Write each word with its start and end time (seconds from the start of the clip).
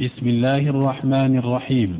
بسم 0.00 0.28
الله 0.28 0.58
الرحمن 0.58 1.38
الرحيم. 1.38 1.98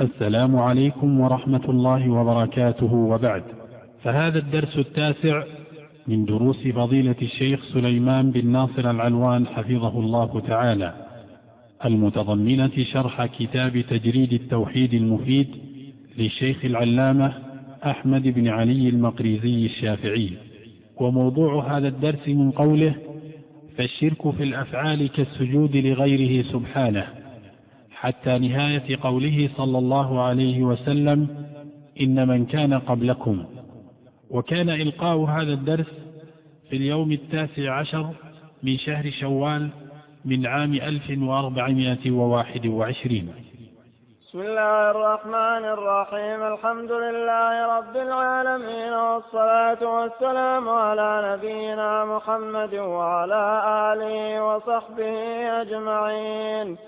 السلام 0.00 0.56
عليكم 0.56 1.20
ورحمة 1.20 1.64
الله 1.68 2.10
وبركاته. 2.10 2.94
وبعد 2.94 3.42
فهذا 4.02 4.38
الدرس 4.38 4.78
التاسع 4.78 5.44
من 6.08 6.24
دروس 6.24 6.68
فضيلة 6.68 7.14
الشيخ 7.22 7.60
سليمان 7.74 8.30
بن 8.30 8.46
ناصر 8.46 8.90
العلوان 8.90 9.46
حفظه 9.46 10.00
الله 10.00 10.40
تعالى 10.48 10.94
المتضمنة 11.84 12.84
شرح 12.92 13.26
كتاب 13.26 13.80
تجريد 13.80 14.32
التوحيد 14.32 14.94
المفيد 14.94 15.48
للشيخ 16.18 16.64
العلامة 16.64 17.32
أحمد 17.84 18.22
بن 18.22 18.48
علي 18.48 18.88
المقريزي 18.88 19.66
الشافعي. 19.66 20.30
وموضوع 20.96 21.76
هذا 21.76 21.88
الدرس 21.88 22.28
من 22.28 22.50
قوله 22.50 22.94
فالشرك 23.78 24.30
في 24.30 24.42
الأفعال 24.42 25.08
كالسجود 25.08 25.76
لغيره 25.76 26.42
سبحانه 26.52 27.06
حتى 27.90 28.38
نهاية 28.38 28.98
قوله 29.00 29.50
صلى 29.56 29.78
الله 29.78 30.20
عليه 30.20 30.62
وسلم 30.62 31.46
إن 32.00 32.28
من 32.28 32.46
كان 32.46 32.74
قبلكم. 32.74 33.44
وكان 34.30 34.70
إلقاء 34.70 35.18
هذا 35.18 35.52
الدرس 35.52 35.86
في 36.70 36.76
اليوم 36.76 37.12
التاسع 37.12 37.78
عشر 37.78 38.10
من 38.62 38.78
شهر 38.78 39.10
شوال 39.20 39.68
من 40.24 40.46
عام 40.46 40.74
ألف 40.74 41.18
وأربعمائة 41.18 42.10
وواحد 42.10 42.66
وعشرين. 42.66 43.28
بسم 44.34 44.42
الله 44.42 44.90
الرحمن 44.90 45.64
الرحيم. 45.64 46.42
الحمد 46.42 46.92
لله 46.92 47.76
رب 47.76 47.96
العالمين 47.96 48.92
والصلاة 48.92 49.82
والسلام 49.82 50.68
على 50.68 51.10
نبينا 51.32 52.04
محمد 52.04 52.74
وعلى 52.74 53.62
آله 53.92 54.44
وصحبه 54.44 55.16
أجمعين. 55.60 56.78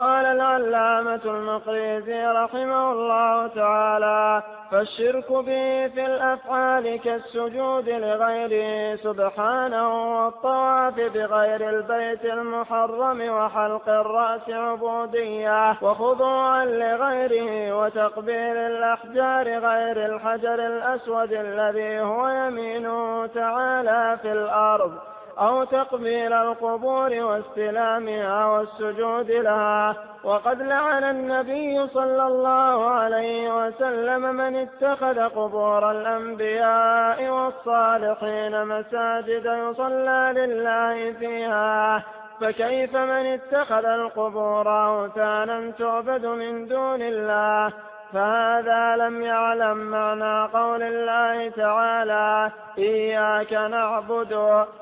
قال 0.00 0.26
العلامة 0.26 1.20
المقريزي 1.24 2.26
رحمه 2.26 2.92
الله 2.92 3.46
تعالى 3.46 4.42
فالشرك 4.70 5.32
به 5.32 5.88
في 5.94 6.06
الأفعال 6.06 7.00
كالسجود 7.00 7.88
لغيره 7.88 8.96
سبحانه 8.96 9.88
والطواف 10.24 10.94
بغير 10.94 11.68
البيت 11.68 12.24
المحرم 12.24 13.20
وحلق 13.20 13.88
الرأس 13.88 14.50
عبودية 14.50 15.70
وخضوعا 15.82 16.64
لغيره 16.64 17.78
وتقبيل 17.78 18.56
الأحجار 18.56 19.46
غير 19.48 20.06
الحجر 20.06 20.66
الأسود 20.66 21.32
الذي 21.32 22.00
هو 22.00 22.28
يمينه 22.28 23.26
تعالى 23.26 24.18
في 24.22 24.32
الأرض. 24.32 24.92
أو 25.38 25.64
تقبيل 25.64 26.32
القبور 26.32 27.10
واستلامها 27.24 28.46
والسجود 28.46 29.30
لها. 29.30 29.96
وقد 30.24 30.62
لعن 30.62 31.04
النبي 31.04 31.86
صلى 31.86 32.26
الله 32.26 32.90
عليه 32.90 33.66
وسلم 33.66 34.22
من 34.34 34.56
اتخذ 34.56 35.28
قبور 35.28 35.90
الأنبياء 35.90 37.28
والصالحين 37.28 38.64
مساجد 38.64 39.44
يصلى 39.44 40.32
لله 40.36 41.12
فيها. 41.12 42.02
فكيف 42.40 42.96
من 42.96 43.26
اتخذ 43.26 43.84
القبور 43.84 44.86
أوثانا 44.86 45.70
تعبد 45.78 46.26
من 46.26 46.66
دون 46.66 47.02
الله؟ 47.02 47.72
فهذا 48.14 48.96
لم 48.96 49.22
يعلم 49.22 49.76
معنى 49.76 50.52
قول 50.52 50.82
الله 50.82 51.50
تعالى 51.50 52.50
إياك 52.78 53.52
نعبد. 53.52 54.32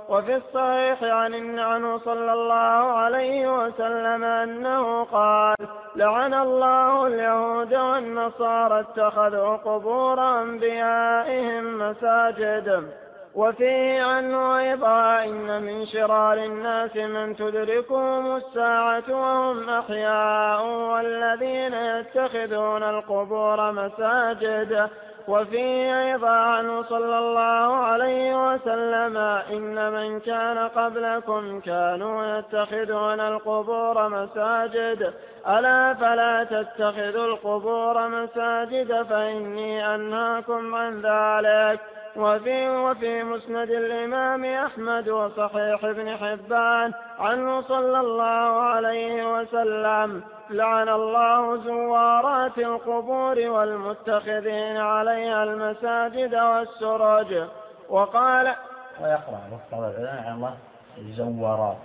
وفي 0.09 0.37
الصحيح 0.37 1.03
عن 1.03 1.59
عنه 1.59 1.99
صلى 1.99 2.33
الله 2.33 2.99
عليه 2.99 3.65
وسلم 3.65 4.25
أنه 4.25 5.05
قال 5.05 5.57
لعن 5.97 6.35
الله 6.35 7.07
اليهود 7.07 7.75
والنصارى 7.75 8.81
اتخذوا 8.81 9.57
قبور 9.57 10.43
أنبيائهم 10.43 11.79
مساجد. 11.79 13.02
وفيه 13.35 14.03
عنه 14.03 14.59
أيضا 14.59 15.25
إن 15.25 15.63
من 15.63 15.87
شرار 15.87 16.39
الناس 16.45 16.97
من 16.97 17.37
تدركهم 17.37 18.37
الساعة 18.37 19.03
وهم 19.09 19.69
أحياء 19.69 20.67
والذين 20.67 21.75
يتخذون 21.75 22.83
القبور 22.83 23.73
مساجد. 23.73 24.89
وفيه 25.29 26.03
أيضا 26.03 26.31
عنه 26.31 26.83
صلى 26.83 27.19
الله 27.19 27.77
عليه 27.77 28.53
وسلم 28.53 29.17
إن 29.51 29.93
من 29.93 30.21
كان 30.21 30.59
قبلكم 30.59 31.61
كانوا 31.61 32.39
يتخذون 32.39 33.21
القبور 33.21 34.09
مساجد. 34.09 35.15
ألا 35.49 35.95
فلا 35.95 36.45
تتخذوا 36.45 37.27
القبور 37.27 38.09
مساجد 38.09 39.03
فإني 39.03 39.95
أنهاكم 39.95 40.75
عن 40.75 41.01
ذلك. 41.01 41.81
وفي 42.17 42.69
وفي 42.69 43.23
مسند 43.23 43.71
الإمام 43.71 44.45
أحمد 44.45 45.09
وصحيح 45.09 45.85
ابن 45.85 46.17
حبان 46.17 46.93
عنه 47.19 47.63
صلى 47.63 48.01
الله 48.01 48.61
عليه 48.61 49.35
وسلم 49.35 50.23
لعن 50.51 50.89
الله 50.89 51.57
زوارات 51.57 52.59
القبور 52.59 53.39
والمتخذين 53.39 54.77
عليها 54.77 55.43
المساجد 55.43 56.35
والسرج. 56.35 57.49
وقال 57.89 58.55
ويقرأ 59.01 59.41
وقت 59.53 59.73
العلماء 59.73 60.25
على 60.25 60.35
الله 60.35 60.57
الزوارات. 60.99 61.77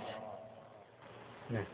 نعم. 1.50 1.64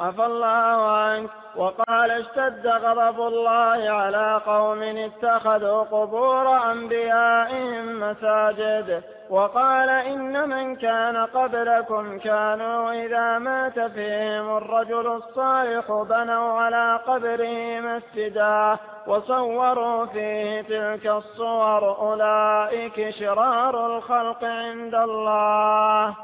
عفى 0.00 0.26
الله 0.26 0.90
عنك. 0.90 1.30
وقال 1.56 1.89
اشتد 2.04 2.66
غضب 2.66 3.20
الله 3.20 3.90
على 3.90 4.40
قوم 4.46 4.82
اتخذوا 4.82 5.82
قبور 5.82 6.72
أنبيائهم 6.72 8.00
مساجد. 8.00 9.02
وقال 9.30 9.88
إن 9.88 10.48
من 10.48 10.76
كان 10.76 11.16
قبلكم 11.16 12.18
كانوا 12.18 12.92
إذا 12.92 13.38
مات 13.38 13.80
فيهم 13.80 14.56
الرجل 14.56 15.06
الصالح 15.06 15.86
بنوا 15.90 16.60
على 16.60 17.00
قبره 17.06 17.80
مسجدا. 17.80 18.78
وصوروا 19.06 20.06
فيه 20.06 20.62
تلك 20.62 21.06
الصور 21.06 21.82
أولئك 21.98 23.10
شرار 23.10 23.96
الخلق 23.96 24.44
عند 24.44 24.94
الله. 24.94 26.16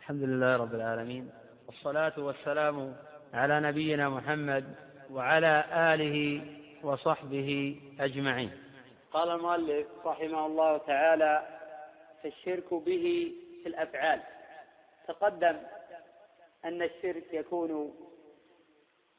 الحمد 0.00 0.22
لله 0.22 0.56
رب 0.56 0.74
العالمين 0.74 1.30
والصلاة 1.66 2.12
والسلام 2.18 2.94
على 3.36 3.60
نبينا 3.60 4.08
محمد 4.08 4.74
وعلى 5.10 5.64
آله 5.72 6.46
وصحبه 6.82 7.80
أجمعين. 8.00 8.50
قال 9.12 9.28
المؤلف 9.28 9.86
رحمه 10.04 10.46
الله 10.46 10.78
تعالى 10.78 11.46
في 12.22 12.28
الشرك 12.28 12.74
به 12.74 13.32
في 13.62 13.68
الأفعال. 13.68 14.22
تقدم 15.08 15.56
أن 16.64 16.82
الشرك 16.82 17.32
يكون 17.32 17.94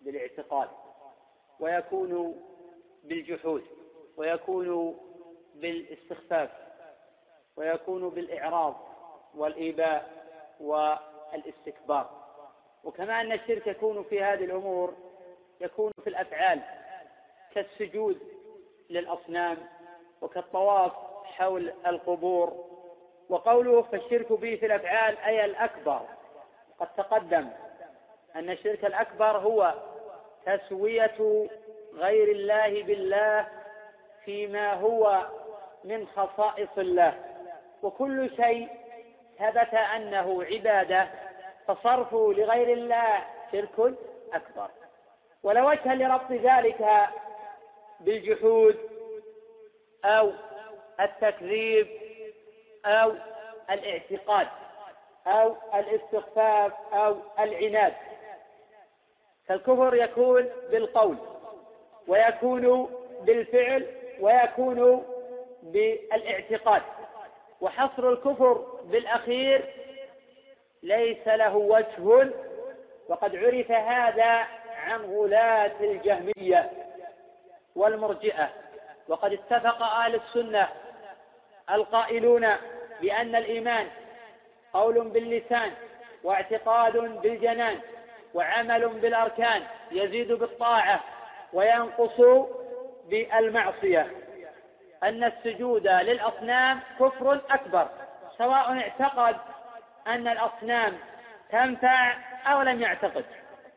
بالاعتقاد 0.02 0.70
ويكون 1.60 2.42
بالجحود 3.04 3.64
ويكون 4.18 4.98
بالاستخفاف 5.56 6.50
ويكون 7.56 8.10
بالإعراض 8.10 8.76
والإيباء 9.36 10.26
والإستكبار. 10.60 12.17
وكما 12.88 13.22
أن 13.22 13.32
الشرك 13.32 13.68
يكون 13.68 14.04
في 14.04 14.24
هذه 14.24 14.44
الأمور 14.44 14.94
يكون 15.62 15.92
في 16.04 16.10
الأفعال 16.10 16.62
كالسجود 17.56 18.20
للأصنام 18.90 19.58
وكالطواف 20.22 20.92
حول 21.24 21.74
القبور. 21.88 22.66
وقوله 23.30 23.82
فالشرك 23.82 24.32
به 24.34 24.56
في 24.56 24.66
الأفعال 24.66 25.18
أي 25.18 25.46
الأكبر 25.46 26.02
قد 26.80 26.88
تقدم 26.98 27.50
أن 28.36 28.50
الشرك 28.50 28.86
الأكبر 28.86 29.38
هو 29.38 29.74
تسوية 30.46 31.48
غير 31.94 32.32
الله 32.32 32.84
بالله 32.84 33.48
فيما 34.26 34.74
هو 34.74 35.28
من 35.84 36.08
خصائص 36.08 36.78
الله. 36.78 37.14
وكل 37.84 38.36
شيء 38.36 38.70
ثبت 39.40 39.74
أنه 39.74 40.44
عبادة 40.44 41.27
فصرفه 41.68 42.34
لغير 42.34 42.74
الله 42.74 43.24
شرك 43.52 43.94
أكبر. 44.34 44.68
ولا 45.44 45.64
وجه 45.64 45.94
لربط 45.94 46.32
ذلك 46.32 47.08
بالجحود 48.00 48.78
أو 50.06 50.32
التكذيب 51.00 51.88
أو 52.86 53.14
الاعتقاد 53.70 54.48
أو 55.28 55.56
الاستخفاف 55.74 56.74
أو 56.94 57.18
العناد. 57.40 57.94
فالكفر 59.48 59.96
يكون 59.96 60.50
بالقول 60.72 61.18
ويكون 62.08 62.90
بالفعل 63.22 63.86
ويكون 64.20 65.06
بالاعتقاد. 65.64 66.82
وحصر 67.62 68.10
الكفر 68.10 68.54
بالأخير 68.84 69.74
ليس 70.84 71.28
له 71.28 71.56
وجه 71.56 72.32
وقد 73.10 73.36
عرف 73.36 73.72
هذا 73.72 74.48
عن 74.78 75.02
غلاة 75.02 75.72
الجهمية 75.82 76.72
والمرجئة. 77.76 78.50
وقد 79.08 79.34
اتفق 79.34 79.84
أهل 79.84 80.16
السنة 80.16 80.68
القائلون 81.72 82.48
بأن 83.02 83.36
الإيمان 83.36 83.88
قول 84.74 85.10
باللسان 85.10 85.72
واعتقاد 86.24 86.98
بالجنان 86.98 87.80
وعمل 88.34 88.88
بالأركان 88.88 89.64
يزيد 89.92 90.32
بالطاعة 90.32 91.04
وينقص 91.54 92.48
بالمعصية. 93.10 94.08
أن 95.04 95.24
السجود 95.24 95.88
للأصنام 95.88 96.80
كفر 97.00 97.42
أكبر 97.52 97.88
سواء 98.38 98.78
اعتقد 98.78 99.38
أن 100.08 100.28
الأصنام 100.28 100.98
تنفع 101.52 102.14
أو 102.48 102.62
لم 102.62 102.82
يعتقد 102.82 103.26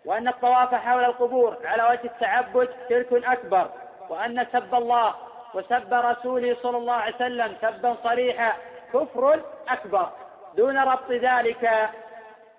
وأن 0.04 0.28
الطواف 0.28 0.74
حول 0.74 1.04
القبور 1.04 1.56
على 1.64 1.82
وجه 1.82 2.04
التعبد 2.04 2.68
شرك 2.88 3.12
أكبر 3.12 3.70
وأن 4.08 4.46
سب 4.52 4.74
الله 4.74 5.14
وسب 5.54 5.94
رسوله 5.94 6.56
صلى 6.62 6.76
الله 6.76 6.92
عليه 6.92 7.14
وسلم 7.14 7.56
سبا 7.60 7.96
صريحا 8.04 8.52
كفر 8.92 9.40
أكبر. 9.68 10.10
دون 10.56 10.78
ربط 10.78 11.10
ذلك 11.10 11.90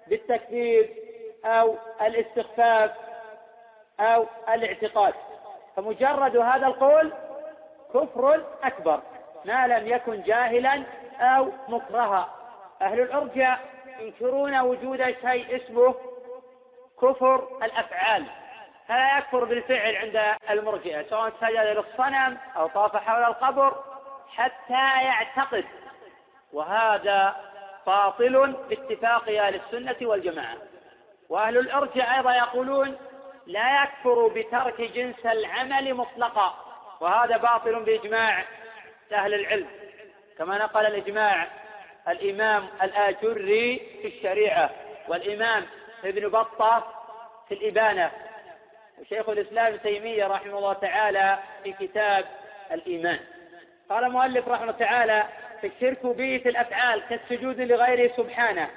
بالتكفير 0.08 0.90
أو 1.46 1.76
الاستخفاف 2.02 2.92
أو 4.00 4.26
الاعتقاد. 4.50 5.14
فمجرد 5.76 6.38
هذا 6.38 6.68
القول 6.68 7.14
كفر 7.94 8.42
أكبر 8.64 9.02
ما 9.46 9.68
لم 9.68 9.88
يكن 9.88 10.22
جاهلا 10.22 10.84
أو 11.20 11.52
مكرها. 11.68 12.41
أهل 12.82 13.00
الأرجاء 13.00 13.60
ينكرون 14.00 14.60
وجود 14.60 15.16
شيء 15.22 15.56
اسمه 15.56 15.96
كفر 17.02 17.58
الأفعال. 17.64 18.26
فلا 18.88 19.18
يكفر 19.18 19.44
بالفعل 19.44 19.96
عند 19.96 20.36
المرجئة 20.50 21.10
سواء 21.10 21.34
سجد 21.42 21.78
للصنم 21.78 22.38
أو 22.58 22.68
طاف 22.68 22.98
حول 22.98 23.24
القبر 23.24 23.84
حتى 24.30 25.04
يعتقد. 25.04 25.66
وهذا 26.54 27.36
باطل 27.88 28.56
باتفاق 28.70 29.30
أهل 29.30 29.56
السنة 29.56 29.96
والجماعة. 30.02 30.58
وأهل 31.30 31.58
الإرجاء 31.58 32.18
أيضا 32.18 32.36
يقولون 32.36 32.98
لا 33.48 33.84
يكفر 33.84 34.28
بترك 34.28 34.82
جنس 34.82 35.26
العمل 35.26 35.94
مطلقا. 35.94 36.56
وهذا 37.00 37.38
باطل 37.38 37.84
بإجماع 37.84 38.44
أهل 39.12 39.34
العلم. 39.34 39.68
كما 40.38 40.58
نقل 40.58 40.86
الإجماع 40.86 41.48
الإمام 42.08 42.68
الآجري 42.84 43.82
في 44.02 44.08
الشريعة 44.08 44.70
والإمام 45.08 45.66
ابن 46.06 46.28
بطة 46.28 46.88
في 47.48 47.54
الإبانة. 47.54 48.12
وشيخ 49.00 49.30
الإسلام 49.30 49.76
تيمية 49.76 50.28
رحمه 50.28 50.58
الله 50.58 50.74
تعالى 50.74 51.40
في 51.64 51.74
كتاب 51.74 52.26
الإيمان. 52.72 53.20
قال 53.90 54.04
المؤلف 54.04 54.48
رحمه 54.48 54.64
الله 54.64 54.80
تعالى 54.80 55.24
الشرك 55.64 56.06
به 56.06 56.40
في 56.44 56.50
الأفعال 56.50 57.02
كالسجود 57.10 57.62
لغيره 57.62 58.12
سبحانه. 58.18 58.70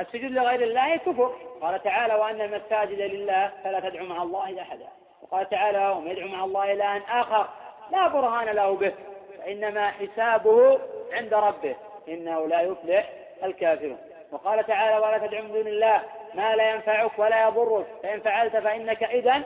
السجود 0.00 0.30
لغير 0.30 0.62
الله 0.62 0.96
كفر. 0.96 1.36
قال 1.62 1.82
تعالى 1.82 2.14
وأن 2.14 2.40
المساجد 2.40 3.00
لله 3.00 3.52
فلا 3.64 3.80
تدعو 3.80 4.06
مع 4.06 4.22
الله 4.22 4.62
أحدا. 4.62 4.88
وقال 5.22 5.48
تعالى 5.48 5.88
ومن 5.88 6.10
يدعو 6.10 6.28
مع 6.28 6.44
الله 6.44 6.72
إلها 6.72 7.02
آخر 7.20 7.48
لا 7.92 8.08
برهان 8.08 8.48
له 8.48 8.76
به 8.76 8.92
فإنما 9.38 9.90
حسابه 9.90 10.80
عند 11.12 11.34
ربه. 11.34 11.76
إنه 12.08 12.46
لا 12.46 12.60
يفلح 12.60 13.10
الكافرون. 13.44 13.98
وقال 14.32 14.66
تعالى 14.66 15.06
ولا 15.06 15.18
تدعو 15.18 15.42
من 15.42 15.52
دون 15.52 15.66
الله 15.66 16.02
ما 16.34 16.56
لا 16.56 16.70
ينفعك 16.70 17.18
ولا 17.18 17.48
يضرك. 17.48 17.86
فإن 18.02 18.20
فعلت 18.20 18.56
فإنك 18.56 19.02
إذا 19.02 19.42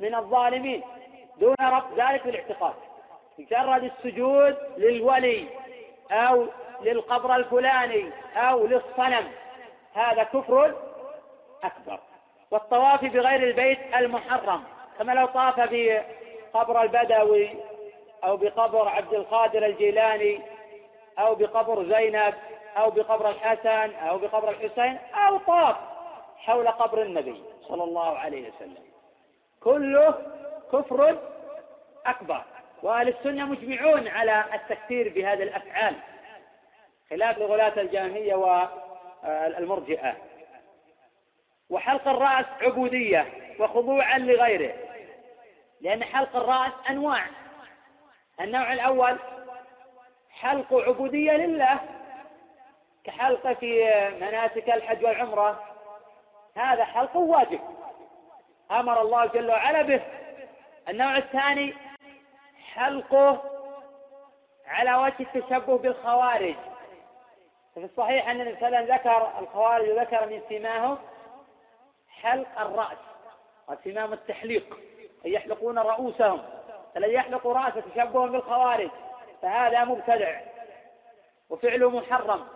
من 0.00 0.14
الظالمين. 0.14 0.82
دون 1.36 1.56
رب 1.60 1.98
ذلك 1.98 2.24
بالاعتقاد. 2.24 2.74
مجرد 3.38 3.84
السجود 3.84 4.56
للولي 4.76 5.46
أو 6.10 6.46
للقبر 6.82 7.36
الفلاني 7.36 8.10
أو 8.36 8.66
للصنم 8.66 9.28
هذا 9.94 10.22
كفر 10.22 10.74
أكبر. 11.64 12.00
والطواف 12.50 13.04
بغير 13.04 13.42
البيت 13.42 13.78
المحرم 13.96 14.62
كما 14.98 15.12
لو 15.12 15.26
طاف 15.26 15.54
بقبر 15.60 16.82
البدوي 16.82 17.50
أو 18.24 18.36
بقبر 18.36 18.88
عبد 18.88 19.14
القادر 19.14 19.66
الجيلاني 19.66 20.40
أو 21.18 21.34
بقبر 21.34 21.84
زينب 21.84 22.34
أو 22.76 22.90
بقبر 22.90 23.30
الحسن 23.30 23.94
أو 23.94 24.18
بقبر 24.18 24.50
الحسين 24.50 24.98
أو 25.14 25.38
طاف 25.38 25.76
حول 26.36 26.68
قبر 26.68 27.02
النبي 27.02 27.42
صلى 27.68 27.84
الله 27.84 28.18
عليه 28.18 28.50
وسلم. 28.50 28.84
كله 29.60 30.14
كفر 30.72 31.18
أكبر. 32.06 32.42
وأهل 32.82 33.08
السنة 33.08 33.44
مجمعون 33.44 34.08
على 34.08 34.44
التكفير 34.54 35.08
بهذه 35.08 35.42
الأفعال 35.42 35.94
خلاف 37.10 37.38
لغلاة 37.38 37.80
الجامية 37.80 38.34
والمرجئة. 38.34 40.16
وحلق 41.70 42.08
الرأس 42.08 42.46
عبودية 42.60 43.26
وخضوعا 43.60 44.18
لغيره 44.18 44.74
لأن 45.80 46.04
حلق 46.04 46.36
الرأس 46.36 46.72
أنواع. 46.90 47.24
النوع 48.40 48.72
الأول 48.72 49.18
حلق 50.40 50.74
عبودية 50.74 51.32
لله 51.32 51.78
كحلق 53.04 53.52
في 53.52 53.84
مناسك 54.20 54.70
الحج 54.70 55.04
والعمرة. 55.04 55.64
هذا 56.56 56.84
حلق 56.84 57.16
واجب. 57.16 57.60
أمر 58.70 59.02
الله 59.02 59.26
جل 59.26 59.50
وعلا 59.50 59.82
به. 59.82 60.02
النوع 60.88 61.16
الثاني 61.16 61.74
حلقه 62.74 63.42
على 64.66 64.94
وجه 64.94 65.14
التشبه 65.20 65.78
بالخوارج. 65.78 66.54
ففي 67.76 67.84
الصحيح 67.84 68.28
أن 68.28 68.40
النبي 68.40 68.92
ذكر 68.92 69.32
الخوارج 69.38 69.88
وذكر 69.88 70.26
من 70.26 70.42
سماهم 70.48 70.98
حلق 72.08 72.60
الرأس 72.60 72.98
وسمام 73.68 74.12
التحليق 74.12 74.78
أي 75.24 75.32
يحلقون 75.32 75.78
رؤوسهم 75.78 76.42
الذي 76.96 77.12
يحلق 77.12 77.46
رأسه 77.46 77.80
تشبها 77.80 78.26
بالخوارج. 78.26 78.90
فهذا 79.42 79.84
مبتدع 79.84 80.40
وفعله 81.50 81.90
محرم. 81.90 82.46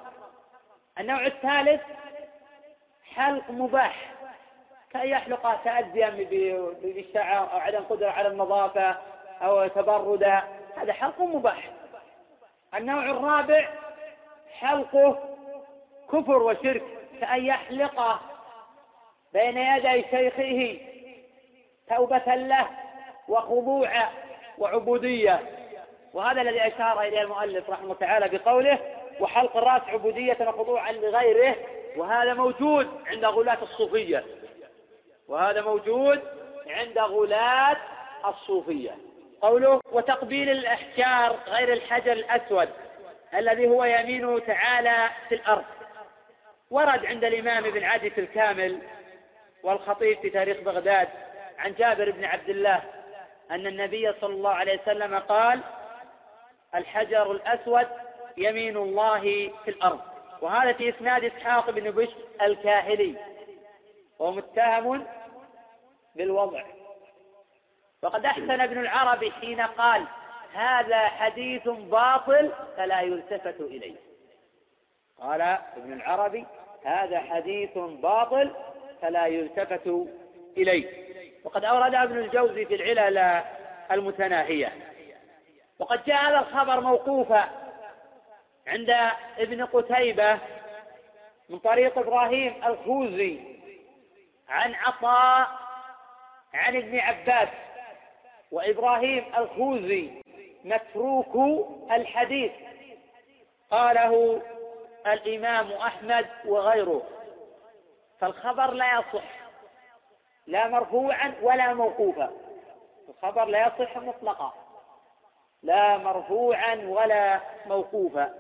النوع 1.01 1.27
الثالث 1.27 1.81
حلق 3.15 3.51
مباح 3.51 4.13
كأن 4.91 5.09
يحلق 5.09 5.63
تأديا 5.65 6.11
بالشعر 6.83 7.53
أو 7.53 7.59
عدم 7.59 7.81
قدرة 7.81 8.11
على 8.11 8.29
النظافة 8.29 8.97
أو 9.43 9.67
تبردا 9.67 10.43
هذا 10.77 10.93
حلق 10.93 11.21
مباح. 11.21 11.71
النوع 12.75 13.05
الرابع 13.05 13.69
حلقه 14.59 15.37
كفر 16.09 16.43
وشرك 16.43 16.83
كأن 17.21 17.47
يحلق 17.47 18.21
بين 19.33 19.59
يدي 19.59 20.05
شيخه 20.11 20.81
توبة 21.89 22.35
له 22.35 22.69
وخضوعا 23.29 24.11
وعبودية. 24.59 25.62
وهذا 26.15 26.41
الذي 26.41 26.67
أشار 26.67 27.01
إليه 27.01 27.21
المؤلف 27.21 27.71
رحمه 27.71 27.85
الله 27.85 27.95
تعالى 27.95 28.39
بقوله 28.39 28.79
وحلق 29.21 29.57
الرأس 29.57 29.83
عبودية 29.89 30.37
وخضوعا 30.41 30.93
لغيره 30.93 31.57
وهذا 31.97 32.35
موجود 32.35 32.89
عند 33.07 33.25
غلاة 33.25 33.59
الصوفية. 33.63 34.25
وهذا 35.29 35.61
موجود 35.61 36.23
عند 36.67 36.99
غلاة 36.99 37.77
الصوفية. 38.27 38.97
قوله 39.41 39.81
وتقبيل 39.93 40.51
الأحجار 40.51 41.37
غير 41.47 41.73
الحجر 41.73 42.13
الأسود 42.13 42.69
الذي 43.35 43.69
هو 43.69 43.85
يمينه 43.85 44.39
تعالى 44.39 45.11
في 45.29 45.35
الأرض. 45.35 45.65
ورد 46.71 47.07
عند 47.07 47.25
الإمام 47.25 47.65
ابن 47.65 47.85
عدي 47.85 48.11
في 48.11 48.21
الكامل 48.21 48.79
والخطيب 49.63 50.19
في 50.19 50.31
تاريخ 50.31 50.61
بغداد 50.61 51.09
عن 51.59 51.75
جابر 51.75 52.11
بن 52.11 52.25
عبد 52.25 52.49
الله 52.49 52.83
أن 53.51 53.67
النبي 53.67 54.13
صلى 54.21 54.35
الله 54.35 54.51
عليه 54.51 54.81
وسلم 54.83 55.19
قال 55.19 55.61
الحجر 56.75 57.33
الأسود 57.33 57.87
يمين 58.37 58.77
الله 58.77 59.21
في 59.65 59.71
الأرض. 59.71 60.01
وهذا 60.41 60.73
في 60.73 60.89
إسناد 60.89 61.25
إسحاق 61.25 61.71
بن 61.71 61.91
بشر 61.91 62.17
الكاهلي. 62.43 63.17
وهو 64.19 64.33
متهم 64.33 65.07
بالوضع. 66.17 66.63
وقد 68.03 68.25
أحسن 68.25 68.61
ابن 68.61 68.79
العربي 68.79 69.33
حين 69.33 69.61
قال 69.61 70.05
هذا 70.55 70.99
حديث 70.99 71.69
باطل 71.69 72.53
فلا 72.77 73.01
يلتفت 73.01 73.61
إليه. 73.61 73.97
قال 75.21 75.41
ابن 75.77 75.93
العربي 75.93 76.47
هذا 76.85 77.21
حديث 77.21 77.79
باطل 77.79 78.51
فلا 79.03 79.27
يلتفت 79.27 80.07
إليه. 80.57 81.03
وقد 81.45 81.65
أورد 81.65 81.95
ابن 81.95 82.19
الجوزي 82.19 82.65
في 82.65 82.75
العلل 82.75 83.43
المتناهية. 83.91 84.73
وقد 85.83 86.05
جاء 86.05 86.17
هذا 86.17 86.39
الخبر 86.39 86.81
موقوفا 86.81 87.49
عند 88.67 88.91
ابن 89.39 89.65
قتيبة 89.65 90.39
من 91.49 91.59
طريق 91.59 91.99
إبراهيم 91.99 92.65
الخوزي 92.67 93.41
عن 94.49 94.75
عطاء 94.75 95.49
عن 96.55 96.77
ابن 96.77 96.99
عباس 96.99 97.49
وإبراهيم 98.53 99.25
الخوزي 99.39 100.11
متروك 100.65 101.67
الحديث. 101.91 102.53
قاله 103.71 104.43
الإمام 105.07 105.73
أحمد 105.73 106.27
وغيره. 106.45 107.03
فالخبر 108.21 108.71
لا 108.71 108.99
يصح 108.99 109.25
لا 110.47 110.69
مرفوعا 110.69 111.35
ولا 111.43 111.75
موقوفا. 111.75 112.31
الخبر 113.09 113.45
لا 113.45 113.67
يصح 113.67 113.97
مطلقا. 113.97 114.62
لا 115.63 115.99
مرفوعا 115.99 116.75
ولا 116.75 117.41
موقوفا. 117.67 118.35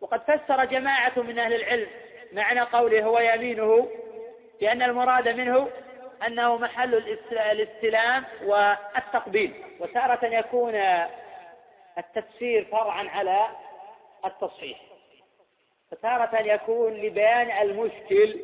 وقد 0.00 0.20
فسر 0.22 0.64
جماعة 0.64 1.12
من 1.16 1.38
أهل 1.38 1.54
العلم 1.54 1.86
معنى 2.32 2.60
قوله 2.60 3.04
هو 3.04 3.18
يمينه 3.18 3.88
بأن 4.60 4.82
المراد 4.82 5.28
منه 5.28 5.68
أنه 6.26 6.56
محل 6.56 6.94
الاستلام 7.32 8.24
والتقبيل. 8.44 9.64
وتارة 9.80 10.26
يكون 10.26 10.74
التفسير 11.98 12.64
فرعا 12.64 13.08
على 13.08 13.46
التصحيح. 14.24 14.78
فتارة 15.90 16.38
يكون 16.38 16.92
لبيان 16.92 17.50
المشكل 17.68 18.40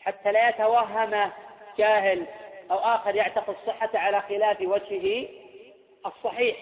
حتى 0.00 0.32
لا 0.32 0.48
يتوهم 0.48 1.30
جاهل 1.78 2.26
أو 2.70 2.78
آخر 2.78 3.14
يعتقد 3.14 3.54
الصحة 3.60 3.90
على 3.94 4.20
خلاف 4.20 4.60
وجهه 4.60 5.28
الصحيح. 6.06 6.56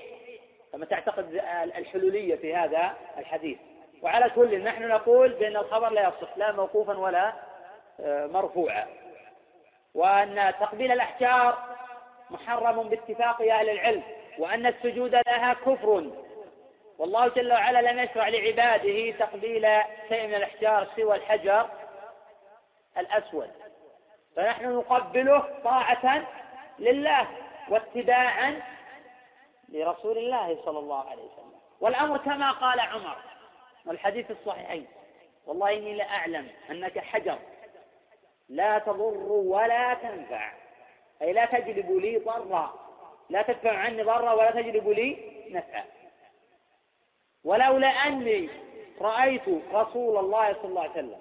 كما 0.72 0.86
تعتقد 0.86 1.40
الحلولية 1.76 2.36
في 2.36 2.56
هذا 2.56 2.92
الحديث. 3.18 3.58
وعلى 4.02 4.30
كل 4.30 4.64
نحن 4.64 4.88
نقول 4.88 5.32
بأن 5.32 5.56
الخبر 5.56 5.88
لا 5.88 6.08
يصح 6.08 6.36
لا 6.36 6.52
موقوفا 6.52 6.98
ولا 6.98 7.32
آه، 8.00 8.26
مرفوعا. 8.26 8.86
وأن 9.94 10.54
تقبيل 10.60 10.92
الأحجار 10.92 11.58
محرم 12.30 12.88
باتفاق 12.88 13.42
أهل 13.42 13.70
العلم 13.70 14.02
وأن 14.38 14.66
السجود 14.66 15.20
لها 15.26 15.54
كفر. 15.54 16.10
والله 16.98 17.28
جل 17.28 17.52
وعلا 17.52 17.92
لم 17.92 17.98
يشرع 17.98 18.28
لعباده 18.28 19.10
تقبيل 19.10 19.66
شيء 20.08 20.26
من 20.26 20.34
الأحجار 20.34 20.88
سوى 20.96 21.16
الحجر 21.16 21.68
الأسود. 22.98 23.50
فنحن 24.36 24.76
نقبله 24.76 25.44
طاعة 25.64 26.22
لله 26.78 27.26
واتباعا 27.68 28.62
لرسول 29.72 30.18
الله 30.18 30.58
صلى 30.64 30.78
الله 30.78 31.08
عليه 31.10 31.22
وسلم. 31.22 31.52
والأمر 31.80 32.18
كما 32.18 32.52
قال 32.52 32.80
عمر. 32.80 33.16
والحديث 33.86 34.30
الصحيحين. 34.30 34.86
والله 35.46 35.72
إني 35.72 35.94
لأعلم 35.94 36.50
أنك 36.70 36.98
حجر. 36.98 37.38
لا 38.48 38.78
تضر 38.78 39.32
ولا 39.32 39.94
تنفع. 39.94 40.52
أي 41.22 41.32
لا 41.32 41.44
تجلب 41.44 41.90
لي 41.90 42.18
ضرا. 42.18 42.74
لا 43.30 43.42
تدفع 43.42 43.78
عني 43.78 44.02
ضرا 44.02 44.32
ولا 44.32 44.50
تجلب 44.50 44.88
لي 44.88 45.32
نفعا. 45.50 45.84
ولولا 47.44 47.88
أني 47.88 48.48
رأيت 49.00 49.48
رسول 49.72 50.18
الله 50.18 50.52
صلى 50.52 50.64
الله 50.64 50.82
عليه 50.82 50.90
وسلم 50.90 51.18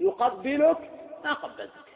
يقبلك 0.00 0.90
ما 1.24 1.32
قبلتك. 1.32 1.88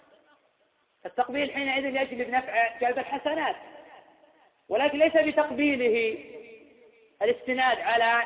التقبيل 1.07 1.53
حينئذ 1.53 1.85
يجلب 1.85 2.31
نفع 2.31 2.79
جلب 2.79 2.99
الحسنات. 2.99 3.57
ولكن 4.73 4.99
ليس 4.99 5.17
بتقبيله 5.17 6.19
الاستناد 7.23 7.81
على 7.81 8.23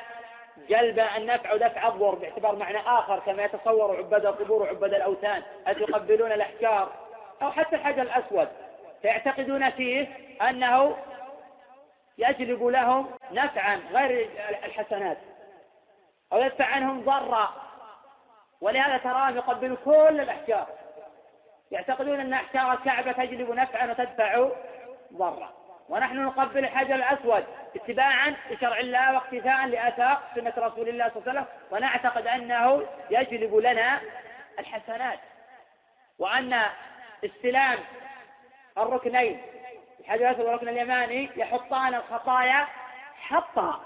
جلب 0.68 0.98
النفع 1.16 1.52
ودفع 1.52 1.88
الضر 1.88 2.14
باعتبار 2.14 2.56
معنى 2.56 2.78
آخر 2.78 3.18
كما 3.18 3.44
يتصور 3.44 3.96
عباد 3.96 4.26
القبور 4.26 4.62
وعباد 4.62 4.94
الأوثان. 4.94 5.42
التي 5.68 5.80
يقبلون 5.80 6.32
الأحجار؟ 6.32 6.92
أو 7.42 7.50
حتى 7.50 7.76
الحجر 7.76 8.02
الأسود. 8.02 8.48
فيعتقدون 9.02 9.70
فيه 9.70 10.08
أنه 10.42 10.96
يجلب 12.18 12.66
لهم 12.66 13.10
نفعا 13.32 13.80
غير 13.92 14.28
الحسنات. 14.64 15.18
أو 16.32 16.42
يدفع 16.42 16.64
عنهم 16.64 17.04
ضرا. 17.04 17.48
ولهذا 18.60 18.98
تراهم 18.98 19.36
يقبلون 19.36 19.76
كل 19.84 20.20
الأحجار. 20.20 20.66
يعتقدون 21.70 22.20
أن 22.20 22.32
أحجار 22.32 22.72
الكعبة 22.72 23.12
تجلب 23.12 23.50
نفعا 23.50 23.90
وتدفع 23.90 24.48
ضرا. 25.12 25.65
ونحن 25.88 26.16
نقبل 26.16 26.58
الحجر 26.58 26.94
الأسود 26.94 27.44
اتباعا 27.76 28.34
لشرع 28.50 28.78
الله 28.78 29.14
واقتفاء 29.14 29.66
لآثار 29.66 30.22
سنة 30.34 30.52
رسول 30.58 30.88
الله 30.88 31.08
صلى 31.08 31.16
الله 31.16 31.30
عليه 31.30 31.40
وسلم 31.40 31.46
ونعتقد 31.70 32.26
أنه 32.26 32.86
يجلب 33.10 33.56
لنا 33.56 34.00
الحسنات 34.58 35.18
وأن 36.18 36.62
استلام 37.24 37.78
الركنين 38.78 39.42
الحجر 40.00 40.30
الأسود 40.30 40.46
والركن 40.46 40.68
اليماني 40.68 41.30
يحطان 41.36 41.94
الخطايا 41.94 42.66
حطا 43.20 43.80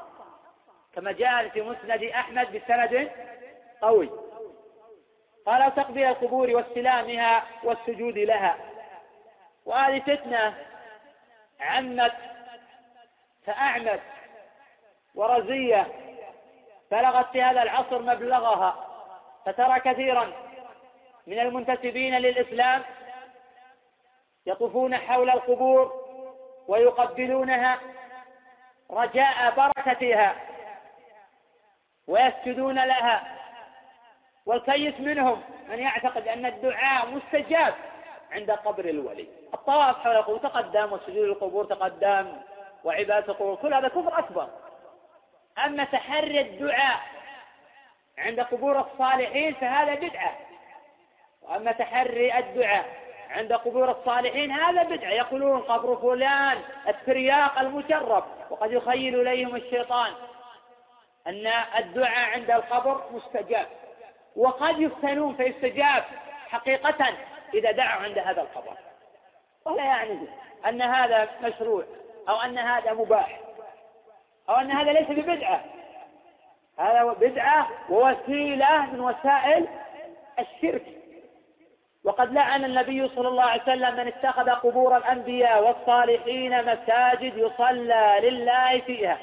كما 0.95 1.13
جاء 1.13 1.49
في 1.49 1.63
مسند 1.63 2.03
أحمد 2.03 2.53
بسند 2.53 3.11
قوي. 3.83 4.11
قال 5.47 5.75
تقبيل 5.75 6.07
القبور 6.07 6.51
واستلامها 6.51 7.45
والسجود 7.63 8.19
لها. 8.19 8.57
وهذه 9.67 10.01
فتنة 10.01 10.55
عمت 11.61 12.13
فأعمت 13.47 14.01
ورزية. 15.15 15.87
بلغت 16.91 17.31
في 17.33 17.43
هذا 17.43 17.63
العصر 17.63 18.03
مبلغها 18.03 18.87
فترى 19.47 19.81
كثيرا 19.81 20.33
من 21.27 21.39
المنتسبين 21.39 22.15
للإسلام 22.15 22.83
يطوفون 24.47 24.97
حول 24.97 25.31
القبور 25.31 25.93
ويقبلونها 26.69 27.79
رجاء 28.91 29.51
بركتها 29.57 30.37
ويسجدون 32.09 32.85
لها. 32.85 33.37
والكيس 34.47 35.01
منهم 35.01 35.43
من 35.69 35.79
يعتقد 35.79 36.29
أن 36.29 36.47
الدعاء 36.47 37.07
مستجاب. 37.07 37.75
عند 38.33 38.51
قبر 38.51 38.85
الولي. 38.85 39.29
الطواف 39.55 39.99
حول 39.99 40.17
القبور 40.17 40.39
تقدم 40.39 40.93
وسجود 40.93 41.29
القبور 41.29 41.65
تقدم 41.65 42.33
وعبادة 42.85 43.33
القبور 43.33 43.55
كل 43.57 43.75
هذا 43.75 43.89
كفر 43.89 44.19
أكبر. 44.19 44.49
أما 45.65 45.85
تحري 45.85 46.41
الدعاء 46.41 47.01
عند 48.19 48.41
قبور 48.41 48.81
الصالحين 48.81 49.55
فهذا 49.55 49.95
بدعة. 49.95 50.37
وأما 51.43 51.73
تحري 51.73 52.39
الدعاء 52.39 52.85
عند 53.31 53.53
قبور 53.53 53.91
الصالحين 53.91 54.51
هذا 54.51 54.83
بدعة. 54.83 55.11
يقولون 55.11 55.61
قبر 55.61 55.97
فلان 55.97 56.59
الترياق 56.89 57.59
المجرب 57.59 58.25
وقد 58.51 58.73
يخيل 58.73 59.21
إليهم 59.21 59.57
الشيطان 59.57 60.13
أن 61.27 61.47
الدعاء 61.79 62.31
عند 62.31 62.51
القبر 62.51 63.03
مستجاب. 63.13 63.67
وقد 64.37 64.81
يفتنون 64.81 65.35
فيستجاب 65.37 66.05
حقيقة. 66.49 67.15
إذا 67.55 67.71
دعوا 67.71 68.03
عند 68.03 68.19
هذا 68.19 68.43
القبر 68.43 68.77
ولا 69.65 69.85
يعني 69.85 70.19
أن 70.67 70.83
هذا 70.83 71.29
مشروع 71.43 71.85
أو 72.29 72.41
أن 72.41 72.59
هذا 72.59 72.93
مباح 72.93 73.41
أو 74.49 74.55
أن 74.55 74.71
هذا 74.71 74.93
ليس 74.93 75.09
ببدعة. 75.09 75.65
هذا 76.79 77.05
بدعة 77.05 77.69
ووسيلة 77.91 78.87
من 78.87 79.01
وسائل 79.01 79.69
الشرك. 80.39 80.87
وقد 82.05 82.33
لعن 82.33 82.65
النبي 82.65 83.09
صلى 83.09 83.29
الله 83.29 83.43
عليه 83.43 83.63
وسلم 83.63 83.97
من 83.97 84.07
اتخذ 84.07 84.51
قبور 84.51 84.97
الأنبياء 84.97 85.65
والصالحين 85.67 86.65
مساجد 86.65 87.37
يصلى 87.37 88.21
لله 88.23 88.81
فيها. 88.81 89.19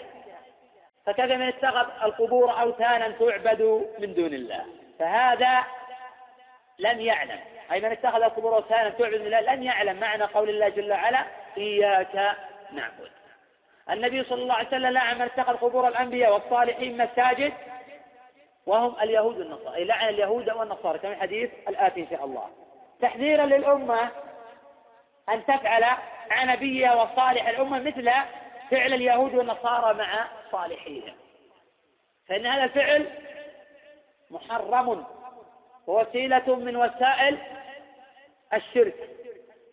فكيف 1.05 1.31
من 1.31 1.47
اتخذ 1.47 1.87
القبور 2.03 2.61
أوثانا 2.61 3.09
تعبد 3.09 3.87
من 3.99 4.13
دون 4.13 4.33
الله. 4.33 4.65
فهذا 4.99 5.63
لم 6.79 7.01
يعلم. 7.01 7.39
أي 7.71 7.81
من 7.81 7.91
اتخذ 7.91 8.21
القبور 8.21 8.55
أوثانا 8.55 8.89
تعبد 8.89 9.21
من 9.21 9.25
الله 9.25 9.41
لم 9.41 9.63
يعلم 9.63 9.99
معنى 9.99 10.23
قول 10.23 10.49
الله 10.49 10.69
جل 10.69 10.91
وعلا 10.91 11.25
إياك 11.57 12.35
نعبد. 12.71 13.11
النبي 13.89 14.23
صلى 14.23 14.41
الله 14.41 14.53
عليه 14.53 14.67
وسلم 14.67 14.87
لعن 14.87 15.15
من 15.15 15.21
اتخذ 15.21 15.57
قبور 15.57 15.87
الأنبياء 15.87 16.33
والصالحين 16.33 16.97
مساجد 16.97 17.53
وهم 18.65 18.95
اليهود 19.01 19.37
والنصارى. 19.37 19.75
أي 19.75 19.83
لعن 19.83 20.09
اليهود 20.09 20.49
والنصارى 20.49 20.99
كما 20.99 21.13
الحديث 21.13 21.51
الآتي 21.67 22.01
إن 22.01 22.07
شاء 22.09 22.25
الله. 22.25 22.49
تحذيرا 23.01 23.45
للأمة 23.45 24.09
أن 25.29 25.45
تفعل 25.45 25.85
مع 26.29 26.43
نبيها 26.43 26.95
وصالح 26.95 27.47
الأمة 27.47 27.79
مثل 27.79 28.11
فعل 28.71 28.93
اليهود 28.93 29.35
والنصارى 29.35 29.93
مع 29.93 30.27
صالحيهم. 30.51 31.15
فإن 32.27 32.45
هذا 32.45 32.63
الفعل 32.63 33.07
محرم. 34.31 35.16
ووسيلة 35.87 36.55
من 36.55 36.75
وسائل 36.75 37.37
الشرك. 38.53 39.09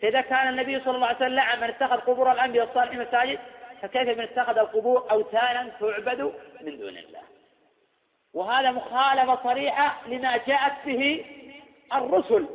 فإذا 0.03 0.21
كان 0.21 0.49
النبي 0.49 0.81
صلى 0.81 0.95
الله 0.95 1.07
عليه 1.07 1.17
وسلم 1.17 1.35
لعن 1.35 1.61
من 1.61 1.69
اتخذ 1.69 1.97
قبور 1.97 2.33
الأنبياء 2.33 2.67
والصالحين 2.67 3.01
مساجد 3.01 3.39
فكيف 3.83 4.19
من 4.19 4.25
اتخذ 4.25 4.59
القبور 4.59 5.11
أوثانا 5.11 5.71
تعبد 5.81 6.21
من 6.61 6.79
دون 6.79 6.97
الله؟ 6.99 7.23
وهذا 8.35 8.71
مخالفة 8.71 9.39
صريحة 9.43 10.09
لما 10.09 10.37
جاءت 10.37 10.73
به 10.87 11.25
الرسل. 11.95 12.47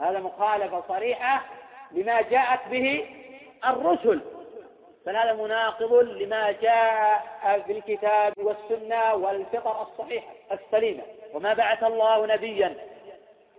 هذا 0.00 0.20
مخالفة 0.20 0.82
صريحة 0.88 1.44
لما 1.92 2.20
جاءت 2.20 2.68
به 2.68 3.06
الرسل. 3.66 4.20
بل 5.06 5.16
هذا 5.16 5.32
مناقض 5.32 5.92
لما 5.92 6.52
جاء 6.52 7.62
في 7.66 7.72
الكتاب 7.72 8.32
والسنة 8.38 9.14
والفطر 9.14 9.82
الصحيحة 9.82 10.32
السليمة. 10.52 11.02
وما 11.34 11.54
بعث 11.54 11.84
الله 11.84 12.26
نبيا 12.26 12.74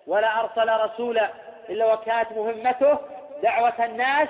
ولا 0.07 0.39
أرسل 0.39 0.69
رسولا 0.69 1.29
إلا 1.69 1.93
وكانت 1.93 2.31
مهمته 2.31 2.97
دعوة 3.43 3.85
الناس 3.85 4.29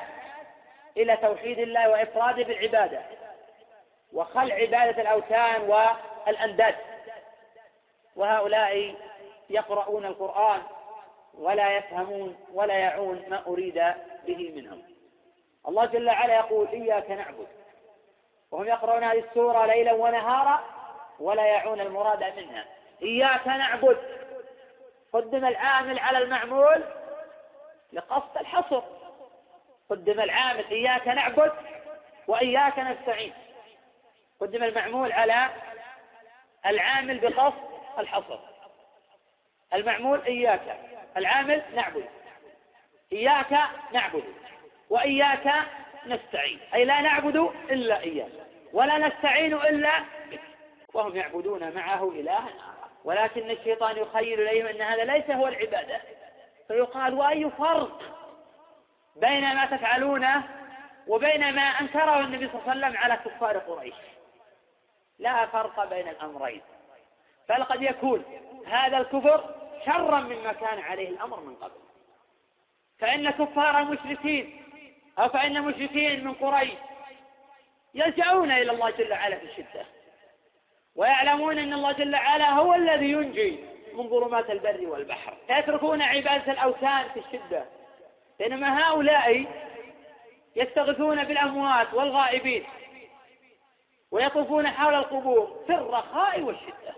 إلى 0.97 1.17
توحيد 1.17 1.59
الله 1.59 1.89
وإفراده 1.89 2.43
بالعبادة 2.43 3.01
وخلع 4.13 4.55
عبادة 4.55 5.01
الأوثان 5.01 5.61
والأنداد. 5.61 6.75
وهؤلاء 8.15 8.95
يقرؤون 9.49 10.05
القرآن 10.05 10.61
ولا 11.37 11.77
يفهمون 11.77 12.35
ولا 12.53 12.73
يعون 12.73 13.23
ما 13.27 13.43
أريد 13.47 13.83
به 14.27 14.51
منهم. 14.55 14.83
الله 15.67 15.85
جل 15.85 16.07
وعلا 16.07 16.33
يقول 16.35 16.67
إياك 16.67 17.11
نعبد. 17.11 17.47
وهم 18.51 18.67
يقرؤون 18.67 19.03
هذه 19.03 19.19
السورة 19.19 19.65
ليلا 19.65 19.93
ونهارا 19.93 20.59
ولا 21.19 21.45
يعون 21.45 21.81
المراد 21.81 22.23
منها. 22.37 22.65
إياك 23.01 23.47
نعبد. 23.47 23.97
قدم 25.13 25.45
العامل 25.45 25.99
على 25.99 26.17
المعمول 26.17 26.83
لقصد 27.93 28.37
الحصر. 28.37 28.81
قدم 29.89 30.19
العامل 30.19 30.65
إياك 30.65 31.07
نعبد 31.07 31.51
وإياك 32.27 32.79
نستعين. 32.79 33.33
قدم 34.39 34.63
المعمول 34.63 35.11
على 35.11 35.49
العامل 36.65 37.19
بقصد 37.19 37.53
الحصر. 37.99 38.39
المعمول 39.73 40.21
إياك. 40.21 40.77
العامل 41.17 41.61
نعبد. 41.75 42.05
إياك 43.13 43.51
نعبد 43.91 44.23
وإياك 44.89 45.53
نستعين. 46.05 46.59
أي 46.73 46.85
لا 46.85 47.01
نعبد 47.01 47.35
إلا 47.69 47.99
إياك 47.99 48.31
ولا 48.73 48.97
نستعين 48.97 49.53
إلا 49.53 49.99
بك. 50.31 50.41
وهم 50.93 51.15
يعبدون 51.15 51.71
معه 51.75 52.09
إلها 52.09 52.49
ولكن 53.03 53.49
الشيطان 53.51 53.97
يخيل 53.97 54.41
إليهم 54.41 54.65
أن 54.65 54.81
هذا 54.81 55.03
ليس 55.03 55.29
هو 55.29 55.47
العبادة. 55.47 56.01
فيقال 56.67 57.13
وأي 57.13 57.49
فرق 57.49 58.01
بين 59.15 59.55
ما 59.55 59.65
تفعلونه 59.65 60.43
وبين 61.07 61.55
ما 61.55 61.61
أنكره 61.61 62.19
النبي 62.19 62.47
صلى 62.47 62.61
الله 62.61 62.71
عليه 62.71 62.81
وسلم 62.87 62.97
على 62.97 63.15
كفار 63.25 63.57
قريش؟ 63.57 63.95
لا 65.19 65.45
فرق 65.45 65.89
بين 65.89 66.07
الأمرين. 66.07 66.61
بل 67.49 67.63
قد 67.63 67.81
يكون 67.81 68.25
هذا 68.67 68.97
الكفر 68.97 69.55
شرا 69.85 70.19
مما 70.19 70.53
كان 70.53 70.79
عليه 70.79 71.09
الأمر 71.09 71.39
من 71.39 71.55
قبل. 71.55 71.81
فإن 72.99 73.29
كفار 73.29 73.79
المشركين 73.79 74.63
أو 75.19 75.29
فإن 75.29 75.61
مشركين 75.61 76.25
من 76.25 76.33
قريش 76.33 76.79
يلجؤون 77.93 78.51
إلى 78.51 78.71
الله 78.71 78.89
جل 78.89 79.11
وعلا 79.11 79.35
في 79.35 79.45
الشدة 79.45 79.85
ويعلمون 80.95 81.57
أن 81.57 81.73
الله 81.73 81.91
جل 81.91 82.15
وعلا 82.15 82.49
هو 82.49 82.73
الذي 82.73 83.11
ينجي 83.11 83.59
من 83.93 84.09
ظلمات 84.09 84.49
البر 84.49 84.87
والبحر. 84.87 85.33
فيتركون 85.47 86.01
عبادة 86.01 86.51
الأوثان 86.51 87.09
في 87.13 87.19
الشدة. 87.19 87.65
بينما 88.39 88.79
هؤلاء 88.79 89.45
يستغيثون 90.55 91.23
بالأموات 91.23 91.93
والغائبين 91.93 92.63
ويطوفون 94.11 94.67
حول 94.67 94.95
القبور 94.95 95.63
في 95.67 95.73
الرخاء 95.73 96.41
والشدة. 96.41 96.95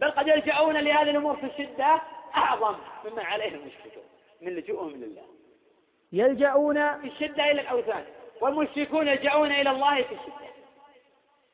بل 0.00 0.10
قد 0.10 0.28
يلجؤون 0.28 0.76
لهذه 0.76 1.10
الأمور 1.10 1.36
في 1.36 1.46
الشدة 1.46 2.00
أعظم 2.36 2.74
مما 3.04 3.22
عليهم 3.24 3.54
المشركون 3.54 4.02
من 4.42 4.52
لجوءهم 4.52 4.90
لله 4.90 5.22
يلجؤون 6.12 7.00
في 7.00 7.06
الشدة 7.06 7.50
إلى 7.50 7.60
الأوثان 7.60 8.04
والمشركون 8.40 9.08
يلجؤون 9.08 9.52
إلى 9.52 9.70
الله 9.70 10.02
في 10.02 10.14
الشدة. 10.14 10.52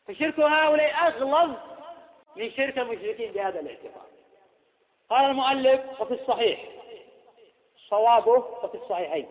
فشرك 0.09 0.41
هؤلاء 0.41 1.07
أغلظ 1.07 1.57
من 2.38 2.51
شرك 2.51 2.79
المشركين 2.79 3.33
بهذا 3.33 3.61
الاعتقاد. 3.61 4.09
قال 5.11 5.24
المؤلف 5.31 6.01
وفي 6.01 6.14
الصحيح. 6.14 6.61
صوابه 7.88 8.44
وفي 8.62 8.74
الصحيحين. 8.74 9.29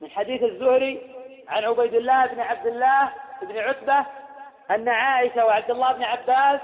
من 0.00 0.10
حديث 0.10 0.42
الزهري 0.42 1.14
عن 1.48 1.64
عبيد 1.64 1.94
الله 1.94 2.26
بن 2.26 2.40
عبد 2.40 2.66
الله 2.66 3.12
بن 3.42 3.58
عتبة 3.58 4.06
أن 4.70 4.88
عائشة 4.88 5.44
وعبد 5.46 5.70
الله 5.70 5.92
بن 5.92 6.02
عباس 6.02 6.60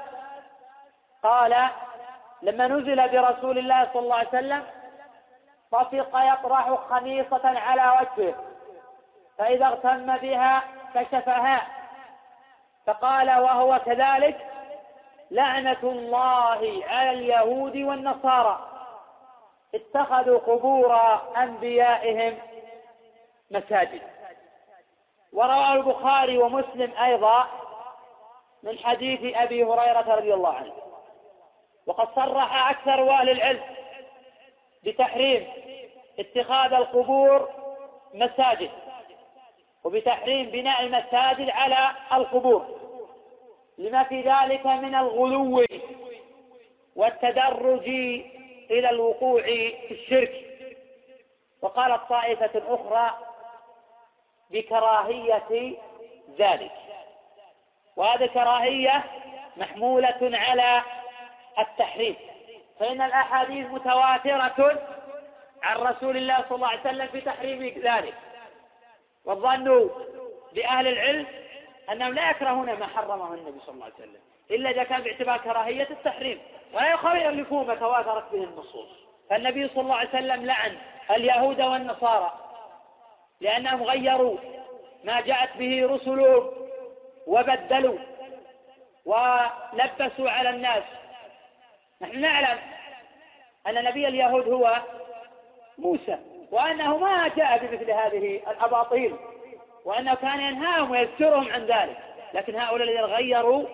قال 1.23 1.69
لما 2.43 2.67
نزل 2.69 3.09
برسول 3.09 3.59
الله 3.59 3.89
صلى 3.93 4.03
الله 4.03 4.17
عليه 4.17 4.29
وسلم 4.29 4.65
طفق 5.73 6.11
يطرح 6.15 6.75
خميصة 6.75 7.41
على 7.45 8.01
وجهه 8.01 8.35
فإذا 9.39 9.67
اغتم 9.67 10.17
بها 10.17 10.63
كشفها 10.95 11.67
فقال 12.87 13.31
وهو 13.31 13.79
كذلك؟ 13.79 14.50
لعنة 15.31 15.79
الله 15.83 16.83
على 16.87 17.11
اليهود 17.11 17.77
والنصارى. 17.77 18.67
اتخذوا 19.75 20.39
قبور 20.39 20.97
أنبيائهم 21.37 22.39
مساجد. 23.51 24.03
وروى 25.33 25.73
البخاري 25.73 26.39
ومسلم 26.39 26.93
أيضا 27.03 27.47
من 28.63 28.79
حديث 28.79 29.37
أبي 29.37 29.65
هريرة 29.65 30.15
رضي 30.15 30.35
الله 30.35 30.55
عنه. 30.55 30.73
وقد 31.87 32.09
صرح 32.15 32.71
أكثر 32.71 33.11
أهل 33.11 33.31
العلم 33.31 33.63
بتحريم 34.85 35.49
اتخاذ 36.19 36.73
القبور 36.73 37.49
مساجد 38.15 38.71
وبتحريم 39.85 40.51
بناء 40.51 40.83
المساجد 40.83 41.51
على 41.51 41.91
القبور. 42.13 42.80
لما 43.81 44.03
في 44.03 44.21
ذلك 44.21 44.67
من 44.67 44.95
الغلو 44.95 45.65
والتدرج 46.97 47.89
إلى 48.71 48.91
الوقوع 48.91 49.43
في 49.43 49.91
الشرك. 49.91 50.47
وقالت 51.63 52.01
طائفة 52.09 52.63
أخرى 52.75 53.19
بكراهية 54.51 55.75
ذلك. 56.39 56.73
وهذه 57.97 58.25
الكراهية 58.25 59.05
محمولة 59.57 60.19
على 60.23 60.83
التحريم. 61.59 62.17
فإن 62.81 63.03
الأحاديث 63.03 63.67
متواترة 63.67 64.79
عن 65.63 65.77
رسول 65.77 66.17
الله 66.17 66.45
صلى 66.49 66.57
الله 66.57 66.69
عليه 66.69 66.81
وسلم 66.81 67.07
في 67.07 67.21
تحريم 67.21 67.83
ذلك. 67.83 68.15
والظن 69.25 69.91
لأهل 70.53 70.89
العلم 70.89 71.27
أنهم 71.93 72.15
لا 72.15 72.31
يكرهون 72.31 72.73
ما 72.73 72.87
حرمه 72.87 73.35
النبي 73.35 73.61
صلى 73.67 73.75
الله 73.75 73.85
عليه 73.85 73.95
وسلم. 73.95 74.21
إلا 74.51 74.71
إذا 74.71 74.83
كان 74.83 75.03
باعتبار 75.03 75.39
كراهية 75.39 75.89
التحريم. 75.91 76.41
ولا 76.73 76.91
يخالفون 76.91 77.67
ما 77.67 77.75
تواترت 77.75 78.33
به 78.33 78.45
النصوص. 78.45 78.89
فالنبي 79.31 79.69
صلى 79.69 79.81
الله 79.81 79.97
عليه 79.97 80.09
وسلم 80.09 80.47
لعن 80.47 80.77
اليهود 81.11 81.61
والنصارى. 81.61 82.33
لأنهم 83.41 83.83
غيروا 83.83 84.37
ما 85.05 85.21
جاءت 85.21 85.57
به 85.57 85.87
رسلهم 85.87 86.51
وبدلوا 87.27 87.99
ولبسوا 89.05 90.31
على 90.31 90.51
الناس. 90.51 90.83
نحن 92.03 92.21
نعلم 92.21 92.59
أن 93.67 93.85
نبي 93.85 94.09
اليهود 94.09 94.49
هو 94.49 94.83
موسى 95.79 96.19
وأنه 96.51 96.97
ما 96.99 97.29
جاء 97.29 97.59
بمثل 97.59 97.91
هذه 97.91 98.41
الأباطيل. 98.51 99.17
وأنه 99.85 100.15
كان 100.15 100.41
ينهاهم 100.41 100.91
ويذكرهم 100.91 101.53
عن 101.53 101.67
ذلك. 101.67 101.97
لكن 102.35 102.57
هؤلاء 102.57 102.89
الذين 102.89 103.05
غيروا 103.05 103.67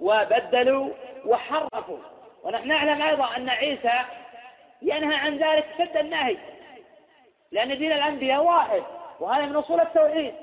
وبدلوا 0.00 0.90
وحرفوا. 1.26 1.98
ونحن 2.42 2.68
نعلم 2.68 3.02
أيضا 3.02 3.36
أن 3.36 3.48
عيسى 3.48 4.00
ينهى 4.82 5.16
عن 5.16 5.38
ذلك 5.38 5.66
شد 5.78 5.96
النهي. 5.96 6.36
لأن 7.52 7.78
دين 7.78 7.92
الأنبياء 7.92 8.42
واحد 8.42 8.82
وهذا 9.20 9.46
من 9.46 9.56
أصول 9.56 9.80
التوحيد. 9.80 10.34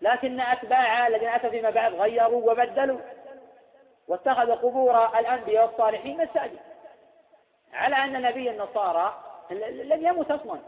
لكن 0.00 0.40
أتباعه 0.40 1.06
الذين 1.06 1.28
أتوا 1.28 1.50
فيما 1.50 1.70
بعد 1.70 1.94
غيروا 1.94 2.50
وبدلوا. 2.50 2.98
واتخذ 4.08 4.52
قبور 4.52 5.18
الأنبياء 5.18 5.66
والصالحين 5.66 6.16
مساجد. 6.16 6.58
على 7.72 7.96
أن 7.96 8.22
نبي 8.22 8.50
النصارى 8.50 9.14
لم 9.70 10.06
يمت 10.06 10.30
أصلا. 10.30 10.58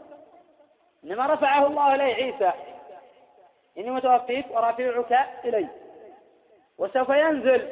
إنما 1.03 1.33
رفعه 1.33 1.67
الله 1.67 1.95
إليه 1.95 2.13
عيسى. 2.13 2.51
إني 3.77 3.91
متوفيك 3.91 4.45
ورافعك 4.51 5.27
إلي. 5.45 5.67
وسوف 6.77 7.09
ينزل 7.09 7.71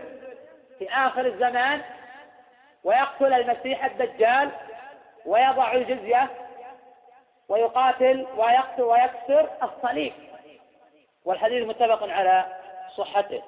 في 0.79 0.89
آخر 0.89 1.25
الزمان 1.25 1.81
ويقتل 2.83 3.33
المسيح 3.33 3.85
الدجال 3.85 4.51
ويضع 5.25 5.71
الجزية 5.71 6.29
ويقاتل 7.49 8.27
ويقتل 8.37 8.81
ويكسر 8.81 9.49
الصليب. 9.63 10.13
والحديث 11.25 11.67
متفق 11.67 12.03
على 12.03 12.45
صحته. 12.97 13.41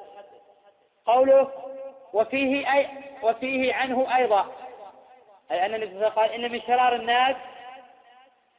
قوله 1.06 1.52
وفيه 2.14 2.74
أي 2.74 2.88
وفيه 3.24 3.74
عنه 3.74 4.18
أيضا. 4.18 4.52
أي 5.52 5.66
أن 5.66 5.76
النبي 5.76 6.06
قال 6.06 6.32
إن 6.32 6.52
من 6.52 6.62
شرار 6.62 6.96
الناس 6.96 7.36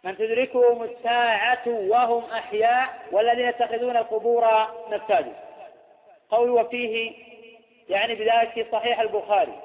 من 0.04 0.16
تدركهم 0.16 0.82
الساعة 0.82 1.62
وهم 1.66 2.24
أحياء 2.30 2.88
والذين 3.12 3.48
يتخذون 3.48 3.96
القبور 3.96 4.48
مساجد. 4.88 5.34
قول 6.30 6.50
وفيه 6.50 7.12
يعني 7.88 8.14
بذلك 8.14 8.50
في 8.50 8.66
صحيح 8.72 9.00
البخاري. 9.00 9.60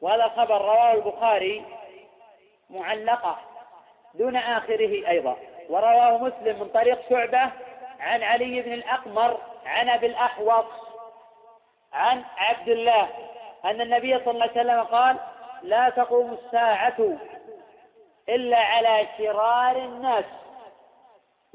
وهذا 0.00 0.28
خبر 0.28 0.60
رواه 0.60 0.92
البخاري 0.92 1.64
معلقة 2.70 3.38
دون 4.14 4.36
آخره 4.36 5.08
أيضا. 5.08 5.36
ورواه 5.68 6.18
مسلم 6.18 6.60
من 6.60 6.68
طريق 6.68 6.98
شعبة 7.10 7.50
عن 8.00 8.22
علي 8.22 8.62
بن 8.62 8.72
الأقمر 8.72 9.40
عن 9.66 9.88
أبي 9.88 10.06
الأحوص 10.06 10.64
عن 11.92 12.24
عبد 12.36 12.68
الله 12.68 13.08
أن 13.64 13.80
النبي 13.80 14.18
صلى 14.18 14.30
الله 14.30 14.42
عليه 14.42 14.52
وسلم 14.52 14.80
قال 14.80 15.16
لا 15.62 15.88
تقوم 15.88 16.38
الساعة 16.44 17.16
إلا 18.28 18.58
على 18.58 19.08
شرار 19.18 19.76
الناس. 19.76 20.24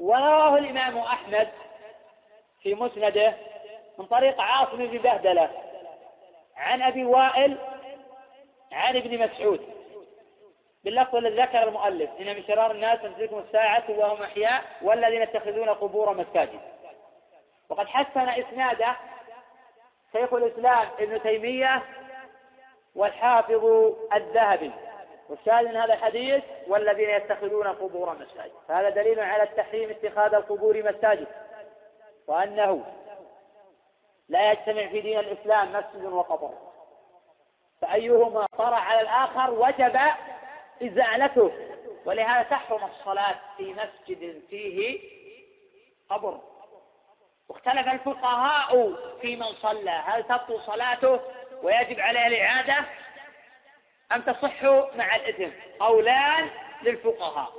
ورواه 0.00 0.58
الإمام 0.58 0.98
أحمد 0.98 1.48
في 2.62 2.74
مسنده 2.74 3.34
من 3.98 4.06
طريق 4.06 4.40
عاصم 4.40 4.76
بن 4.76 4.98
بهدلة 4.98 5.50
عن 6.56 6.82
أبي 6.82 7.04
وائل 7.04 7.58
عن 8.72 8.96
ابن 8.96 9.18
مسعود. 9.18 9.68
باللفظ 10.84 11.16
الذي 11.16 11.42
ذكر 11.42 11.68
المؤلف 11.68 12.10
إن 12.20 12.26
من 12.26 12.44
شرار 12.44 12.70
الناس 12.70 13.04
من 13.04 13.14
تدركهم 13.14 13.38
الساعة 13.38 13.84
وهم 13.88 14.22
أحياء 14.22 14.64
والذين 14.82 15.22
يتخذون 15.22 15.68
قبور 15.68 16.14
مساجد. 16.14 16.60
وقد 17.68 17.86
حسن 17.86 18.28
إسناده 18.28 18.96
شيخ 20.12 20.34
الإسلام 20.34 20.88
ابن 20.98 21.22
تيمية 21.22 21.82
والحافظ 22.94 23.92
الذهبي. 24.14 24.70
والشاهد 25.28 25.66
من 25.66 25.76
هذا 25.76 25.94
الحديث 25.94 26.44
والذين 26.66 27.10
يتخذون 27.10 27.66
قبور 27.66 28.14
مساجد. 28.14 28.52
فهذا 28.68 28.88
دليل 28.88 29.20
على 29.20 29.42
التحريم 29.42 29.90
اتخاذ 29.90 30.34
القبور 30.34 30.82
مساجد. 30.82 31.26
وأنه 32.26 32.84
لا 34.28 34.52
يجتمع 34.52 34.88
في 34.88 35.00
دين 35.00 35.18
الإسلام 35.18 35.72
مسجد 35.72 36.04
وقبر 36.04 36.50
فأيهما 37.80 38.46
طرأ 38.58 38.76
على 38.76 39.00
الآخر 39.00 39.50
وجب 39.50 39.98
إزالته. 40.82 41.52
ولهذا 42.04 42.42
تحرم 42.42 42.84
الصلاة 42.84 43.34
في 43.56 43.74
مسجد 43.74 44.42
فيه 44.50 45.00
قبر. 46.10 46.38
واختلف 47.48 47.88
الفقهاء 47.88 48.92
في 49.20 49.36
من 49.36 49.54
صلى. 49.62 49.90
هل 49.90 50.22
تبطل 50.24 50.60
صلاته 50.66 51.20
ويجب 51.62 52.00
عليه 52.00 52.26
الإعادة؟ 52.26 52.86
أم 54.12 54.22
تصح 54.22 54.62
مع 54.94 55.16
الإثم. 55.16 55.50
قولان 55.80 56.50
للفقهاء. 56.82 57.52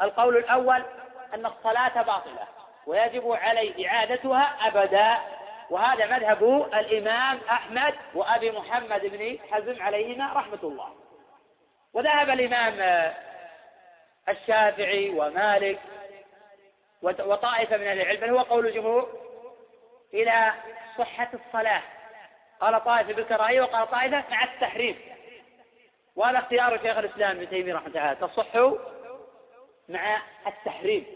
القول 0.00 0.36
الأول 0.36 0.82
أن 1.34 1.46
الصلاة 1.46 2.02
باطلة 2.02 2.48
ويجب 2.86 3.32
عليه 3.32 3.88
إعادتها 3.88 4.56
أبدا. 4.68 5.18
وهذا 5.70 6.06
مذهب 6.06 6.68
الإمام 6.74 7.40
أحمد 7.50 7.94
وأبي 8.14 8.50
محمد 8.50 9.06
بن 9.06 9.38
حزم 9.50 9.82
عليهما 9.82 10.32
رحمة 10.32 10.58
الله. 10.62 10.94
وذهب 11.94 12.30
الإمام 12.30 13.12
الشافعي 14.28 15.10
ومالك 15.10 15.78
وطائفة 17.02 17.76
من 17.76 17.86
أهل 17.86 18.00
العلم 18.00 18.20
بل 18.20 18.30
هو 18.30 18.40
قول 18.40 18.66
الجمهور 18.66 19.08
إلى 20.14 20.52
صحة 20.98 21.28
الصلاة. 21.34 21.82
قال 22.60 22.84
طائفة 22.84 23.12
بالكراهية 23.12 23.62
وقال 23.62 23.90
طائفة 23.90 24.24
مع 24.30 24.44
التحريم. 24.44 25.11
وهذا 26.16 26.38
اختيار 26.38 26.78
شيخ 26.78 26.98
الإسلام 26.98 27.36
ابن 27.36 27.48
تيمية 27.48 27.74
رحمه 27.74 27.86
الله. 27.86 28.12
تصح 28.12 28.56
مع 29.88 30.22
التحريم. 30.46 31.06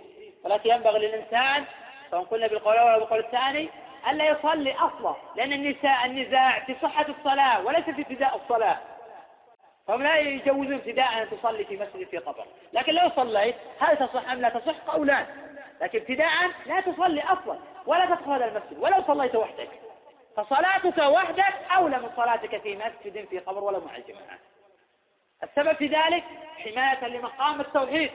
ولكن 0.45 0.71
ينبغي 0.71 0.99
للإنسان 0.99 1.65
سواء 2.11 2.25
قلنا 2.25 2.47
بالقول 2.47 2.75
الأول 2.75 2.91
أو 2.91 2.99
بالقول 2.99 3.19
الثاني 3.19 3.69
ألا 4.11 4.31
يصلي 4.31 4.75
أصلا. 4.75 5.15
لأن 5.37 5.53
النساء 5.53 6.07
النزاع 6.07 6.65
في 6.65 6.77
صحة 6.83 7.07
الصلاة 7.09 7.67
وليس 7.67 7.85
في 7.85 8.03
ابتداء 8.03 8.37
الصلاة. 8.37 8.79
فهم 9.87 10.03
لا 10.03 10.19
يجوزون 10.19 10.75
ابتداء 10.75 11.23
أن 11.23 11.31
تصلي 11.31 11.65
في 11.65 11.77
مسجد 11.77 12.09
في 12.09 12.19
قبر. 12.19 12.45
لكن 12.73 12.93
لو 12.93 13.11
صليت 13.17 13.57
هل 13.81 13.97
تصح 13.97 14.31
أم 14.31 14.41
لا 14.41 14.49
تصح؟ 14.49 14.75
قولان. 14.87 15.27
لكن 15.81 15.99
ابتداء 15.99 16.31
لا 16.67 16.81
تصلي 16.81 17.23
أصلا 17.23 17.59
ولا 17.87 18.07
تدخل 18.07 18.31
هذا 18.31 18.45
المسجد. 18.45 18.79
ولو 18.79 19.03
صليت 19.07 19.35
وحدك 19.35 19.69
فصلاتك 20.37 20.99
وحدك 20.99 21.55
أولى 21.77 21.99
من 21.99 22.11
صلاتك 22.17 22.63
في 22.63 22.77
مسجد 22.77 23.27
في 23.29 23.39
قبر 23.39 23.65
ولا 23.65 23.79
مع 23.79 23.97
الجماعة. 23.97 24.39
السبب 25.43 25.73
في 25.73 25.87
ذلك 25.87 26.25
حماية 26.59 27.09
لمقام 27.09 27.61
التوحيد. 27.61 28.11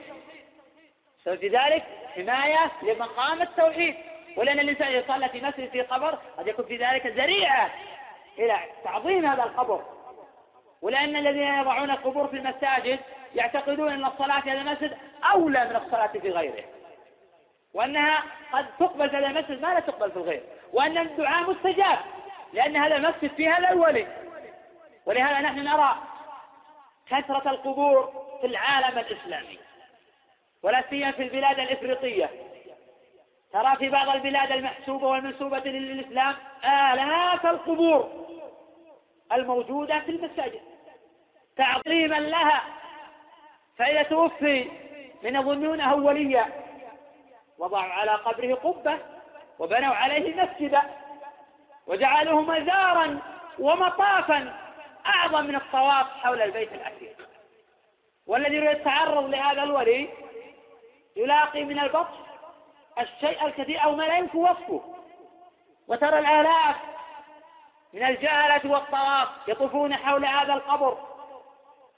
السبب 1.18 1.38
في 1.38 1.48
ذلك 1.48 1.84
حماية 2.14 2.70
لمقام 2.82 3.42
التوحيد. 3.42 3.94
ولأن 4.36 4.60
الإنسان 4.60 4.92
يصلى 4.92 5.28
في 5.28 5.40
مسجد 5.40 5.70
في 5.70 5.82
قبر 5.82 6.18
قد 6.38 6.46
يكون 6.46 6.64
في 6.64 6.76
ذلك 6.76 7.06
ذريعة 7.06 7.70
إلى 8.38 8.58
تعظيم 8.84 9.26
هذا 9.26 9.42
القبر. 9.42 9.84
ولأن 10.82 11.16
الذين 11.16 11.54
يضعون 11.54 11.90
القبور 11.90 12.28
في 12.28 12.36
المساجد 12.36 13.00
يعتقدون 13.34 13.92
أن 13.92 14.04
الصلاة 14.04 14.40
في 14.40 14.50
هذا 14.50 14.60
المسجد 14.60 14.98
أولى 15.32 15.64
من 15.64 15.76
الصلاة 15.76 16.06
في 16.06 16.30
غيره. 16.30 16.64
وأنها 17.74 18.22
قد 18.52 18.66
تقبل 18.78 19.10
في 19.10 19.16
هذا 19.16 19.26
المسجد 19.26 19.62
ما 19.62 19.74
لا 19.74 19.80
تقبل 19.80 20.10
في 20.10 20.16
الغير. 20.16 20.42
وأن 20.72 20.98
الدعاء 20.98 21.50
مستجاب 21.50 21.98
لأن 22.52 22.76
هذا 22.76 22.96
المسجد 22.96 23.30
في 23.34 23.48
هذا 23.48 23.70
الولي. 23.70 24.06
ولهذا 25.06 25.40
نحن 25.40 25.58
نرى 25.58 25.96
كثرة 27.12 27.50
القبور 27.50 28.12
في 28.40 28.46
العالم 28.46 28.98
الإسلامي 28.98 29.58
ولا 30.62 30.84
سيما 30.90 31.10
في 31.10 31.22
البلاد 31.22 31.58
الإفريقية. 31.58 32.30
ترى 33.52 33.76
في 33.76 33.88
بعض 33.88 34.08
البلاد 34.08 34.52
المحسوبة 34.52 35.06
والمنسوبة 35.06 35.58
للإسلام 35.58 36.34
آلاف 36.64 37.46
القبور 37.46 38.26
الموجودة 39.32 40.00
في 40.00 40.10
المساجد. 40.10 40.60
تعظيما 41.56 42.20
لها. 42.20 42.62
فإذا 43.78 44.02
توفي 44.02 44.70
من 45.22 45.36
يظنونه 45.36 45.94
وليا 45.94 46.46
وضعوا 47.58 47.92
على 47.92 48.10
قبره 48.10 48.54
قبة 48.54 48.98
وبنوا 49.58 49.94
عليه 49.94 50.42
مسجدا 50.42 50.82
وجعلوه 51.86 52.40
مزارا 52.40 53.18
ومطافا 53.58 54.54
أعظم 55.06 55.44
من 55.44 55.56
الطواف 55.56 56.06
حول 56.06 56.42
البيت 56.42 56.72
العتيق 56.72 57.28
والذي 58.26 58.56
يتعرض 58.56 59.30
لهذا 59.30 59.62
الولي 59.62 60.08
يلاقي 61.16 61.64
من 61.64 61.78
البطش 61.78 62.14
الشيء 62.98 63.46
الكثير 63.46 63.84
أو 63.84 63.94
ما 63.94 64.02
لا 64.02 64.18
يمكن 64.18 64.38
وصفه. 64.38 64.82
وترى 65.88 66.18
الآلاف 66.18 66.76
من 67.92 68.02
الجهلة 68.02 68.72
والطواف 68.72 69.28
يطوفون 69.48 69.96
حول 69.96 70.24
هذا 70.24 70.54
القبر 70.54 70.98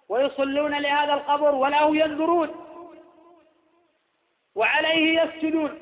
ويصلون 0.09 0.75
لهذا 0.75 1.15
القبر 1.15 1.55
وله 1.55 1.97
ينظرون 1.97 2.67
وعليه 4.55 5.23
يسجدون. 5.23 5.81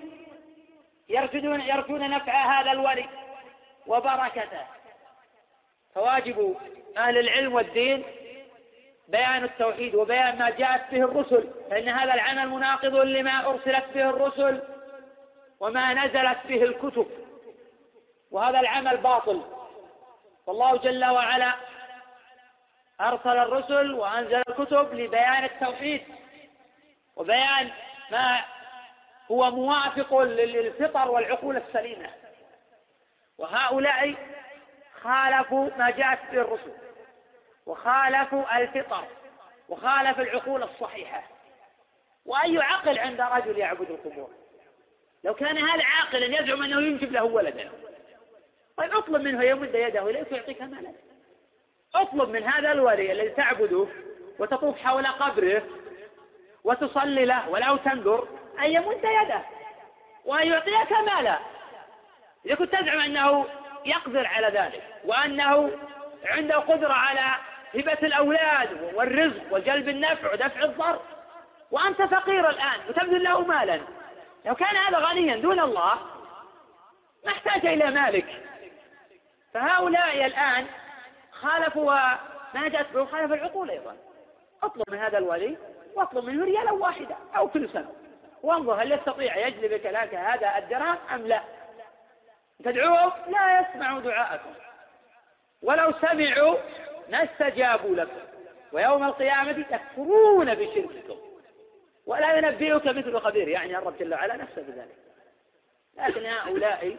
يرجون 1.09 1.61
يرجون 1.61 2.11
نفع 2.11 2.61
هذا 2.61 2.73
الولي 2.73 3.09
وبركته. 3.87 4.67
فواجب 5.95 6.57
أهل 6.99 7.19
العلم 7.19 7.55
والدين 7.55 8.05
بيان 9.09 9.45
التوحيد 9.45 9.95
وبيان 9.95 10.39
ما 10.39 10.51
جاءت 10.51 10.91
به 10.91 11.05
الرسل 11.05 11.51
فإن 11.71 11.89
هذا 11.89 12.15
العمل 12.15 12.49
مناقض 12.49 12.95
لما 12.95 13.47
أرسلت 13.47 13.85
به 13.95 14.11
الرسل 14.11 14.63
وما 15.61 15.95
نزلت 15.95 16.39
به 16.49 16.63
الكتب. 16.63 17.07
وهذا 18.31 18.61
العمل 18.61 18.97
باطل. 18.97 19.43
والله 20.47 20.77
جل 20.77 21.05
وعلا 21.05 21.55
أرسل 23.01 23.39
الرسل 23.39 23.93
وأنزل 23.93 24.41
الكتب 24.49 24.95
لبيان 24.95 25.45
التوحيد 25.45 26.03
وبيان 27.17 27.71
ما 28.11 28.45
هو 29.31 29.51
موافق 29.51 30.19
للفطر 30.19 31.11
والعقول 31.11 31.57
السليمة. 31.57 32.11
وهؤلاء 33.39 34.15
خالفوا 35.03 35.71
ما 35.79 35.91
جاءت 35.91 36.19
به 36.33 36.41
الرسل 36.41 36.73
وخالفوا 37.67 38.59
الفطر 38.59 39.05
وخالف 39.69 40.21
العقول 40.21 40.63
الصحيحة. 40.63 41.23
وأي 42.27 42.59
عقل 42.59 42.99
عند 42.99 43.21
رجل 43.21 43.59
يعبد 43.59 43.91
القبور؟ 43.91 44.31
لو 45.25 45.35
كان 45.35 45.59
هذا 45.59 45.85
عاقلا 45.85 46.41
يزعم 46.41 46.63
أنه 46.63 46.81
ينجب 46.81 47.13
له 47.13 47.25
ولدا. 47.25 47.71
طيب 48.77 48.97
اطلب 48.97 49.23
منه 49.23 49.45
يمد 49.45 49.75
يده 49.75 50.11
اليك 50.11 50.33
ويعطيك 50.33 50.63
مالا. 50.63 50.93
اطلب 51.95 52.29
من 52.29 52.43
هذا 52.45 52.73
الولي 52.73 53.13
الذي 53.13 53.29
تعبده 53.29 53.87
وتطوف 54.39 54.79
حول 54.79 55.07
قبره 55.07 55.63
وتصلي 56.65 57.25
له 57.25 57.49
ولو 57.49 57.77
تنظر 57.77 58.29
أن 58.59 58.71
يمد 58.71 59.05
يده 59.05 59.43
وأن 60.25 60.47
يعطيك 60.47 60.93
مالا. 60.93 61.39
إذا 62.47 62.55
كنت 62.55 62.73
تزعم 62.73 63.01
أنه 63.01 63.47
يقدر 63.85 64.27
على 64.27 64.47
ذلك 64.47 64.83
وأنه 65.05 65.71
عنده 66.25 66.57
قدرة 66.57 66.93
على 66.93 67.35
هبة 67.75 67.99
الأولاد 68.03 68.95
والرزق 68.95 69.43
وجلب 69.51 69.89
النفع 69.89 70.33
ودفع 70.33 70.65
الضر. 70.65 71.01
وأنت 71.71 72.03
فقير 72.03 72.51
الآن 72.51 72.81
وتبذل 72.89 73.25
له 73.25 73.41
مالا. 73.41 73.81
لو 74.45 74.55
كان 74.55 74.77
هذا 74.77 74.99
غنيا 74.99 75.37
دون 75.37 75.61
الله 75.61 75.95
ما 77.27 77.33
احتاج 77.33 77.67
إلى 77.67 77.91
مالك. 77.91 78.43
فهؤلاء 79.55 80.27
الآن 80.27 80.67
خالفوا 81.33 81.95
ما 82.55 82.69
جاءت 82.69 82.93
به 82.93 83.05
خالف 83.05 83.33
العقول 83.33 83.71
أيضا. 83.71 83.97
اطلب 84.63 84.85
من 84.91 84.99
هذا 84.99 85.19
الولي 85.19 85.57
واطلب 85.95 86.25
منه 86.25 86.45
ريالا 86.45 86.73
واحدة 86.73 87.17
أو 87.37 87.49
كل 87.49 87.69
سنة. 87.69 87.91
وانظر 88.43 88.83
هل 88.83 88.93
يستطيع 88.93 89.47
يجلبك 89.47 89.87
لك 89.87 90.15
هذا 90.15 90.59
الدرهم 90.59 90.97
أم 91.15 91.27
لا. 91.27 91.43
تدعوهم؟ 92.63 93.13
لا 93.29 93.61
يسمعوا 93.61 94.01
دعاءكم. 94.01 94.51
ولو 95.63 95.93
سمعوا 95.93 96.57
ما 97.09 97.25
استجابوا 97.25 97.97
لكم. 97.97 98.21
ويوم 98.73 99.05
القيامة 99.05 99.65
يكفرون 99.71 100.55
بشرككم. 100.55 101.17
ولا 102.07 102.37
ينبئك 102.37 102.87
مثل 102.87 103.21
خبير. 103.21 103.49
يعني 103.49 103.79
الرب 103.79 103.99
جل 103.99 104.15
وعلا 104.15 104.37
نفسه 104.37 104.63
بذلك. 104.63 104.97
لكن 105.97 106.27
هؤلاء 106.27 106.97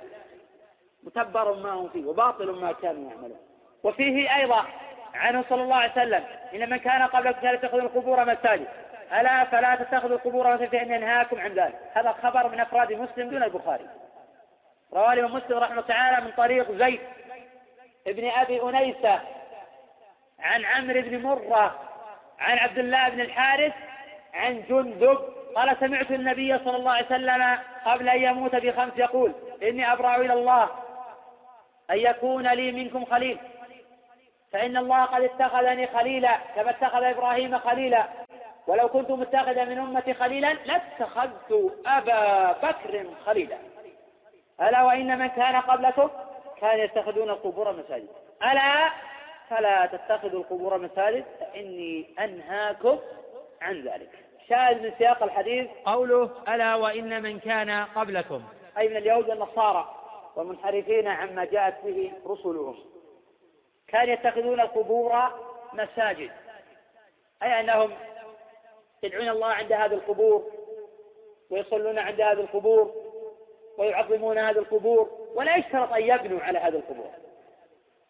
متبر 1.04 1.54
ما 1.54 1.72
هم 1.72 1.90
فيه 1.90 2.06
وباطل 2.06 2.52
ما 2.52 2.72
كانوا 2.72 3.12
يعملون. 3.12 3.40
وفيه 3.84 4.36
أيضا 4.36 4.66
عنه 5.14 5.44
صلى 5.50 5.64
الله 5.64 5.76
عليه 5.76 5.92
وسلم 5.92 6.24
إن 6.54 6.70
من 6.70 6.78
كان 6.78 7.02
قبلكم 7.02 7.42
كان 7.42 7.56
يتخذ 7.56 7.78
القبور 7.78 8.26
مساجد. 8.26 8.68
ألا 9.14 9.44
فلا 9.44 9.76
تتخذوا 9.76 10.16
القبور 10.16 10.54
مساجد 10.54 10.72
فإن 10.72 10.92
ينهاكم 10.92 11.40
عن 11.40 11.54
ذلك. 11.54 11.80
هذا 11.94 12.12
خبر 12.12 12.48
من 12.48 12.60
أفراد 12.60 12.94
مسلم 12.94 13.30
دون 13.30 13.44
البخاري. 13.44 13.90
رواه 14.94 15.14
الإمام 15.14 15.36
مسلم 15.36 15.58
رحمه 15.58 15.72
الله 15.72 15.88
تعالى 15.88 16.26
من 16.26 16.32
طريق 16.32 16.72
زيد 16.72 17.00
ابن 18.08 18.30
أبي 18.30 18.62
أنيسة 18.62 19.20
عن 20.40 20.66
عمرو 20.66 21.02
بن 21.02 21.22
مرة 21.22 21.80
عن 22.40 22.58
عبد 22.58 22.78
الله 22.78 23.10
بن 23.10 23.22
الحارث 23.22 23.74
عن 24.34 24.64
جندب 24.70 25.18
قال 25.56 25.78
سمعت 25.80 26.12
النبي 26.12 26.58
صلى 26.58 26.76
الله 26.76 26.92
عليه 26.92 27.06
وسلم 27.06 27.58
قبل 27.86 28.10
أن 28.10 28.22
يموت 28.22 28.56
بخمس 28.56 28.94
يقول 28.98 29.34
إني 29.64 29.94
أبرأ 29.94 30.16
إلى 30.16 30.34
الله 30.34 30.70
أن 31.92 31.98
يكون 31.98 32.48
لي 32.48 32.72
منكم 32.72 33.06
خليل 33.06 33.38
فإن 34.52 34.78
الله 34.78 35.06
قد 35.06 35.22
اتخذني 35.22 35.88
خليلا 35.88 36.38
كما 36.56 36.70
اتخذ 36.70 37.04
إبراهيم 37.04 37.60
خليلا 37.60 38.06
ولو 38.68 38.88
كنت 38.88 39.12
متخذا 39.12 39.66
من 39.66 39.78
أمتي 39.78 40.14
خليلا 40.14 40.54
لاتخذت 40.54 41.74
أبا 41.86 42.52
بكر 42.52 43.06
خليلا 43.26 43.58
ألا 44.62 44.84
وإن 44.84 45.20
من 45.20 45.28
كان 45.28 45.56
قبلكم 45.56 46.10
كان 46.62 46.80
يتخذون 46.80 47.30
القبور 47.30 47.72
مساجد. 47.72 48.10
ألا 48.44 48.90
فلا 49.50 49.86
تتخذوا 49.86 50.40
القبور 50.40 50.78
مساجد 50.78 51.26
فإني 51.40 52.06
أنهاكم 52.20 53.00
عن 53.62 53.82
ذلك. 53.82 54.10
شاهد 54.50 54.82
من 54.82 54.94
سياق 54.98 55.24
الحديث؟ 55.24 55.68
قوله 55.86 56.30
ألا 56.48 56.76
وإن 56.76 57.24
من 57.24 57.40
كان 57.40 57.86
قبلكم. 57.96 58.44
أي 58.78 58.90
من 58.90 58.98
اليهود 58.98 59.30
والنصارى 59.30 59.96
والمنحرفين 60.36 61.08
عما 61.08 61.46
جاءت 61.46 61.86
به 61.86 62.12
رسلهم. 62.28 62.76
كانوا 63.88 64.14
يتخذون 64.14 64.60
القبور 64.60 65.16
مساجد. 65.74 66.32
أي 67.44 67.60
أنهم 67.60 67.94
يدعون 69.04 69.30
الله 69.30 69.48
عند 69.48 69.72
هذه 69.72 69.94
القبور 69.94 70.52
ويصلون 71.50 72.00
عند 72.00 72.22
هذه 72.22 72.40
القبور. 72.40 73.03
ويعظمون 73.78 74.38
هذه 74.38 74.58
القبور 74.58 75.10
ولا 75.36 75.56
يشترط 75.56 75.94
أن 75.94 76.02
يبنوا 76.02 76.42
على 76.42 76.60
هذه 76.60 76.76
القبور. 76.76 77.12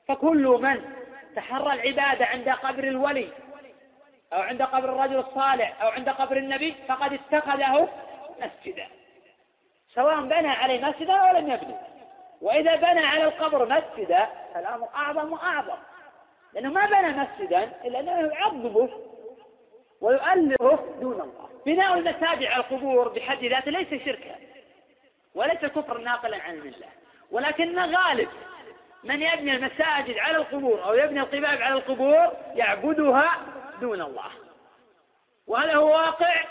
فكل 0.08 0.48
من 0.62 0.82
تحرى 1.36 1.74
العبادة 1.74 2.26
عند 2.26 2.50
قبر 2.50 2.84
الولي 2.84 3.30
أو 4.34 4.42
عند 4.42 4.62
قبر 4.62 4.90
الرجل 4.90 5.20
الصالح 5.20 5.82
أو 5.84 5.88
عند 5.88 6.10
قبر 6.10 6.38
النبي 6.38 6.76
فقد 6.88 7.14
اتخذه 7.14 7.90
مسجدا. 8.42 8.88
سواء 9.94 10.22
بنى 10.22 10.48
عليه 10.48 10.86
مسجدا 10.86 11.14
أو 11.14 11.38
لم 11.38 11.52
يبني. 11.52 11.76
وإذا 12.42 12.76
بنى 12.76 13.06
على 13.06 13.24
القبر 13.24 13.66
مسجدا 13.66 14.28
فالأمر 14.54 14.88
أعظم 14.96 15.34
وأعظم. 15.34 15.78
لأنه 16.54 16.70
ما 16.70 16.86
بنى 16.86 17.08
مسجدا 17.08 17.72
إلا 17.86 18.00
أنه 18.00 18.34
يعظمه 18.34 18.90
ويؤلفه 20.02 20.80
دون 21.02 21.22
الله. 21.22 21.50
بناء 21.66 21.94
المساجد 21.94 22.44
على 22.44 22.64
القبور 22.64 23.10
بحد 23.10 23.44
ذاته 23.44 23.72
ليس 23.72 24.04
شركا. 24.06 24.36
وليس 25.36 25.66
كفر 25.66 25.98
ناقلا 25.98 26.44
عن 26.44 26.54
الله 26.54 26.90
ولكن 27.32 27.80
غالب 27.80 28.30
من 29.04 29.22
يبني 29.22 29.56
المساجد 29.56 30.18
على 30.18 30.38
القبور 30.38 30.84
أو 30.84 30.94
يبني 30.94 31.20
القباب 31.20 31.62
على 31.62 31.74
القبور 31.74 32.32
يعبدها 32.56 33.32
دون 33.82 34.02
الله. 34.02 34.32
وهذا 35.48 35.76
هو 35.76 35.88
واقع 35.88 36.44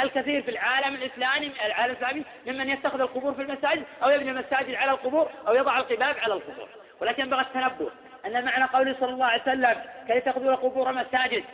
الكثير 0.00 0.42
في 0.42 0.50
العالم 0.50 0.94
الإسلامي 0.94 1.52
العالم 1.66 1.92
الإسلامي 1.92 2.24
ممن 2.46 2.70
يتخذ 2.70 3.00
القبور 3.00 3.34
في 3.34 3.42
المساجد 3.42 3.84
أو 4.02 4.10
يبني 4.10 4.30
المساجد 4.30 4.74
على 4.74 4.90
القبور 4.90 5.30
أو 5.48 5.54
يضع 5.54 5.78
القباب 5.78 6.16
على 6.18 6.34
القبور. 6.34 6.68
ولكن 7.00 7.22
ينبغي 7.22 7.40
التنبه 7.40 7.90
أن 8.26 8.44
معنى 8.44 8.64
قوله 8.64 8.96
صلى 9.00 9.10
الله 9.10 9.26
عليه 9.26 9.42
وسلم 9.42 9.82
كي 10.06 10.16
يتخذون 10.16 10.48
القبور 10.48 10.92
مساجد 10.92 11.44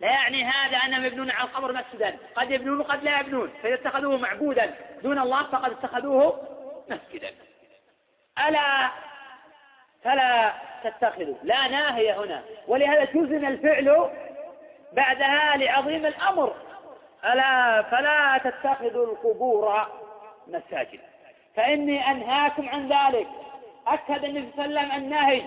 لا 0.00 0.08
يعني 0.08 0.44
هذا 0.44 0.76
أنهم 0.76 1.04
يبنون 1.04 1.30
على 1.30 1.48
القبر 1.48 1.72
مسجدا. 1.72 2.16
قد 2.34 2.50
يبنون 2.50 2.80
وقد 2.80 3.02
لا 3.02 3.20
يبنون. 3.20 3.52
فإذا 3.62 3.74
اتخذوه 3.74 4.16
معبودا. 4.16 4.74
دون 5.02 5.18
الله 5.18 5.42
فقد 5.42 5.70
اتخذوه 5.70 6.40
مسجدا. 6.88 7.30
ألا 8.48 8.90
فلا 10.04 10.52
تتخذوا. 10.84 11.34
لا 11.42 11.68
ناهية 11.68 12.24
هنا. 12.24 12.42
ولهذا 12.68 13.04
جزم 13.04 13.46
الفعل 13.46 14.10
بعدها 14.92 15.56
لعظيم 15.56 16.06
الأمر. 16.06 16.54
ألا 17.24 17.82
فلا 17.82 18.40
تتخذوا 18.44 19.06
القبور 19.06 19.86
مساجد. 20.46 21.00
فإني 21.56 22.10
أنهاكم 22.10 22.68
عن 22.68 22.88
ذلك. 22.88 23.28
أكد 23.86 24.24
النبي 24.24 24.50
صلى 24.56 24.64
الله 24.64 24.80
عليه 24.80 24.90
وسلم 24.90 25.04
النهي. 25.04 25.42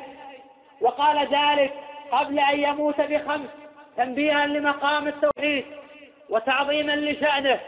وقال 0.81 1.27
ذلك 1.27 1.73
قبل 2.11 2.39
أن 2.39 2.59
يموت 2.59 3.01
بخمس. 3.01 3.49
تنبيها 3.97 4.45
لمقام 4.45 5.07
التوحيد 5.07 5.65
وتعظيما 6.29 6.95
لشأنه 6.95 7.59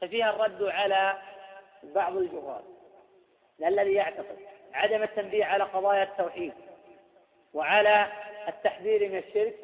ففيها 0.00 0.30
الرد 0.30 0.62
على 0.62 1.16
بعض 1.82 2.16
الجهال 2.16 2.62
الذي 3.66 3.92
يعتقد 3.92 4.36
عدم 4.74 5.02
التنبيه 5.02 5.44
على 5.44 5.64
قضايا 5.64 6.02
التوحيد 6.02 6.52
وعلى 7.54 8.06
التحذير 8.48 9.08
من 9.08 9.18
الشرك 9.18 9.54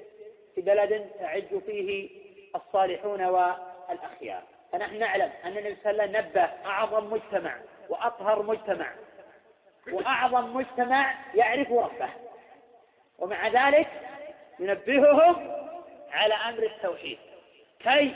في 0.54 0.60
بلد 0.60 1.10
تعج 1.18 1.58
فيه 1.66 2.10
الصالحون 2.56 3.24
والأخيار. 3.24 4.42
فنحن 4.72 4.98
نعلم 4.98 5.32
أن 5.44 5.58
النبي 5.58 5.76
صلى 5.82 5.90
الله 5.90 6.02
عليه 6.02 6.12
وسلم 6.12 6.30
نبه 6.30 6.48
أعظم 6.66 7.12
مجتمع 7.12 7.56
وأطهر 7.88 8.42
مجتمع. 8.42 8.92
وأعظم 9.92 10.56
مجتمع 10.56 11.14
يعرف 11.34 11.72
ربه. 11.72 12.08
ومع 13.18 13.48
ذلك 13.48 13.88
ينبههم 14.58 15.50
على 16.12 16.34
أمر 16.34 16.62
التوحيد 16.62 17.18
كي 17.80 18.14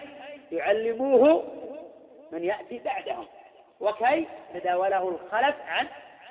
يعلموه 0.52 1.44
من 2.32 2.44
يأتي 2.44 2.78
بعدهم 2.78 3.26
وكي 3.80 4.26
تداوله 4.54 5.08
الخلف 5.08 5.56
عن 5.66 5.86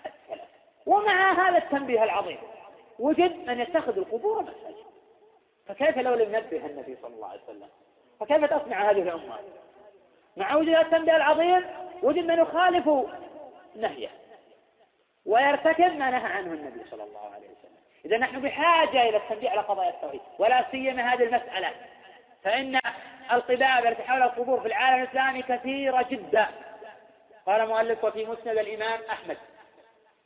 السلف. 0.06 0.50
ومع 0.86 1.48
هذا 1.50 1.58
التنبيه 1.58 2.04
العظيم 2.04 2.38
وجد 3.00 3.36
من 3.48 3.60
يتخذ 3.60 3.98
القبور 3.98 4.42
مساجد. 4.42 4.86
فكيف 5.68 5.98
لو 5.98 6.14
لم 6.14 6.36
ينبه 6.36 6.66
النبي 6.66 6.98
صلى 7.02 7.16
الله 7.16 7.28
عليه 7.28 7.42
وسلم؟ 7.44 7.70
فكيف 8.20 8.46
تصنع 8.46 8.92
هذه 8.92 9.02
الأمة؟ 9.02 9.40
مع 10.38 10.56
وجود 10.56 10.76
التنبيه 10.76 11.16
العظيم 11.16 11.66
وجد 12.04 12.26
من 12.26 12.40
يخالف 12.40 12.90
نهيه 13.76 14.10
ويرتكب 15.26 15.98
ما 15.98 16.12
نهى 16.12 16.32
عنه 16.32 16.54
النبي 16.54 16.90
صلى 16.92 17.04
الله 17.04 17.30
عليه 17.34 17.48
وسلم. 17.48 17.55
إذا 18.06 18.18
نحن 18.18 18.42
بحاجة 18.42 19.10
إلى 19.10 19.18
التنبيه 19.18 19.50
على 19.50 19.62
قضايا 19.62 19.90
التوحيد 19.90 20.22
ولا 20.40 20.66
سيما 20.72 21.14
هذه 21.14 21.24
المسألة. 21.24 21.72
فإن 22.44 22.80
القباب 23.32 23.86
التي 23.86 24.04
حول 24.04 24.24
القبور 24.24 24.62
في 24.62 24.68
العالم 24.68 25.04
الإسلامي 25.04 25.42
كثيرة 25.42 26.06
جدا. 26.10 26.48
قال 27.46 27.68
مؤلف 27.68 28.04
وفي 28.04 28.26
مسند 28.26 28.58
الإمام 28.58 29.00
أحمد. 29.10 29.38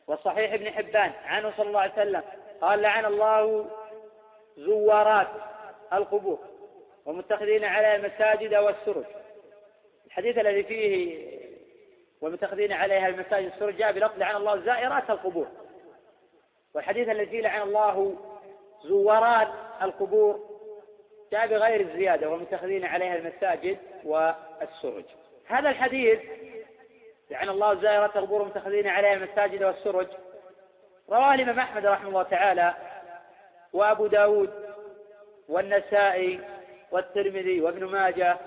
وصحيح 0.07 0.53
ابن 0.53 0.71
حبان 0.71 1.11
عنه 1.25 1.53
صلى 1.57 1.67
الله 1.67 1.79
عليه 1.79 1.93
وسلم. 1.93 2.23
قال 2.61 2.81
لعن 2.81 3.05
الله 3.05 3.65
زوارات 4.57 5.27
القبور 5.93 6.39
ومتخذين 7.05 7.65
على 7.65 7.95
المساجد 7.95 8.55
والسرج. 8.55 9.05
الحديث 10.07 10.37
الذي 10.37 10.63
فيه 10.63 11.29
ومتخذين 12.21 12.73
عليها 12.73 13.07
المساجد 13.07 13.51
والسرج 13.51 13.75
جاء 13.75 13.91
بلفظ 13.91 14.17
لعن 14.17 14.35
الله 14.35 14.57
زائرات 14.57 15.09
القبور. 15.09 15.47
والحديث 16.73 17.09
الذي 17.09 17.41
لعن 17.41 17.61
الله 17.61 18.15
زوارات 18.83 19.47
القبور 19.81 20.49
جاء 21.31 21.47
بغير 21.47 21.81
الزيادة 21.81 22.29
ومتخذين 22.29 22.85
عليها 22.85 23.15
المساجد 23.15 23.77
والسرج. 24.03 25.05
هذا 25.47 25.69
الحديث 25.69 26.19
لعن 27.31 27.49
الله 27.49 27.73
زائرة 27.75 28.11
القبور 28.15 28.41
المتخذين 28.41 28.87
عليها 28.87 29.13
المساجد 29.13 29.63
والسرج. 29.63 30.07
رواه 31.09 31.33
الإمام 31.33 31.59
أحمد 31.59 31.85
رحمه 31.85 32.09
الله 32.09 32.23
تعالى 32.23 32.73
وأبو 33.73 34.07
داود 34.07 34.53
والنسائي 35.49 36.39
والترمذي 36.91 37.61
وابن 37.61 37.85
ماجه 37.85 38.37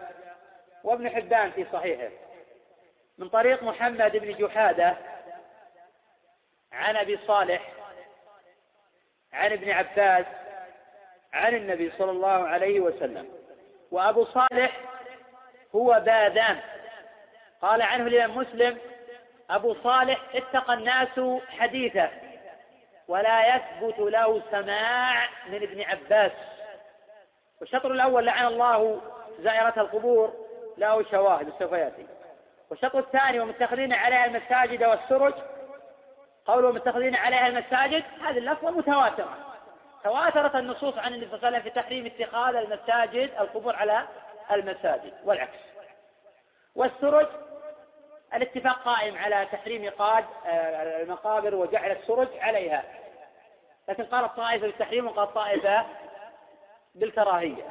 وابن 0.84 1.08
حبان 1.08 1.50
في 1.50 1.66
صحيحه. 1.72 2.08
من 3.18 3.28
طريق 3.28 3.62
محمد 3.62 4.16
بن 4.16 4.32
جحادة 4.32 4.96
عن 6.72 6.96
أبي 6.96 7.18
صالح 7.26 7.72
عن 9.32 9.52
ابن 9.52 9.70
عباس 9.70 10.26
عن 11.32 11.54
النبي 11.54 11.92
صلى 11.98 12.10
الله 12.10 12.48
عليه 12.48 12.80
وسلم. 12.80 13.28
وأبو 13.90 14.24
صالح 14.24 14.80
هو 15.74 16.02
باذان 16.04 16.60
قال 17.62 17.82
عنه 17.82 18.06
الإمام 18.06 18.38
مسلم 18.38 18.78
أبو 19.50 19.74
صالح 19.74 20.20
اتقى 20.34 20.74
الناس 20.74 21.40
حديثه 21.58 22.10
ولا 23.08 23.56
يثبت 23.56 23.98
له 23.98 24.42
سماع 24.50 25.28
من 25.48 25.62
ابن 25.62 25.82
عباس. 25.82 26.32
والشطر 27.60 27.92
الأول 27.92 28.26
لعن 28.26 28.46
الله 28.46 29.00
زائرة 29.38 29.74
القبور 29.76 30.32
له 30.78 31.10
شواهد 31.10 31.52
سوف 31.58 31.72
يأتي 31.72 32.06
والشطر 32.70 32.98
الثاني 32.98 33.40
ومتخذين 33.40 33.92
عليها 33.92 34.24
المساجد 34.24 34.84
والسرج 34.84 35.34
قوله 36.46 36.72
متخذين 36.72 37.14
عليها 37.14 37.46
المساجد؟ 37.46 38.04
هذه 38.20 38.38
اللفظة 38.38 38.70
متواترة. 38.70 39.36
تواترت 40.04 40.54
النصوص 40.54 40.98
عن 40.98 41.14
النبي 41.14 41.26
صلى 41.26 41.36
الله 41.36 41.46
عليه 41.46 41.58
وسلم 41.58 41.72
في 41.72 41.80
تحريم 41.80 42.06
اتخاذ 42.06 42.54
المساجد 42.54 43.30
القبور 43.40 43.76
على 43.76 44.06
المساجد 44.52 45.12
والعكس. 45.24 45.58
والسرج 46.74 47.26
الاتفاق 48.34 48.82
قائم 48.82 49.18
على 49.18 49.48
تحريم 49.52 49.90
قاد 49.90 50.24
آه، 50.46 51.02
المقابر 51.02 51.54
وجعل 51.54 51.90
السرج 51.90 52.28
عليها. 52.40 52.84
لكن 53.88 54.04
قالت 54.04 54.36
طائفة 54.36 54.66
بالتحريم 54.66 55.06
وقالت 55.06 55.30
طائفة 55.30 55.86
بالكراهية. 56.94 57.64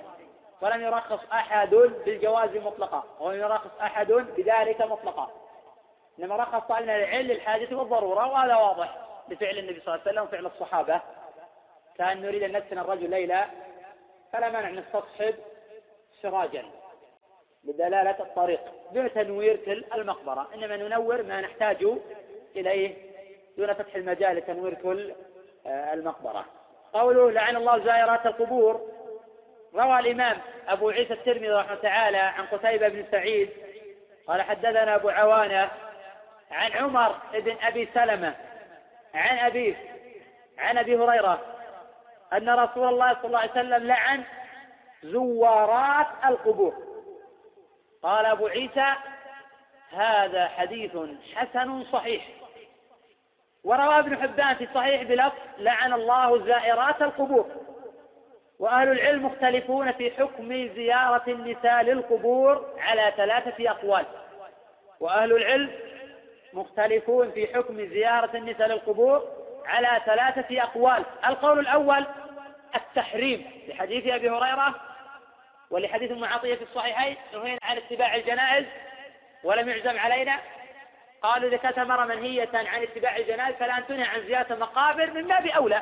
ولم 0.61 0.81
يرخص 0.81 1.19
أحد 1.33 1.69
بالجواز 2.05 2.57
مطلقا. 2.57 3.03
ولم 3.19 3.39
يرخص 3.39 3.71
أحد 3.81 4.11
بذلك 4.11 4.81
مطلقا. 4.81 5.40
إنما 6.19 6.35
رخص 6.35 6.67
طالب 6.67 6.89
العلم 6.89 7.27
للحاجة 7.27 7.75
والضرورة 7.75 8.27
وهذا 8.27 8.55
واضح 8.55 8.97
بفعل 9.27 9.57
النبي 9.57 9.79
صلى 9.79 9.95
الله 9.95 10.01
عليه 10.07 10.11
وسلم 10.11 10.23
وفعل 10.23 10.45
الصحابة. 10.45 11.01
كان 11.97 12.21
نريد 12.21 12.43
أن 12.43 12.51
نفتن 12.51 12.79
الرجل 12.79 13.09
ليلة 13.09 13.45
فلا 14.33 14.49
مانع 14.49 14.69
نستصحب 14.69 15.35
سراجا 16.21 16.65
بدلالة 17.63 18.19
الطريق 18.19 18.61
دون 18.93 19.13
تنوير 19.13 19.55
كل 19.55 19.85
المقبرة. 19.93 20.47
إنما 20.55 20.77
ننور 20.77 21.23
ما 21.23 21.41
نحتاج 21.41 21.87
إليه 22.55 22.95
دون 23.57 23.73
فتح 23.73 23.95
المجال 23.95 24.35
لتنوير 24.35 24.73
كل 24.73 25.13
آه، 25.67 25.93
المقبرة. 25.93 26.45
قوله 26.93 27.31
لعن 27.31 27.55
الله 27.55 27.79
زائرات 27.79 28.25
القبور. 28.25 28.81
روى 29.75 29.99
الإمام 29.99 30.37
أبو 30.67 30.89
عيسى 30.89 31.13
الترمذي 31.13 31.49
رحمه 31.49 31.75
تعالى 31.75 32.17
عن 32.17 32.45
قتيبة 32.45 32.87
بن 32.87 33.05
سعيد 33.11 33.49
قال 34.27 34.41
حدثنا 34.41 34.95
أبو 34.95 35.09
عوانة 35.09 35.71
عن 36.51 36.71
عمر 36.71 37.15
بن 37.33 37.55
أبي 37.61 37.89
سلمة 37.93 38.35
عن 39.13 39.37
أبيه 39.37 39.75
عن 40.57 40.77
أبي 40.77 40.97
هريرة 40.97 41.41
أن 42.33 42.49
رسول 42.49 42.87
الله 42.87 43.13
صلى 43.13 43.25
الله 43.25 43.39
عليه 43.39 43.51
وسلم 43.51 43.87
لعن 43.87 44.23
زوارات 45.03 46.07
القبور. 46.25 46.73
قال 48.03 48.25
أبو 48.25 48.47
عيسى 48.47 48.93
هذا 49.91 50.47
حديث 50.47 50.97
حسن 51.35 51.83
صحيح. 51.83 52.27
وروى 53.63 53.99
ابن 53.99 54.17
حبان 54.21 54.55
في 54.55 54.67
صحيح 54.73 55.03
بلفظ 55.03 55.37
لعن 55.57 55.93
الله 55.93 56.45
زائرات 56.45 57.01
القبور. 57.01 57.45
وأهل 58.59 58.91
العلم 58.91 59.25
مختلفون 59.25 59.91
في 59.91 60.11
حكم 60.11 60.67
زيارة 60.75 61.23
النساء 61.27 61.81
للقبور 61.83 62.75
على 62.79 63.13
ثلاثة 63.17 63.69
أقوال. 63.71 64.05
وأهل 64.99 65.31
العلم 65.31 65.71
مختلفون 66.53 67.31
في 67.31 67.47
حكم 67.47 67.85
زيارة 67.85 68.37
النساء 68.37 68.67
للقبور 68.67 69.27
على 69.65 70.01
ثلاثة 70.05 70.63
أقوال. 70.63 71.05
القول 71.27 71.59
الأول 71.59 72.05
التحريم. 72.75 73.51
لحديث 73.67 74.07
أبي 74.07 74.29
هريرة 74.29 74.75
ولحديث 75.71 76.11
أم 76.11 76.25
عطية 76.25 76.55
في 76.55 76.61
الصحيحين 76.61 77.15
نهينا 77.33 77.59
عن 77.63 77.77
اتباع 77.77 78.15
الجنائز 78.15 78.65
ولم 79.43 79.69
يعزم 79.69 79.99
علينا. 79.99 80.39
قالوا 81.21 81.49
إذا 81.49 81.57
كانت 81.57 81.79
المرأة 81.79 82.05
منهية 82.05 82.49
عن 82.53 82.83
اتباع 82.83 83.17
الجنائز 83.17 83.55
فلا 83.55 83.77
أن 83.77 83.87
تنهى 83.87 84.03
عن 84.03 84.21
زيارة 84.21 84.53
المقابر 84.53 85.11
من 85.11 85.27
باب 85.27 85.47
أولى. 85.47 85.81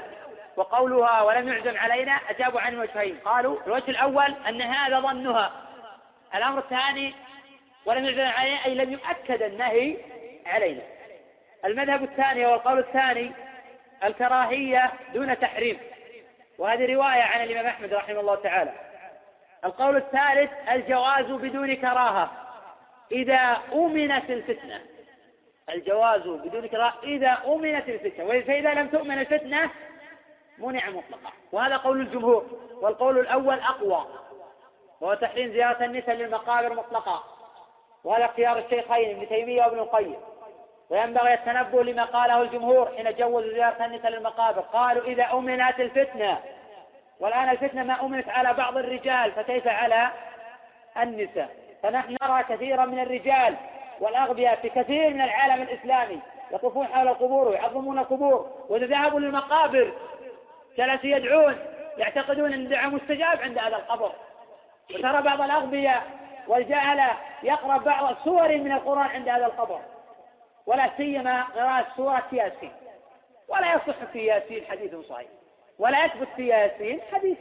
وقولها 0.55 1.21
ولم 1.21 1.47
يعزم 1.47 1.77
علينا 1.77 2.11
أجابوا 2.11 2.61
عن 2.61 2.79
وجهين. 2.79 3.19
قالوا 3.25 3.57
الوجه 3.67 3.91
الأول 3.91 4.35
أن 4.49 4.61
هذا 4.61 4.99
ظنها. 4.99 5.51
الأمر 6.35 6.59
الثاني 6.59 7.13
ولم 7.85 8.05
يعزم 8.05 8.21
علينا 8.21 8.65
أي 8.65 8.75
لم 8.75 8.91
يؤكد 8.91 9.41
النهي 9.41 9.97
علينا. 10.45 10.81
المذهب 11.65 12.03
الثاني 12.03 12.45
والقول 12.45 12.79
الثاني 12.79 13.31
الكراهية 14.03 14.91
دون 15.13 15.39
تحريم. 15.39 15.79
وهذه 16.57 16.93
رواية 16.93 17.21
عن 17.21 17.43
الإمام 17.43 17.65
أحمد 17.65 17.93
رحمه 17.93 18.19
الله 18.19 18.35
تعالى. 18.35 18.71
القول 19.65 19.97
الثالث 19.97 20.51
الجواز 20.71 21.25
بدون 21.25 21.75
كراهة. 21.75 22.31
إذا 23.11 23.57
أمنت 23.73 24.29
الفتنة. 24.29 24.81
الجواز 25.69 26.21
بدون 26.21 26.67
كراهة 26.67 26.93
إذا 27.03 27.37
أمنت 27.47 27.89
الفتنة. 27.89 28.41
فإذا 28.41 28.73
لم 28.73 28.87
تؤمن 28.87 29.19
الفتنة 29.19 29.69
منع 30.57 30.89
مطلقا. 30.89 31.31
وهذا 31.51 31.77
قول 31.77 32.01
الجمهور. 32.01 32.45
والقول 32.81 33.19
الأول 33.19 33.59
أقوى. 33.59 34.05
وهو 35.01 35.13
تحريم 35.13 35.51
زيارة 35.51 35.85
النساء 35.85 36.15
للمقابر 36.15 36.73
مطلقا. 36.73 37.38
وهذا 38.03 38.25
اختيار 38.25 38.57
الشيخين 38.57 39.09
ابن 39.09 39.27
تيمية 39.27 39.63
وابن 39.63 39.79
القيم. 39.79 40.15
وينبغي 40.89 41.33
التنبؤ 41.33 41.81
لما 41.81 42.05
قاله 42.05 42.41
الجمهور 42.41 42.91
حين 42.97 43.15
جوزوا 43.15 43.53
زيارة 43.53 43.85
النساء 43.85 44.11
للمقابر. 44.11 44.61
قالوا 44.61 45.03
إذا 45.03 45.33
أمنت 45.33 45.79
الفتنة 45.79 46.39
والآن 47.19 47.49
الفتنة 47.49 47.83
ما 47.83 48.01
أمنت 48.01 48.29
على 48.29 48.53
بعض 48.53 48.77
الرجال 48.77 49.31
فكيف 49.31 49.67
على 49.67 50.09
النساء؟ 50.97 51.49
فنحن 51.83 52.17
نرى 52.23 52.43
كثيرا 52.43 52.85
من 52.85 52.99
الرجال 52.99 53.55
والأغبياء 53.99 54.55
في 54.55 54.69
كثير 54.69 55.09
من 55.09 55.21
العالم 55.21 55.61
الإسلامي 55.61 56.19
يطوفون 56.51 56.87
حول 56.87 57.07
القبور 57.07 57.47
ويعظمون 57.47 57.99
القبور. 57.99 58.49
وإذا 58.69 58.85
ذهبوا 58.85 59.19
للمقابر 59.19 59.93
جلسوا 60.77 61.09
يدعون 61.09 61.57
يعتقدون 61.97 62.53
أن 62.53 62.59
الدعاء 62.59 62.89
مستجاب 62.89 63.41
عند 63.41 63.57
هذا 63.57 63.75
القبر. 63.75 64.11
وترى 64.95 65.21
بعض 65.21 65.41
الأغبياء 65.41 66.03
والجهلة 66.49 67.11
يقرأ 67.43 67.77
بعض 67.77 68.15
سور 68.23 68.57
من 68.57 68.71
القرآن 68.71 69.07
عند 69.07 69.29
هذا 69.29 69.45
القبر. 69.45 69.79
ولا 70.65 70.89
سيما 70.97 71.43
قراءة 71.43 71.87
سورة 71.97 72.27
ياسين. 72.31 72.71
ولا 73.47 73.73
يصح 73.73 74.03
في 74.13 74.25
ياسين 74.25 74.65
حديث 74.65 74.95
صحيح. 74.95 75.27
ولا 75.79 76.05
يثبت 76.05 76.27
في 76.35 76.47
ياسين 76.47 77.01
حديث. 77.13 77.37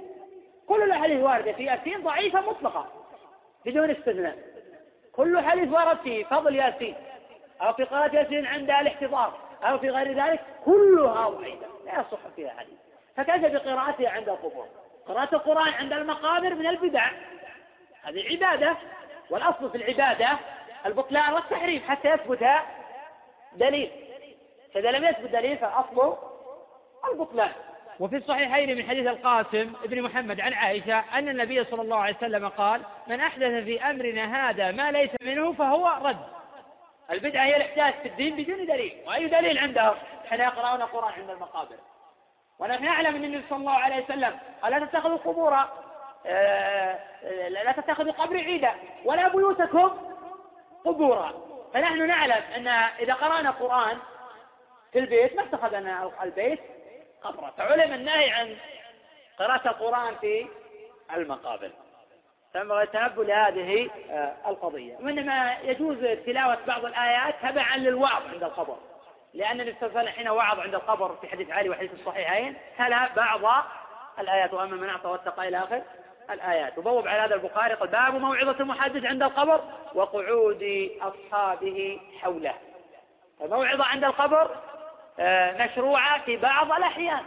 كل 0.68 0.82
الأحاديث 0.82 1.22
واردة 1.22 1.52
في 1.52 1.64
ياسين 1.64 2.02
ضعيفة 2.02 2.40
مطلقة. 2.40 2.86
بدون 3.64 3.90
استثناء. 3.90 4.38
كل 5.12 5.40
حديث 5.44 5.72
ورد 5.72 5.98
في 5.98 6.24
فضل 6.24 6.56
ياسين. 6.56 6.94
أو 7.62 7.72
في 7.72 7.84
قراءة 7.84 8.16
ياسين 8.16 8.46
عند 8.46 8.70
الاحتضار. 8.70 9.38
أو 9.62 9.78
في 9.78 9.90
غير 9.90 10.24
ذلك 10.24 10.40
كلها 10.64 11.28
ضعيفة. 11.28 11.66
لا 11.86 11.92
يصح 11.92 12.18
فيها 12.36 12.50
حديث. 12.50 12.78
فكيف 13.16 13.52
بقراءتها 13.52 14.10
عند 14.10 14.28
القبور؟ 14.28 14.66
قراءة 15.08 15.34
القرآن 15.34 15.72
عند 15.72 15.92
المقابر 15.92 16.54
من 16.54 16.66
البدع. 16.66 17.10
هذه 18.02 18.28
عبادة 18.30 18.76
والأصل 19.30 19.70
في 19.70 19.76
العبادة 19.76 20.38
البطلان 20.86 21.32
والتحريم 21.32 21.82
حتى 21.88 22.08
يثبت 22.08 22.48
دليل. 23.52 23.90
فإذا 24.74 24.90
لم 24.90 25.04
يثبت 25.04 25.30
دليل 25.30 25.58
فالأصل 25.58 26.16
البطلان. 27.12 27.52
وفي 28.00 28.16
الصحيحين 28.16 28.76
من 28.76 28.88
حديث 28.88 29.06
القاسم 29.06 29.72
بن 29.84 30.02
محمد 30.02 30.40
عن 30.40 30.52
عائشة 30.52 30.98
أن 30.98 31.28
النبي 31.28 31.64
صلى 31.64 31.82
الله 31.82 31.96
عليه 31.96 32.16
وسلم 32.16 32.48
قال 32.48 32.82
من 33.06 33.20
أحدث 33.20 33.64
في 33.64 33.82
أمرنا 33.82 34.50
هذا 34.50 34.70
ما 34.70 34.90
ليس 34.90 35.10
منه 35.22 35.52
فهو 35.52 35.88
رد. 36.02 36.26
البدعة 37.10 37.44
هي 37.44 37.56
الإحداث 37.56 38.02
في 38.02 38.08
الدين 38.08 38.36
بدون 38.36 38.66
دليل. 38.66 39.02
وأي 39.06 39.26
دليل 39.28 39.58
عندهم؟ 39.58 39.94
حين 40.30 40.40
يقرؤون 40.40 40.82
القرآن 40.82 41.12
عند 41.12 41.30
المقابر. 41.30 41.76
ونحن 42.58 42.84
نعلم 42.84 43.16
أن 43.16 43.24
النبي 43.24 43.44
صلى 43.48 43.58
الله 43.58 43.72
عليه 43.72 44.04
وسلم 44.04 44.38
قال 44.62 44.72
لا 44.72 44.86
تتخذوا 44.86 45.16
قبور 45.16 45.54
آه، 45.54 45.68
لا 47.48 47.72
تتخذوا 47.72 48.12
قبر 48.12 48.36
عيدا 48.36 48.72
ولا 49.04 49.28
بيوتكم 49.28 49.90
قبورا. 50.84 51.32
فنحن 51.74 52.06
نعلم 52.06 52.42
أن 52.56 52.68
إذا 53.00 53.14
قرأنا 53.14 53.48
القرآن 53.48 53.98
في 54.92 54.98
البيت 54.98 55.36
ما 55.36 55.42
اتخذنا 55.42 56.10
البيت 56.22 56.60
قبرة 57.22 57.54
فعلم 57.58 57.94
النهي 57.94 58.30
عن 58.30 58.56
قراءة 59.38 59.68
القرآن 59.68 60.14
في 60.16 60.46
المقابر. 61.16 61.70
فينبغي 62.52 62.82
التنبؤ 62.82 63.22
لهذه 63.22 63.90
آه، 64.10 64.34
القضية. 64.46 64.96
وإنما 64.96 65.56
يجوز 65.62 65.98
تلاوة 66.26 66.58
بعض 66.66 66.84
الآيات 66.84 67.34
تبعا 67.42 67.76
للوعظ 67.76 68.22
عند 68.26 68.42
القبر. 68.42 68.76
لأن 69.34 69.60
النبي 69.60 69.76
صلى 69.80 69.88
الله 69.88 69.98
عليه 69.98 70.10
وسلم 70.10 70.18
حين 70.18 70.28
وعظ 70.28 70.60
عند 70.60 70.74
القبر 70.74 71.16
في 71.20 71.28
حديث 71.28 71.50
علي 71.50 71.68
وحديث 71.68 71.92
الصحيحين 71.92 72.56
تلا 72.78 73.08
بعض 73.16 73.64
الآيات 74.18 74.54
وأما 74.54 74.76
من 74.76 74.88
أعطى 74.88 75.08
واتقى 75.08 75.48
إلى 75.48 75.58
آخر 75.58 75.82
الآيات. 76.30 76.78
وبوب 76.78 77.08
على 77.08 77.20
هذا 77.20 77.34
البخاري 77.34 77.74
قال 77.74 77.88
باب 77.88 78.14
موعظة 78.14 78.60
المحدث 78.60 79.04
عند 79.04 79.22
القبر 79.22 79.60
وقعود 79.94 80.90
أصحابه 81.00 82.00
حوله. 82.20 82.54
الموعظة 83.42 83.84
عند 83.84 84.04
القبر 84.04 84.56
آه، 85.20 85.64
مشروعة 85.64 86.24
في 86.24 86.36
بعض 86.36 86.72
الأحيان. 86.72 87.24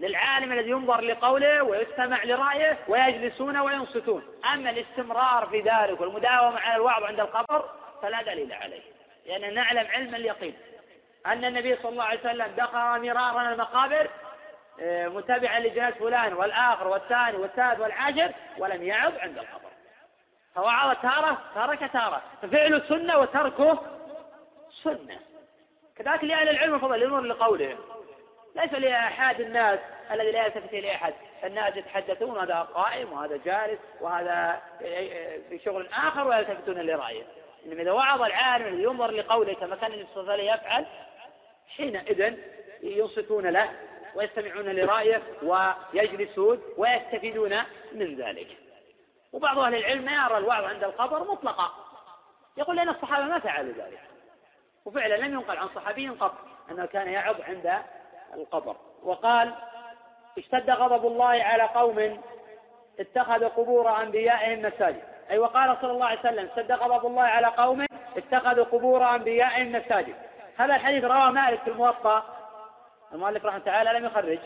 للعالم 0.00 0.52
الذي 0.52 0.70
ينظر 0.70 1.00
لقوله 1.00 1.62
ويستمع 1.62 2.24
لرأيه 2.24 2.78
ويجلسون 2.88 3.56
وينصتون. 3.56 4.22
أما 4.54 4.70
الاستمرار 4.70 5.46
في 5.46 5.60
ذلك 5.60 6.00
والمداومة 6.00 6.60
على 6.60 6.76
الوعظ 6.76 7.04
عند 7.04 7.20
القبر 7.20 7.64
فلا 8.02 8.22
دليل 8.22 8.52
عليه. 8.52 8.82
لأن 9.26 9.54
نعلم 9.54 9.86
علم 9.86 10.14
اليقين 10.14 10.54
أن 11.26 11.44
النبي 11.44 11.76
صلى 11.76 11.92
الله 11.92 12.04
عليه 12.04 12.20
وسلم 12.20 12.46
دخل 12.56 12.78
مرارا 12.78 13.52
المقابر 13.52 14.10
متبعا 14.82 15.60
لجناس 15.60 15.94
فلان 15.94 16.32
والآخر 16.32 16.88
والثاني 16.88 17.36
والثالث 17.36 17.80
والعاشر 17.80 18.32
ولم 18.58 18.82
يعظ 18.82 19.18
عند 19.18 19.38
القبر 19.38 19.70
فوعظ 20.54 20.96
تارة 21.02 21.38
ترك 21.54 21.92
تارة. 21.92 22.22
ففعل 22.42 22.82
سنة 22.88 23.18
وتركه 23.18 23.78
سنة. 24.82 25.20
كذلك 25.96 26.24
لأهل 26.24 26.48
العلم 26.48 26.74
الفضل 26.74 27.02
ينظر 27.02 27.20
لقولهم 27.20 27.78
ليس 28.54 28.72
لأحد 28.72 29.40
الناس 29.40 29.78
الذي 30.10 30.32
لا 30.32 30.46
يلتفت 30.46 30.72
إليه 30.74 30.94
أحد. 30.94 31.14
الناس 31.44 31.76
يتحدثون 31.76 32.38
هذا 32.38 32.54
قائم 32.54 33.12
وهذا 33.12 33.40
جالس 33.44 33.80
وهذا 34.00 34.62
في 35.48 35.60
شغل 35.64 35.88
آخر 35.92 36.28
ويلتفتون 36.28 36.80
لرأيه 36.80 37.22
إنما 37.66 37.82
إذا 37.82 37.92
وعظ 37.92 38.22
العالم 38.22 38.80
ينظر 38.80 39.10
لقوله 39.10 39.54
كما 39.54 39.76
كان 39.76 39.92
النبي 39.92 40.08
صلى 40.14 40.20
الله 40.20 40.32
عليه 40.32 40.44
وسلم 40.44 40.54
يفعل 40.54 40.86
حينئذ 41.76 42.34
ينصتون 42.82 43.46
له 43.46 43.70
ويستمعون 44.16 44.64
لرأيه 44.64 45.22
ويجلسون 45.42 46.62
ويستفيدون 46.76 47.62
من 47.92 48.16
ذلك. 48.16 48.48
وبعض 49.32 49.58
أهل 49.58 49.74
العلم 49.74 50.04
ما 50.04 50.12
يرى 50.12 50.38
الوعظ 50.38 50.64
عند 50.64 50.84
القبر 50.84 51.32
مطلقا. 51.32 51.70
يقول 52.56 52.76
لأن 52.76 52.88
الصحابة 52.88 53.24
ما 53.24 53.38
فعلوا 53.38 53.72
ذلك. 53.72 54.00
وفعلا 54.84 55.16
لم 55.16 55.34
ينقل 55.34 55.56
عن 55.56 55.68
صحابي 55.68 56.08
قط 56.08 56.34
أنه 56.70 56.86
كان 56.86 57.08
يعظ 57.08 57.40
عند 57.40 57.72
القبر. 58.34 58.76
وقال 59.02 59.54
اشتد 60.38 60.70
غضب 60.70 61.06
الله 61.06 61.42
على 61.42 61.62
قوم 61.62 62.20
اتخذوا 63.00 63.48
قبور 63.48 64.02
أنبيائهم 64.02 64.62
مساجد. 64.62 65.02
أي 65.30 65.38
وقال 65.38 65.76
صلى 65.80 65.90
الله 65.90 66.06
عليه 66.06 66.20
وسلم 66.20 66.46
اشتد 66.46 66.72
غضب 66.72 67.06
الله 67.06 67.22
على 67.22 67.46
قوم 67.46 67.86
اتخذوا 68.16 68.64
قبور 68.64 69.14
أنبيائهم 69.14 69.72
مساجد. 69.72 70.14
هذا 70.56 70.74
الحديث 70.74 71.04
رواه 71.04 71.30
مالك 71.30 71.60
في 71.60 71.70
الموطأ 71.70 72.35
المؤلف 73.12 73.44
رحمه 73.44 73.58
تعالى 73.58 73.98
لم 73.98 74.04
يخرج. 74.04 74.38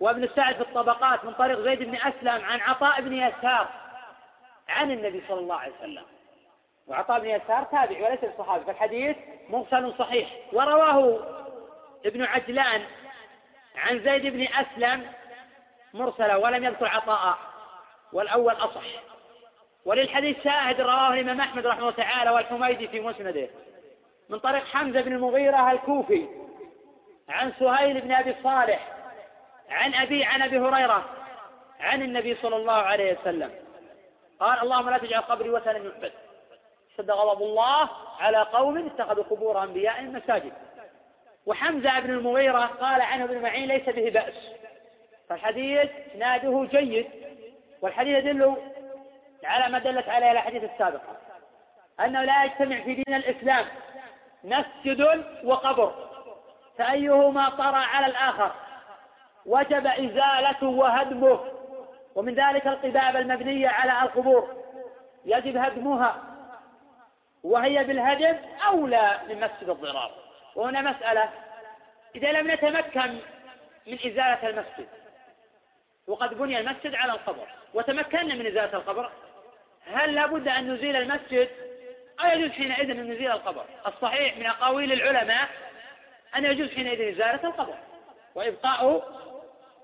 وابن 0.00 0.28
سعد 0.36 0.54
في 0.54 0.60
الطبقات 0.60 1.24
من 1.24 1.32
طريق 1.32 1.60
زيد 1.60 1.82
بن 1.82 1.96
أسلم 1.96 2.44
عن 2.44 2.60
عطاء 2.60 3.00
بن 3.00 3.12
يسار 3.12 3.68
عن 4.68 4.90
النبي 4.90 5.22
صلى 5.28 5.40
الله 5.40 5.56
عليه 5.56 5.72
وسلم. 5.78 6.04
وعطاء 6.86 7.20
بن 7.20 7.28
يسار 7.28 7.64
تابع 7.64 8.08
وليس 8.08 8.24
الصحابي 8.24 8.64
فالحديث 8.64 9.16
مرسل 9.48 9.94
صحيح. 9.98 10.28
ورواه 10.52 11.20
ابن 12.06 12.22
عجلان 12.22 12.82
عن 13.76 14.00
زيد 14.00 14.26
بن 14.26 14.46
أسلم 14.54 15.12
مرسلا 15.94 16.36
ولم 16.36 16.64
يذكر 16.64 16.86
عطاء 16.86 17.38
والأول 18.12 18.54
أصح. 18.54 18.84
وللحديث 19.84 20.44
شاهد 20.44 20.80
رواه 20.80 21.14
الإمام 21.14 21.40
أحمد 21.40 21.66
رحمه 21.66 21.80
الله 21.80 21.92
تعالى 21.92 22.30
والحميدي 22.30 22.88
في 22.88 23.00
مسنده. 23.00 23.48
من 24.28 24.38
طريق 24.38 24.64
حمزة 24.64 25.00
بن 25.00 25.12
المغيرة 25.12 25.72
الكوفي. 25.72 26.28
عن 27.28 27.52
سهيل 27.58 28.00
بن 28.00 28.12
أبي 28.12 28.36
صالح 28.42 28.88
عن 29.70 29.94
أبي 29.94 30.24
عن 30.24 30.42
أبي 30.42 30.58
هريرة 30.58 31.04
عن 31.80 32.02
النبي 32.02 32.36
صلى 32.42 32.56
الله 32.56 32.72
عليه 32.72 33.18
وسلم. 33.18 33.50
قال 34.40 34.62
اللهم 34.62 34.90
لا 34.90 34.98
تجعل 34.98 35.20
قبري 35.20 35.50
وثنا 35.50 35.72
يعبد 35.72 36.12
شد 36.96 37.10
غضب 37.10 37.42
الله 37.42 37.88
على 38.20 38.42
قوم 38.42 38.86
اتخذوا 38.86 39.24
قبور 39.24 39.62
أنبيائهم 39.62 40.12
مساجد. 40.12 40.52
وحمزة 41.46 42.00
بن 42.00 42.10
المغيرة 42.10 42.66
قال 42.66 43.02
عنه 43.02 43.24
ابن 43.24 43.42
معين 43.42 43.68
ليس 43.68 43.88
به 43.88 44.10
بأس. 44.10 44.34
فالحديث 45.28 45.90
ناده 46.18 46.68
جيد 46.70 47.10
والحديث 47.82 48.18
يدل 48.18 48.56
على 49.44 49.72
ما 49.72 49.78
دلت 49.78 50.08
عليه 50.08 50.30
الأحاديث 50.32 50.64
السابقة 50.64 51.16
أنه 52.00 52.24
لا 52.24 52.44
يجتمع 52.44 52.80
في 52.80 52.94
دين 52.94 53.14
الإسلام 53.14 53.66
مسجد 54.44 55.24
وقبر. 55.44 56.11
فأيهما 56.78 57.48
طرى 57.48 57.84
على 57.84 58.06
الآخر؟ 58.06 58.52
وجب 59.46 59.86
إزالته 59.86 60.66
وهدمه. 60.66 61.40
ومن 62.14 62.34
ذلك 62.34 62.66
القباب 62.66 63.16
المبنية 63.16 63.68
على 63.68 64.02
القبور. 64.02 64.62
يجب 65.24 65.56
هدمها. 65.56 66.22
وهي 67.42 67.84
بالهدم 67.84 68.36
أولى 68.66 69.20
من 69.28 69.40
مسجد 69.40 69.68
الضرار. 69.68 70.10
وهنا 70.56 70.80
مسألة. 70.80 71.28
إذا 72.14 72.32
لم 72.32 72.50
نتمكن 72.50 73.18
من 73.86 73.98
إزالة 74.06 74.48
المسجد 74.48 74.88
وقد 76.06 76.38
بني 76.38 76.60
المسجد 76.60 76.94
على 76.94 77.12
القبر 77.12 77.46
وتمكنا 77.74 78.34
من 78.34 78.46
إزالة 78.46 78.74
القبر 78.74 79.10
هل 79.86 80.14
لابد 80.14 80.48
أن 80.48 80.74
نزيل 80.74 80.96
المسجد؟ 80.96 81.48
أو 82.20 82.26
يجوز 82.28 82.50
حينئذ 82.50 82.90
أن 82.90 83.10
نزيل 83.10 83.30
القبر. 83.30 83.64
الصحيح 83.86 84.36
من 84.36 84.46
أقاويل 84.46 84.92
العلماء 84.92 85.48
أن 86.36 86.44
يجوز 86.44 86.70
حينئذ 86.70 87.00
إزالة 87.00 87.48
القبر 87.48 87.74
وإبقاء 88.34 89.02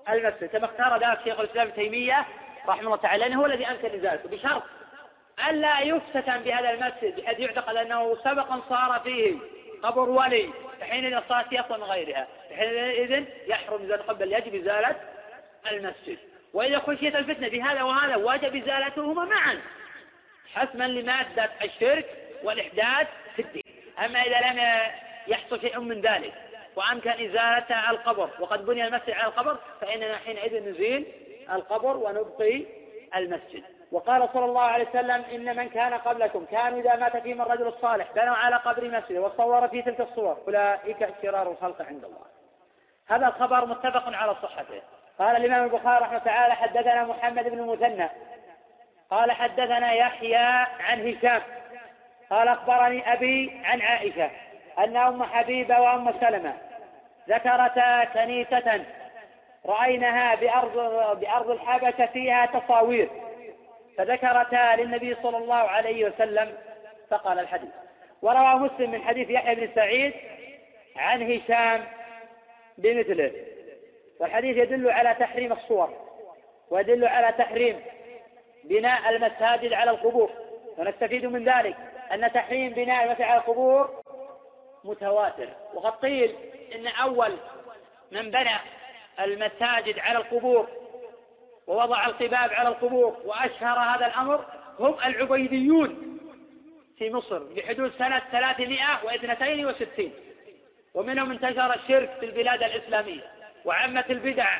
المسجد 0.09 0.49
كما 0.49 0.65
اختار 0.65 1.09
ذلك 1.09 1.23
شيخ 1.23 1.39
الإسلام 1.39 1.67
ابن 1.67 1.75
تيمية 1.75 2.25
رحمه 2.67 2.85
الله 2.85 2.95
تعالى 2.95 3.23
لأنه 3.23 3.41
هو 3.41 3.45
الذي 3.45 3.67
أمكن 3.67 3.87
إزالته 3.87 4.29
بشرط 4.29 4.63
ألا 5.49 5.79
يفتتن 5.81 6.37
بهذا 6.37 6.69
المسجد 6.69 7.21
بحيث 7.21 7.39
يعتقد 7.39 7.75
أنه 7.75 8.15
سبقا 8.15 8.61
صار 8.69 8.99
فيه 9.03 9.37
قبر 9.83 10.09
ولي 10.09 10.49
فحينئذ 10.81 11.13
الصلاة 11.13 11.45
أفضل 11.53 11.77
من 11.77 11.83
غيرها 11.83 12.27
فحينئذ 12.49 13.25
يحرم 13.47 13.81
إزالة 13.81 13.95
القبر 13.95 14.25
بل 14.25 14.33
يجب 14.33 14.55
إزالة 14.55 14.95
المسجد. 15.71 16.17
وإذا 16.53 16.79
خشيت 16.79 17.15
الفتنة 17.15 17.49
بهذا 17.49 17.83
وهذا 17.83 18.15
وجب 18.15 18.55
إزالتهما 18.55 19.25
معا 19.25 19.61
حسما 20.53 20.87
لمادة 20.87 21.49
الشرك 21.63 22.05
والإحداث 22.43 23.07
في 23.35 23.41
الدين. 23.41 23.63
أما 24.05 24.21
إذا 24.21 24.39
لم 24.39 24.59
يحصل 25.29 25.61
شيء 25.61 25.79
من 25.79 26.01
ذلك. 26.01 26.33
وأمكن 26.75 27.09
إزالة 27.09 27.89
القبر. 27.89 28.29
وقد 28.39 28.65
بني 28.65 28.87
المسجد 28.87 29.11
على 29.11 29.27
القبر 29.27 29.57
فإننا 29.81 30.17
حينئذ 30.17 30.69
نزيل 30.69 31.05
القبر 31.51 31.97
ونبقي 31.97 32.65
المسجد. 33.15 33.63
وقال 33.91 34.29
صلى 34.33 34.45
الله 34.45 34.61
عليه 34.61 34.89
وسلم 34.89 35.23
إن 35.33 35.55
من 35.55 35.69
كان 35.69 35.93
قبلكم 35.93 36.45
كانوا 36.45 36.79
إذا 36.79 36.95
مات 36.95 37.17
فيهم 37.17 37.41
الرجل 37.41 37.67
الصالح 37.67 38.11
بنوا 38.15 38.35
على 38.35 38.55
قبر 38.55 38.87
مسجد 38.87 39.17
وصور 39.17 39.67
في 39.67 39.81
تلك 39.81 40.01
الصور. 40.01 40.37
أولئك 40.47 41.09
شرار 41.21 41.51
الخلق 41.51 41.81
عند 41.81 42.05
الله. 42.05 42.25
هذا 43.07 43.27
الخبر 43.27 43.65
متفق 43.65 44.15
على 44.15 44.35
صحته. 44.35 44.81
قال 45.19 45.35
الإمام 45.35 45.63
البخاري 45.63 46.05
رحمه 46.05 46.17
تعالى 46.17 46.55
حدثنا 46.55 47.03
محمد 47.03 47.49
بن 47.49 47.59
المثنى. 47.59 48.09
قال 49.11 49.31
حدثنا 49.31 49.93
يحيى 49.93 50.65
عن 50.79 51.07
هشام. 51.07 51.41
قال 52.29 52.47
أخبرني 52.47 53.13
أبي 53.13 53.61
عن 53.63 53.81
عائشة. 53.81 54.29
أن 54.79 54.97
أم 54.97 55.23
حبيبة 55.23 55.79
وأم 55.79 56.13
سلمة 56.19 56.53
ذكرتا 57.29 58.03
كنيسة 58.03 58.85
رأيناها 59.65 60.35
بأرض 60.35 60.73
بأرض 61.19 61.49
الحبشة 61.49 62.05
فيها 62.05 62.45
تصاوير. 62.45 63.09
فذكرتا 63.97 64.75
للنبي 64.75 65.15
صلى 65.23 65.37
الله 65.37 65.55
عليه 65.55 66.05
وسلم 66.05 66.57
فقال 67.09 67.39
الحديث. 67.39 67.69
وروى 68.21 68.55
مسلم 68.55 68.91
من 68.91 69.01
حديث 69.01 69.29
يحيى 69.29 69.55
بن 69.55 69.69
سعيد 69.75 70.13
عن 70.95 71.31
هشام 71.31 71.83
بمثله. 72.77 73.31
والحديث 74.19 74.57
يدل 74.57 74.91
على 74.91 75.15
تحريم 75.19 75.53
الصور 75.53 75.93
ويدل 76.69 77.05
على 77.05 77.31
تحريم 77.37 77.79
بناء 78.63 79.09
المساجد 79.09 79.73
على 79.73 79.91
القبور. 79.91 80.29
ونستفيد 80.77 81.25
من 81.25 81.43
ذلك 81.43 81.75
أن 82.13 82.31
تحريم 82.31 82.73
بناء 82.73 83.03
المساجد 83.03 83.21
على 83.21 83.37
القبور 83.37 83.98
متواتر. 84.83 85.49
وقد 85.73 85.91
قيل 85.91 86.35
إن 86.75 86.87
أول 86.87 87.37
من 88.11 88.31
بنى 88.31 88.57
المساجد 89.19 89.99
على 89.99 90.17
القبور 90.17 90.67
ووضع 91.67 92.05
القباب 92.05 92.53
على 92.53 92.69
القبور 92.69 93.17
وأشهر 93.25 93.79
هذا 93.79 94.05
الأمر 94.05 94.45
هم 94.79 94.95
العبيديون 95.05 96.19
في 96.97 97.09
مصر 97.13 97.39
بحدود 97.39 97.91
سنة 97.97 98.21
362 98.31 100.11
ومنهم 100.93 101.31
انتشر 101.31 101.73
الشرك 101.73 102.09
في 102.19 102.25
البلاد 102.25 102.63
الإسلامية 102.63 103.21
وعمت 103.65 104.11
البدع. 104.11 104.59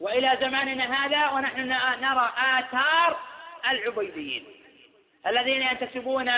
وإلى 0.00 0.38
زماننا 0.40 1.06
هذا 1.06 1.30
ونحن 1.30 1.60
نرى 2.00 2.32
آثار 2.36 3.16
العبيديين 3.70 4.44
الذين 5.26 5.62
ينتسبون 5.62 6.30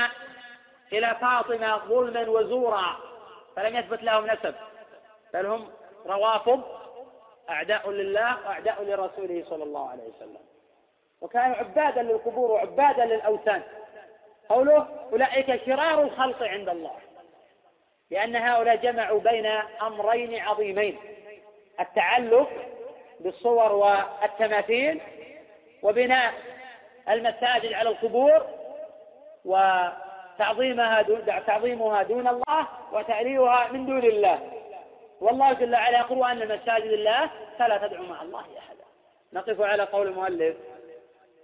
إلى 0.92 1.16
فاطمة 1.20 1.78
ظلما 1.78 2.28
وزورا 2.28 2.96
فلم 3.56 3.76
يثبت 3.76 4.02
لهم 4.02 4.26
نسب 4.26 4.54
بل 5.34 5.46
هم 5.46 5.68
روافض 6.06 6.62
أعداء 7.50 7.90
لله 7.90 8.36
وأعداء 8.46 8.82
لرسوله 8.82 9.44
صلى 9.48 9.64
الله 9.64 9.90
عليه 9.90 10.02
وسلم. 10.02 10.40
وكانوا 11.20 11.56
عبادا 11.56 12.02
للقبور 12.02 12.50
وعبادا 12.50 13.04
للأوثان. 13.04 13.62
قوله 14.48 14.88
أولئك 15.12 15.64
شرار 15.66 16.02
الخلق 16.02 16.42
عند 16.42 16.68
الله. 16.68 16.96
لأن 18.10 18.36
هؤلاء 18.36 18.76
جمعوا 18.76 19.20
بين 19.20 19.46
أمرين 19.82 20.40
عظيمين 20.40 20.98
التعلق 21.80 22.50
بالصور 23.20 23.72
والتماثيل 23.72 25.00
وبناء 25.82 26.34
المساجد 27.08 27.72
على 27.72 27.88
القبور 27.88 28.46
وتعظيمها 30.40 31.02
دون 31.02 31.26
تعظيمها 31.26 32.02
دون 32.02 32.28
الله 32.28 32.68
وتأليهها 32.92 33.72
من 33.72 33.86
دون 33.86 34.04
الله. 34.04 34.52
والله 35.20 35.52
جل 35.52 35.72
وعلا 35.72 35.98
يقول 35.98 36.30
أن 36.30 36.42
المساجد 36.42 36.92
الله 36.92 37.30
فلا 37.58 37.86
تدعوا 37.86 38.06
مع 38.06 38.22
الله 38.22 38.58
أحدا. 38.58 38.84
نقف 39.32 39.60
على 39.60 39.82
قول 39.82 40.06
المؤلف 40.06 40.56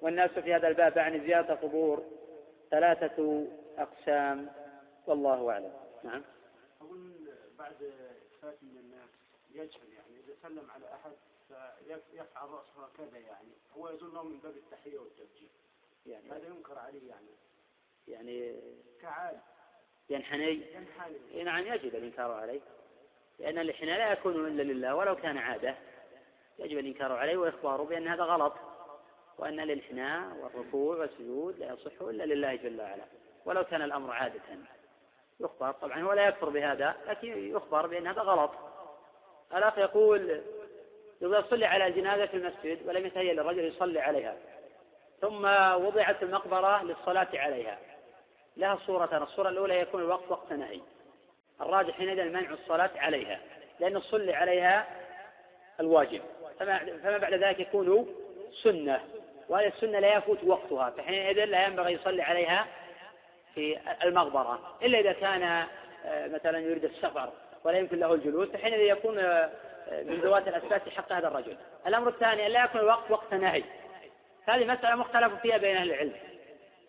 والناس 0.03 0.31
في 0.31 0.55
هذا 0.55 0.69
الباب 0.69 0.99
عن 0.99 1.21
زيارة 1.21 1.53
القبور 1.53 2.03
ثلاثة 2.71 3.47
أقسام. 3.79 4.49
والله 5.07 5.51
أعلم. 5.51 5.73
نعم. 6.05 6.23
أظن 6.81 7.13
بعد 7.59 7.93
فات 8.43 8.59
من 8.63 8.79
الناس 8.79 9.11
يجهل 9.55 9.93
يعني 9.93 10.21
إذا 10.25 10.35
سلم 10.43 10.71
على 10.75 10.85
أحد 10.95 11.13
فيفعل 11.49 12.49
رأسه 12.49 12.87
هكذا 12.87 13.19
يعني. 13.19 13.53
هو 13.77 13.89
يظنه 13.89 14.23
من 14.23 14.39
باب 14.39 14.55
التحية 14.57 14.99
والتبجيل 14.99 15.51
يعني 16.07 16.31
هذا 16.31 16.47
ينكر 16.47 16.79
عليه 16.79 17.09
يعني. 17.09 17.46
يعني 18.09 18.55
كعاد 19.03 19.39
ينحني. 20.11 20.61
ينحني. 20.75 21.43
نعم 21.45 21.67
يجب 21.67 21.95
الإنكار 21.95 22.33
عليه. 22.33 22.61
لأن 23.39 23.59
الانحناء 23.59 23.99
لا 23.99 24.13
يكون 24.13 24.47
إلا 24.47 24.63
لله 24.63 24.95
ولو 24.95 25.17
كان 25.17 25.39
عادة. 25.39 25.75
يجب 26.59 26.79
الإنكار 26.79 27.13
عليه 27.13 27.37
وإخباره 27.37 27.83
بأن 27.83 28.09
هذا 28.09 28.23
غلط 28.23 28.55
وأن 29.39 29.61
الانحناء 29.61 30.37
والركوع 30.37 30.97
والسجود 30.97 31.59
لا 31.59 31.73
يصح 31.73 32.01
إلا 32.01 32.25
لله 32.25 32.55
جل 32.55 32.81
وعلا 32.81 33.05
ولو 33.45 33.65
كان 33.65 33.83
الأمر 33.83 34.13
عادة. 34.13 34.43
يخبر 35.41 35.73
طبعا 35.73 36.03
هو 36.03 36.13
لا 36.13 36.29
يكفر 36.29 36.49
بهذا 36.49 36.97
لكن 37.09 37.51
يخبر 37.57 37.87
بأن 37.87 38.07
هذا 38.07 38.21
غلط. 38.21 38.51
الأخ 39.55 39.79
يقول 39.79 40.43
إذا 41.23 41.47
صلي 41.51 41.67
على 41.67 41.87
الجنازة 41.87 42.27
في 42.27 42.37
المسجد 42.37 42.89
ولم 42.89 43.07
يتهيأ 43.07 43.35
للرجل 43.35 43.65
يصلي 43.65 44.01
عليها 44.01 44.37
ثم 45.21 45.45
وضعت 45.87 46.23
المقبرة 46.23 46.83
للصلاة 46.83 47.29
عليها. 47.35 47.79
لها 48.57 48.79
صورتان 48.87 49.23
الصورة 49.23 49.49
الأولى 49.49 49.81
يكون 49.81 50.03
الوقت 50.03 50.31
وقت 50.31 50.53
نهي 50.53 50.81
الراجح 51.61 51.97
حينئذ 51.97 52.25
منع 52.25 52.51
الصلاة 52.51 52.91
عليها 52.97 53.41
لأن 53.81 54.01
صلي 54.01 54.35
عليها 54.35 54.87
الواجب. 55.81 56.23
فما, 56.59 57.19
بعد 57.19 57.35
ذلك 57.35 57.61
يكون 57.61 58.07
سنة 58.63 59.01
وهذه 59.49 59.67
السنة 59.67 59.99
لا 59.99 60.17
يفوت 60.17 60.45
وقتها 60.45 60.91
فحينئذ 60.91 61.45
لا 61.45 61.67
ينبغي 61.67 61.93
يصلي 61.93 62.23
عليها 62.23 62.67
في 63.55 63.79
المقبرة. 64.05 64.77
إلا 64.83 65.01
إذا 65.01 65.13
كان 65.13 65.43
آه، 66.05 66.29
مثلا 66.29 66.59
يريد 66.59 66.85
السفر 66.85 67.33
ولا 67.65 67.79
يمكن 67.79 67.99
له 67.99 68.15
الجلوس 68.15 68.49
فحينئذ 68.49 68.81
يكون 68.81 69.19
آه، 69.19 69.51
من 69.91 70.21
ذوات 70.21 70.49
الأسباب 70.49 70.81
في 70.81 70.91
حق 70.91 71.13
هذا 71.13 71.29
الرجل. 71.29 71.57
الأمر 71.87 72.09
الثاني 72.09 72.47
أن 72.47 72.53
لا 72.53 72.65
يكون 72.65 72.81
الوقت 72.81 73.11
وقت 73.11 73.35
نهي 73.35 73.65
هذه 74.47 74.65
مسألة 74.65 74.95
مختلف 74.95 75.35
فيها 75.43 75.57
بين 75.57 75.77
أهل 75.77 75.93
العلم. 75.93 76.13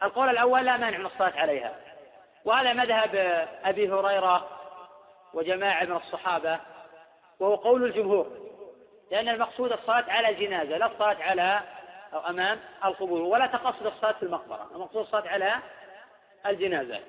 القول 0.04 0.30
الأول 0.30 0.66
لا 0.66 0.78
مانع 0.78 0.98
من 0.98 1.06
الصلاة 1.06 1.34
عليها 1.40 1.76
وهذا 2.46 2.74
مذهب 2.74 3.16
أبي 3.64 3.90
هريرة 3.92 4.50
وجماعة 5.34 5.84
من 5.84 5.96
الصحابة 5.96 6.60
وهو 7.40 7.56
قول 7.56 7.84
الجمهور 7.84 8.32
لأن 9.12 9.30
المقصود 9.30 9.72
الصلاة 9.72 10.06
على 10.08 10.30
الجنازة 10.30 10.78
لا 10.78 10.86
الصلاة 10.86 11.24
على 11.24 11.62
أو 12.14 12.20
أمام 12.20 12.60
القبور 12.86 13.22
ولا 13.22 13.48
تقصد 13.48 13.86
الصلاة 13.86 14.12
في 14.12 14.24
المقبرة 14.24 14.68
المقصود 14.76 15.02
الصلاة 15.02 15.30
على 15.30 15.54
الجنازة. 16.46 17.00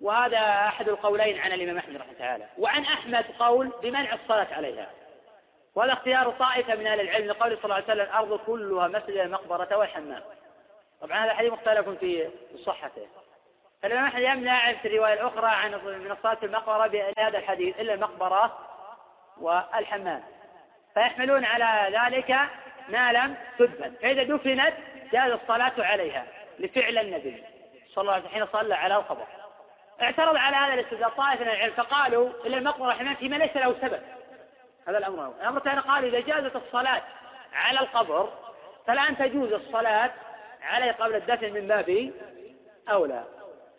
وهذا 0.00 0.38
أحد 0.38 0.88
القولين 0.88 1.38
عن 1.38 1.52
الإمام 1.52 1.78
أحمد 1.78 1.96
رحمه 1.96 2.12
تعالى. 2.18 2.46
وعن 2.58 2.84
أحمد 2.84 3.24
قول 3.38 3.72
بمنع 3.82 4.14
الصلاة 4.14 4.54
عليها. 4.54 4.86
وهذا 5.74 5.92
اختيار 5.92 6.30
طائفة 6.30 6.74
من 6.74 6.86
أهل 6.86 7.00
العلم 7.00 7.26
لقول 7.26 7.56
صلى 7.56 7.64
الله 7.64 7.74
عليه 7.74 7.84
وسلم 7.84 8.00
الأرض 8.00 8.38
كلها 8.38 8.88
مسجد 8.88 9.16
المقبرة 9.16 9.76
والحمام. 9.76 10.22
طبعا 11.00 11.24
هذا 11.24 11.34
حديث 11.34 11.52
مختلف 11.52 11.88
في 11.88 12.30
صحته. 12.66 13.06
فالإمام 13.82 14.04
أحمد 14.06 14.22
يمنع 14.22 14.72
في 14.72 14.88
الرواية 14.88 15.12
الأخرى 15.12 15.46
عن 15.46 15.70
من 15.84 16.10
الصلاة 16.10 16.34
في 16.34 16.46
المقبرة 16.46 16.86
بهذا 16.86 17.38
الحديث 17.38 17.80
إلا 17.80 17.94
المقبرة 17.94 18.58
والحمام. 19.40 20.22
فيحملون 20.94 21.44
على 21.44 21.98
ذلك 21.98 22.36
ما 22.88 23.12
لم 23.12 23.36
تدفن. 23.58 23.94
فإذا 24.02 24.22
دفنت 24.22 24.74
جاز 25.12 25.32
الصلاة 25.32 25.72
عليها 25.78 26.26
لفعل 26.58 26.98
النبي 26.98 27.44
صلى 27.94 28.02
الله 28.02 28.12
عليه 28.12 28.24
وسلم 28.24 28.34
حين 28.34 28.46
صلى 28.46 28.74
على 28.74 28.96
القبر. 28.96 29.26
اعترض 30.02 30.36
على 30.36 30.56
هذا 30.56 30.74
الاستدلال 30.74 31.16
طائفة 31.16 31.44
من 31.44 31.50
العلم 31.50 31.72
فقالوا 31.72 32.30
إن 32.46 32.54
المقبرة 32.54 32.92
حمام 32.92 33.14
فيما 33.14 33.36
ليس 33.36 33.56
له 33.56 33.74
سبب. 33.80 34.02
هذا 34.88 34.98
الأمر 34.98 35.32
الأمر 35.40 35.58
الثاني 35.58 35.80
قالوا 35.80 36.08
إذا 36.08 36.20
جازت 36.20 36.56
الصلاة 36.56 37.02
على 37.52 37.80
القبر 37.80 38.28
فالآن 38.86 39.16
تجوز 39.16 39.52
الصلاة 39.52 40.10
عليه 40.60 40.92
قبل 40.92 41.14
الدفن 41.14 41.52
من 41.52 41.66
باب 41.66 42.12
أولى. 42.88 43.24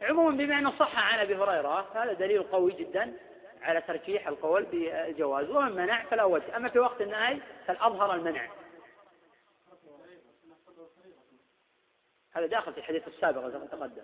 عموما 0.02 0.38
بما 0.38 0.60
أنه 0.60 0.78
صح 0.80 1.14
عن 1.14 1.20
أبي 1.20 1.36
هريرة 1.36 1.88
هذا 2.04 2.14
دليل 2.14 2.44
قوي 2.44 2.72
جدا 2.72 3.14
على 3.62 3.82
ترجيح 3.82 4.28
القول 4.28 4.64
بالجواز. 4.64 5.50
ومن 5.50 5.72
منع 5.72 6.04
فلا 6.04 6.24
وجه 6.24 6.58
أما 6.58 6.70
في 6.70 6.80
وقت 6.80 7.02
النهي 7.02 7.40
فالأظهر 7.68 8.14
المنع. 8.14 8.50
هذا 12.32 12.46
داخل 12.46 12.74
في 12.74 12.78
الحديث 12.78 13.08
السابق 13.08 13.46
الذي 13.46 13.68
تقدم. 13.68 14.04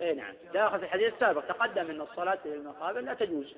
اي 0.00 0.14
نعم 0.14 0.34
داخل 0.52 0.78
في 0.78 0.84
الحديث 0.84 1.14
السابق. 1.14 1.46
تقدم 1.46 1.90
إن 1.90 2.00
الصلاة 2.00 2.38
للمقابل 2.44 3.04
لا 3.04 3.14
تجوز. 3.14 3.54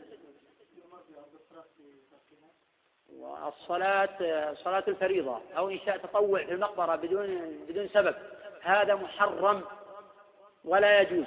والصلاة 3.21 4.55
صلاة 4.55 4.85
الفريضة 4.89 5.41
أو 5.57 5.71
إنشاء 5.71 5.97
تطوع 5.97 6.45
في 6.45 6.53
المقبرة 6.53 6.97
بدون 6.97 7.57
بدون 7.69 7.89
سبب. 7.89 8.15
هذا 8.63 8.95
محرم 8.95 9.63
ولا 10.65 11.01
يجوز. 11.01 11.27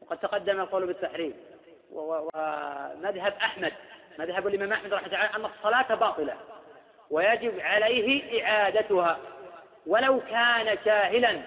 وقد 0.00 0.18
تقدم 0.18 0.60
القول 0.60 0.86
بالتحريم. 0.86 1.34
ومذهب 1.92 3.32
أحمد 3.42 3.72
مذهب 4.18 4.46
الإمام 4.46 4.72
أحمد 4.72 4.94
رحمة 4.94 5.06
الله 5.06 5.36
أن 5.36 5.44
الصلاة 5.44 5.94
باطلة 5.94 6.36
ويجب 7.10 7.60
عليه 7.60 8.44
إعادتها 8.44 9.18
ولو 9.86 10.20
كان 10.20 10.78
جاهلا 10.84 11.42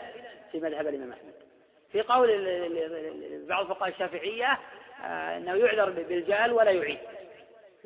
في 0.51 0.59
مذهب 0.59 0.87
الإمام 0.87 1.11
أحمد. 1.11 1.33
في 1.91 2.01
قول 2.01 2.27
بعض 3.47 3.61
الفقهاء 3.61 3.89
الشافعية 3.89 4.59
آه، 5.03 5.37
أنه 5.37 5.55
يعذر 5.55 5.89
بالجهل 5.89 6.53
ولا 6.53 6.71
يعيد. 6.71 6.99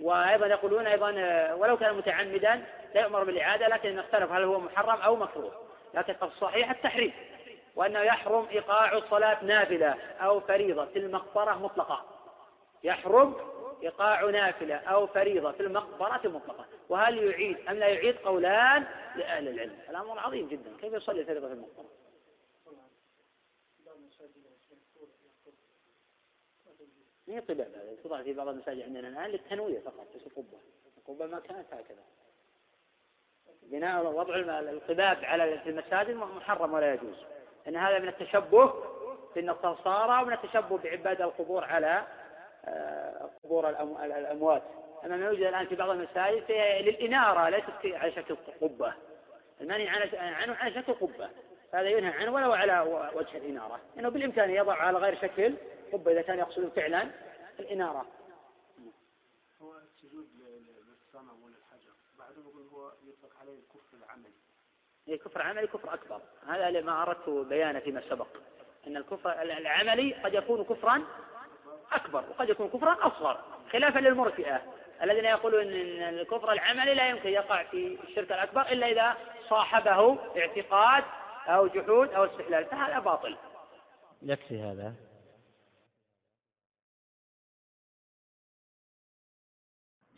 وأيضا 0.02 0.48
يقولون 0.48 0.88
أيضا 0.88 1.14
آه، 1.18 1.56
ولو 1.56 1.78
كان 1.78 1.96
متعمدا 1.96 2.62
لا 2.96 3.02
يؤمر 3.02 3.24
بالإعادة 3.24 3.68
لكن 3.68 3.96
نختلف 3.96 4.32
هل 4.32 4.44
هو 4.44 4.60
محرم 4.60 5.02
أو 5.02 5.16
مكروه. 5.16 5.52
لكن 5.94 6.16
الصحيح 6.24 6.72
التحريم 6.72 7.14
وأنه 7.76 8.00
يحرم 8.00 8.48
إيقاع 8.52 8.94
الصلاة 8.98 9.44
نافلة 9.44 9.96
أو 10.22 10.40
فريضة 10.40 10.86
في 10.86 11.00
المقبرة 11.00 11.54
مطلقة. 11.54 12.06
يحرم 12.84 13.36
إيقاع 13.84 14.24
نافلة 14.24 14.76
أو 14.76 15.08
فريضة 15.08 15.52
في 15.52 15.64
المقبرة 15.64 16.22
مطلقة. 16.26 16.66
وهل 16.90 17.18
يعيد 17.18 17.58
أم 17.70 17.76
لا 17.76 17.88
يعيد؟ 17.88 18.16
قولان 18.18 18.86
لأهل 19.16 19.48
العلم. 19.48 19.76
الأمر 19.90 20.20
عظيم 20.20 20.48
جدا. 20.48 20.72
كيف 20.82 20.94
يصلي 20.94 21.22
الفريضة 21.22 21.48
في 21.48 21.54
المقبرة؟ 21.54 22.01
هي 27.32 27.38
هذا 27.50 27.96
توضع 28.04 28.24
في 28.24 28.34
بعض 28.34 28.48
المساجد 28.48 28.82
عندنا 28.82 29.08
الآن 29.08 29.30
للتنوية 29.30 29.80
فقط 29.80 30.08
بس 30.16 30.28
القبة 30.28 30.58
القبة 30.98 31.26
ما 31.26 31.40
كانت 31.40 31.74
هكذا. 31.74 32.04
بناء 33.64 34.06
وضع 34.06 34.36
القباب 34.60 35.26
على 35.26 35.62
المساجد 35.66 36.16
محرم 36.16 36.74
ولا 36.74 36.94
يجوز. 36.94 37.16
إن 37.68 37.76
هذا 37.76 38.00
من 38.00 38.08
التشبه 38.08 38.74
في 39.34 39.40
النصارى 39.40 40.24
ومن 40.24 40.34
التشبه 40.34 40.78
بعباد 40.78 41.22
القبور 41.22 41.64
على 41.64 42.08
آه، 42.66 43.30
قبور 43.44 43.70
الأموات. 43.70 44.64
أما 45.06 45.18
ما 45.18 45.26
يوجد 45.26 45.42
الآن 45.42 45.66
في 45.66 45.76
بعض 45.76 45.90
المساجد 45.90 46.52
للإنارة 46.82 47.50
ليست 47.50 47.96
على 47.96 48.12
شكل 48.12 48.36
قبه 48.62 48.94
المانع 49.62 49.92
عنه 50.14 50.56
على 50.56 50.74
شكل 50.74 50.94
قبه 50.94 51.30
هذا 51.74 51.90
ينهى 51.90 52.12
عنه 52.12 52.34
ولو 52.34 52.52
على 52.52 52.80
وجه 53.16 53.38
الإنارة. 53.38 53.80
انه 54.00 54.10
بالإمكان 54.10 54.50
يضع 54.50 54.74
على 54.74 54.98
غير 54.98 55.16
شكل 55.22 55.54
قبه 55.94 56.12
إذا 56.12 56.22
كان 56.22 56.40
يقصد 56.40 56.68
فعلا 56.76 57.12
الإنارة. 57.60 58.06
هو 59.62 59.74
السجود 59.78 60.28
للصنم 60.36 61.44
وللحجر 61.44 61.94
بعضهم 62.20 62.50
يقول 62.50 62.68
هو 62.74 62.92
يطلق 63.08 63.40
عليه 63.42 63.60
الكفر 63.60 63.98
العملي. 63.98 64.34
هي 65.08 65.18
كفر 65.18 65.42
عملي 65.42 65.68
كفر 65.68 65.94
أكبر. 65.94 66.22
هذا 66.48 66.82
ما 66.82 67.02
أردت 67.02 67.30
بيانه 67.30 67.80
فيما 67.80 68.02
سبق. 68.10 68.28
أن 68.88 68.98
الكفر 68.98 69.42
العملي 69.42 70.14
قد 70.14 70.34
يكون 70.34 70.64
كفرا 70.64 71.04
أكبر 71.92 72.24
وقد 72.30 72.50
يكون 72.50 72.70
كفرا 72.70 73.08
أصغر. 73.08 73.44
خلافا 73.72 74.00
للمرجئة 74.00 74.62
الذين 75.04 75.26
يقولون 75.26 75.62
أن 75.62 76.20
الكفر 76.20 76.52
العملي 76.52 76.94
لا 76.94 77.10
يمكن 77.10 77.30
يقع 77.30 77.64
في 77.64 77.98
الشرك 78.04 78.32
الأكبر 78.32 78.62
إلا 78.62 78.88
إذا 78.88 79.18
صاحبه 79.50 80.18
اعتقاد 80.38 81.04
أو 81.48 81.68
جحود 81.68 82.10
أو 82.10 82.26
استحلال. 82.26 82.66
فهذا 82.66 83.00
باطل. 83.00 83.38
يكفي 84.22 84.62
هذا. 84.62 84.94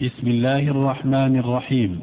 بسم 0.04 0.28
الله 0.28 0.60
الرحمن 0.60 1.38
الرحيم. 1.40 2.00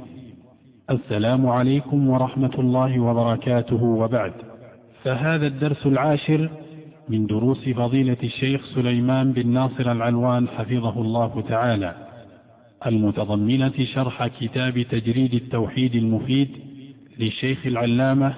السلام 0.90 1.46
عليكم 1.46 2.08
ورحمة 2.08 2.54
الله 2.58 3.00
وبركاته 3.00 3.82
وبعد. 3.84 4.32
فهذا 5.04 5.46
الدرس 5.46 5.86
العاشر 5.86 6.50
من 7.08 7.26
دروس 7.26 7.68
فضيلة 7.68 8.16
الشيخ 8.24 8.60
سليمان 8.74 9.32
بن 9.32 9.48
ناصر 9.48 9.92
العلوان 9.92 10.48
حفظه 10.48 11.00
الله 11.00 11.44
تعالى. 11.48 11.94
المتضمنة 12.86 13.84
شرح 13.94 14.26
كتاب 14.26 14.82
تجريد 14.82 15.34
التوحيد 15.34 15.94
المفيد 15.94 16.48
للشيخ 17.18 17.66
العلامة 17.66 18.34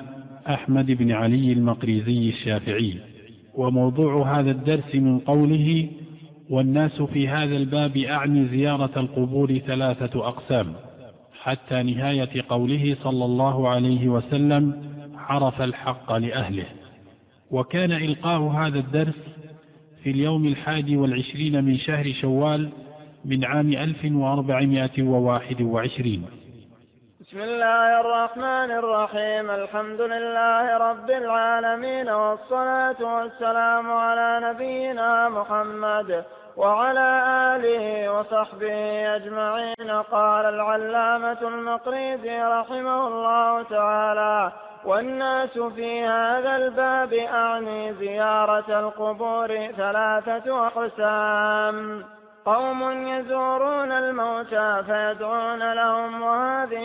أحمد 0.48 0.90
بن 0.90 1.12
علي 1.12 1.52
المقريزي 1.52 2.28
الشافعي. 2.28 2.94
وموضوع 3.54 4.40
هذا 4.40 4.50
الدرس 4.50 4.94
من 4.94 5.18
قوله 5.18 5.88
والناس 6.52 7.02
في 7.02 7.28
هذا 7.28 7.56
الباب 7.56 7.96
أعني 7.96 8.48
زيارة 8.48 8.90
القبور 8.96 9.58
ثلاثة 9.58 10.28
أقسام. 10.28 10.74
حتى 11.42 11.82
نهاية 11.82 12.44
قوله 12.48 12.96
صلى 13.04 13.24
الله 13.24 13.68
عليه 13.68 14.08
وسلم 14.08 14.84
عرف 15.16 15.62
الحق 15.62 16.12
لأهله. 16.12 16.66
وكان 17.50 17.92
إلقاء 17.92 18.40
هذا 18.40 18.78
الدرس 18.78 19.20
في 20.02 20.10
اليوم 20.10 20.46
الحادي 20.46 20.96
والعشرين 20.96 21.64
من 21.64 21.78
شهر 21.78 22.12
شوال 22.20 22.68
من 23.24 23.44
عام 23.44 23.72
ألف 23.72 24.04
وأربعمائة 24.04 25.02
وواحد 25.02 25.62
وعشرين. 25.62 26.22
بسم 27.20 27.40
الله 27.40 28.00
الرحمن 28.00 28.70
الرحيم. 28.82 29.50
الحمد 29.50 30.00
لله 30.00 30.76
رب 30.76 31.10
العالمين 31.10 32.08
والصلاة 32.08 33.00
والسلام 33.14 33.90
على 33.90 34.28
نبينا 34.48 35.28
محمد 35.28 36.24
وعلى 36.56 37.08
آله 37.56 38.12
وصحبه 38.12 39.16
أجمعين. 39.16 39.90
قال 40.10 40.46
العلامة 40.46 41.40
المقريزي 41.42 42.42
رحمه 42.42 43.08
الله 43.08 43.62
تعالى 43.62 44.52
والناس 44.84 45.58
في 45.58 46.04
هذا 46.04 46.56
الباب 46.56 47.12
أعني 47.12 47.94
زيارة 47.94 48.80
القبور 48.80 49.48
ثلاثة 49.76 50.66
أقسام. 50.66 52.04
قوم 52.44 53.06
يزورون 53.06 53.92
الموتى 53.92 54.82
فيدعون 54.86 55.72
لهم 55.72 56.22
وهذه 56.22 56.76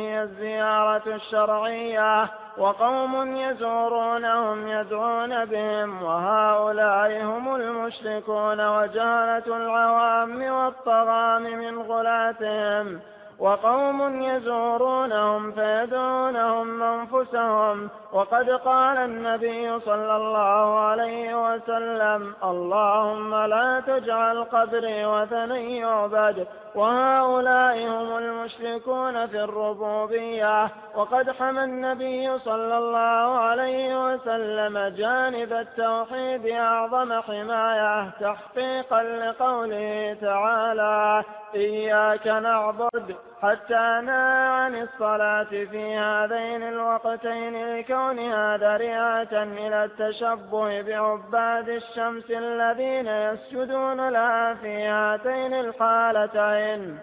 هي 0.00 0.22
الزيارة 0.22 1.02
الشرعية. 1.06 2.28
وقوم 2.58 3.36
يزورونهم 3.36 4.68
يدعون 4.68 5.44
بهم 5.44 6.02
وهؤلاء 6.02 7.22
هم 7.22 7.54
المشركون 7.54 8.68
وجهلة 8.68 9.46
العوام 9.46 10.42
والطغام 10.42 11.42
من 11.42 11.78
غلاتهم. 11.78 13.00
وقوم 13.38 14.22
يزورونهم 14.22 15.52
فيدعونهم 15.52 16.82
أنفسهم. 16.82 17.88
وقد 18.12 18.50
قال 18.50 18.96
النبي 18.96 19.80
صلى 19.80 20.16
الله 20.16 20.78
عليه 20.78 21.52
وسلم 21.52 22.34
اللهم 22.44 23.34
لا 23.34 23.82
تجعل 23.86 24.44
قبري 24.44 25.06
وثنا 25.06 25.58
يعبد 25.58 26.46
وهؤلاء 26.74 27.76
هم 27.88 28.18
المشركون 28.18 29.26
في 29.26 29.44
الربوبية. 29.44 30.68
وقد 30.96 31.30
حمى 31.30 31.64
النبي 31.64 32.38
صلى 32.38 32.78
الله 32.78 33.38
عليه 33.38 34.06
وسلم 34.06 34.78
جانب 34.96 35.52
التوحيد 35.52 36.46
أعظم 36.46 37.20
حماية 37.20 38.10
تحقيقا 38.20 39.02
لقوله 39.02 40.16
تعالى 40.20 41.24
إياك 41.54 42.26
نعبد 42.26 43.16
حتى 43.42 44.00
نهى 44.04 44.48
عن 44.48 44.82
الصلاة 44.82 45.44
في 45.44 45.96
هذين 45.96 46.62
الوقتين 46.62 47.76
لكونها 47.76 48.56
ذريعة 48.56 49.42
إلى 49.42 49.84
التشبه 49.84 50.82
بعباد 50.82 51.68
الشمس 51.68 52.30
الذين 52.30 53.06
يسجدون 53.06 54.08
لها 54.08 54.54
في 54.54 54.86
هاتين 54.86 55.54
الحالتين. 55.54 56.98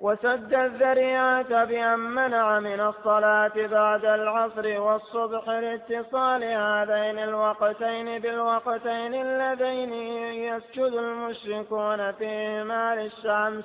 وسد 0.00 0.54
الذريعة 0.54 1.64
بأن 1.64 1.98
منع 1.98 2.60
من 2.60 2.80
الصلاة 2.80 3.52
بعد 3.56 4.04
العصر 4.04 4.80
والصبح 4.80 5.48
لاتصال 5.48 6.44
هذين 6.44 7.18
الوقتين 7.18 8.18
بالوقتين 8.18 9.14
اللذين 9.14 9.92
يسجد 10.32 10.92
المشركون 10.92 12.12
فيهما 12.12 12.94
للشمس 12.94 13.64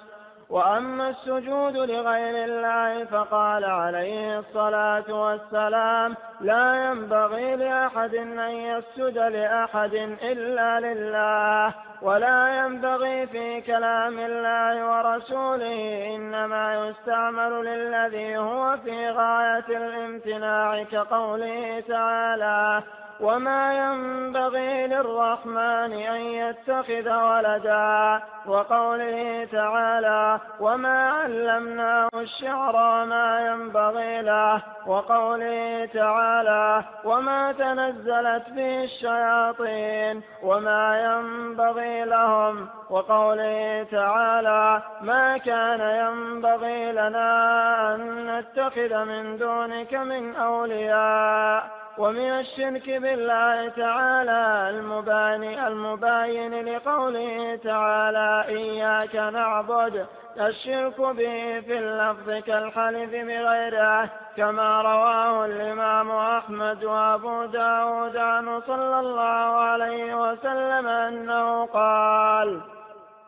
وأما 0.49 1.09
السجود 1.09 1.77
لغير 1.77 2.45
الله 2.45 3.05
فقال 3.05 3.65
عليه 3.65 4.39
الصلاة 4.39 5.13
والسلام 5.13 6.15
لا 6.41 6.85
ينبغي 6.85 7.55
لأحد 7.55 8.15
أن 8.15 8.39
يسجد 8.39 9.17
لأحد 9.17 9.93
إلا 10.21 10.79
لله 10.79 11.73
ولا 12.01 12.47
ينبغي 12.57 13.27
في 13.27 13.61
كلام 13.61 14.19
الله 14.19 14.89
ورسوله 14.89 16.15
إنما 16.15 16.87
يستعمل 16.87 17.65
للذي 17.65 18.37
هو 18.37 18.77
في 18.83 19.09
غاية 19.09 19.67
الامتناع 19.69 20.83
كقوله 20.83 21.83
تعالى 21.87 22.83
وما 23.19 23.73
ينبغي 23.73 24.87
للرحمن 24.87 25.93
أن 25.93 26.21
يتخذ 26.21 27.09
ولدا 27.09 28.21
وقوله 28.47 29.47
تعالى 29.51 30.39
وما 30.59 31.09
علمناه 31.09 32.09
الشعر 32.15 32.75
وما 32.75 33.47
ينبغي 33.47 34.21
له 34.21 34.61
وقوله 34.87 35.89
تعالى 35.93 36.83
وما 37.03 37.51
تنزلت 37.51 38.49
به 38.49 38.83
الشياطين 38.83 40.21
وما 40.43 41.01
ينبغي 41.03 42.05
لهم 42.05 42.67
وقوله 42.89 43.87
تعالى 43.91 44.81
ما 45.01 45.37
كان 45.37 45.79
ينبغي 45.79 46.91
لنا 46.91 47.95
أن 47.95 48.27
نتخذ 48.27 49.05
من 49.05 49.37
دونك 49.37 49.93
من 49.93 50.35
أولياء 50.35 51.74
ومن 51.97 52.39
الشرك 52.39 52.89
بالله 52.89 53.69
تعالى 53.69 54.69
المباين 54.69 55.59
المباين 55.59 56.65
لقوله 56.65 57.59
تعالى 57.63 58.45
إياك 58.47 59.15
نعبد 59.15 60.05
الشرك 60.39 61.01
به 61.01 61.61
في 61.65 61.79
اللفظ 61.79 62.29
كالحلف 62.45 63.11
بغيره 63.11 64.09
كما 64.37 64.81
رواه 64.81 65.45
الإمام 65.45 66.11
أحمد 66.11 66.83
وأبو 66.83 67.45
داود 67.45 68.17
عنه 68.17 68.59
صلى 68.59 68.99
الله 68.99 69.49
عليه 69.69 70.31
وسلم 70.31 70.87
أنه 70.87 71.65
قال 71.65 72.61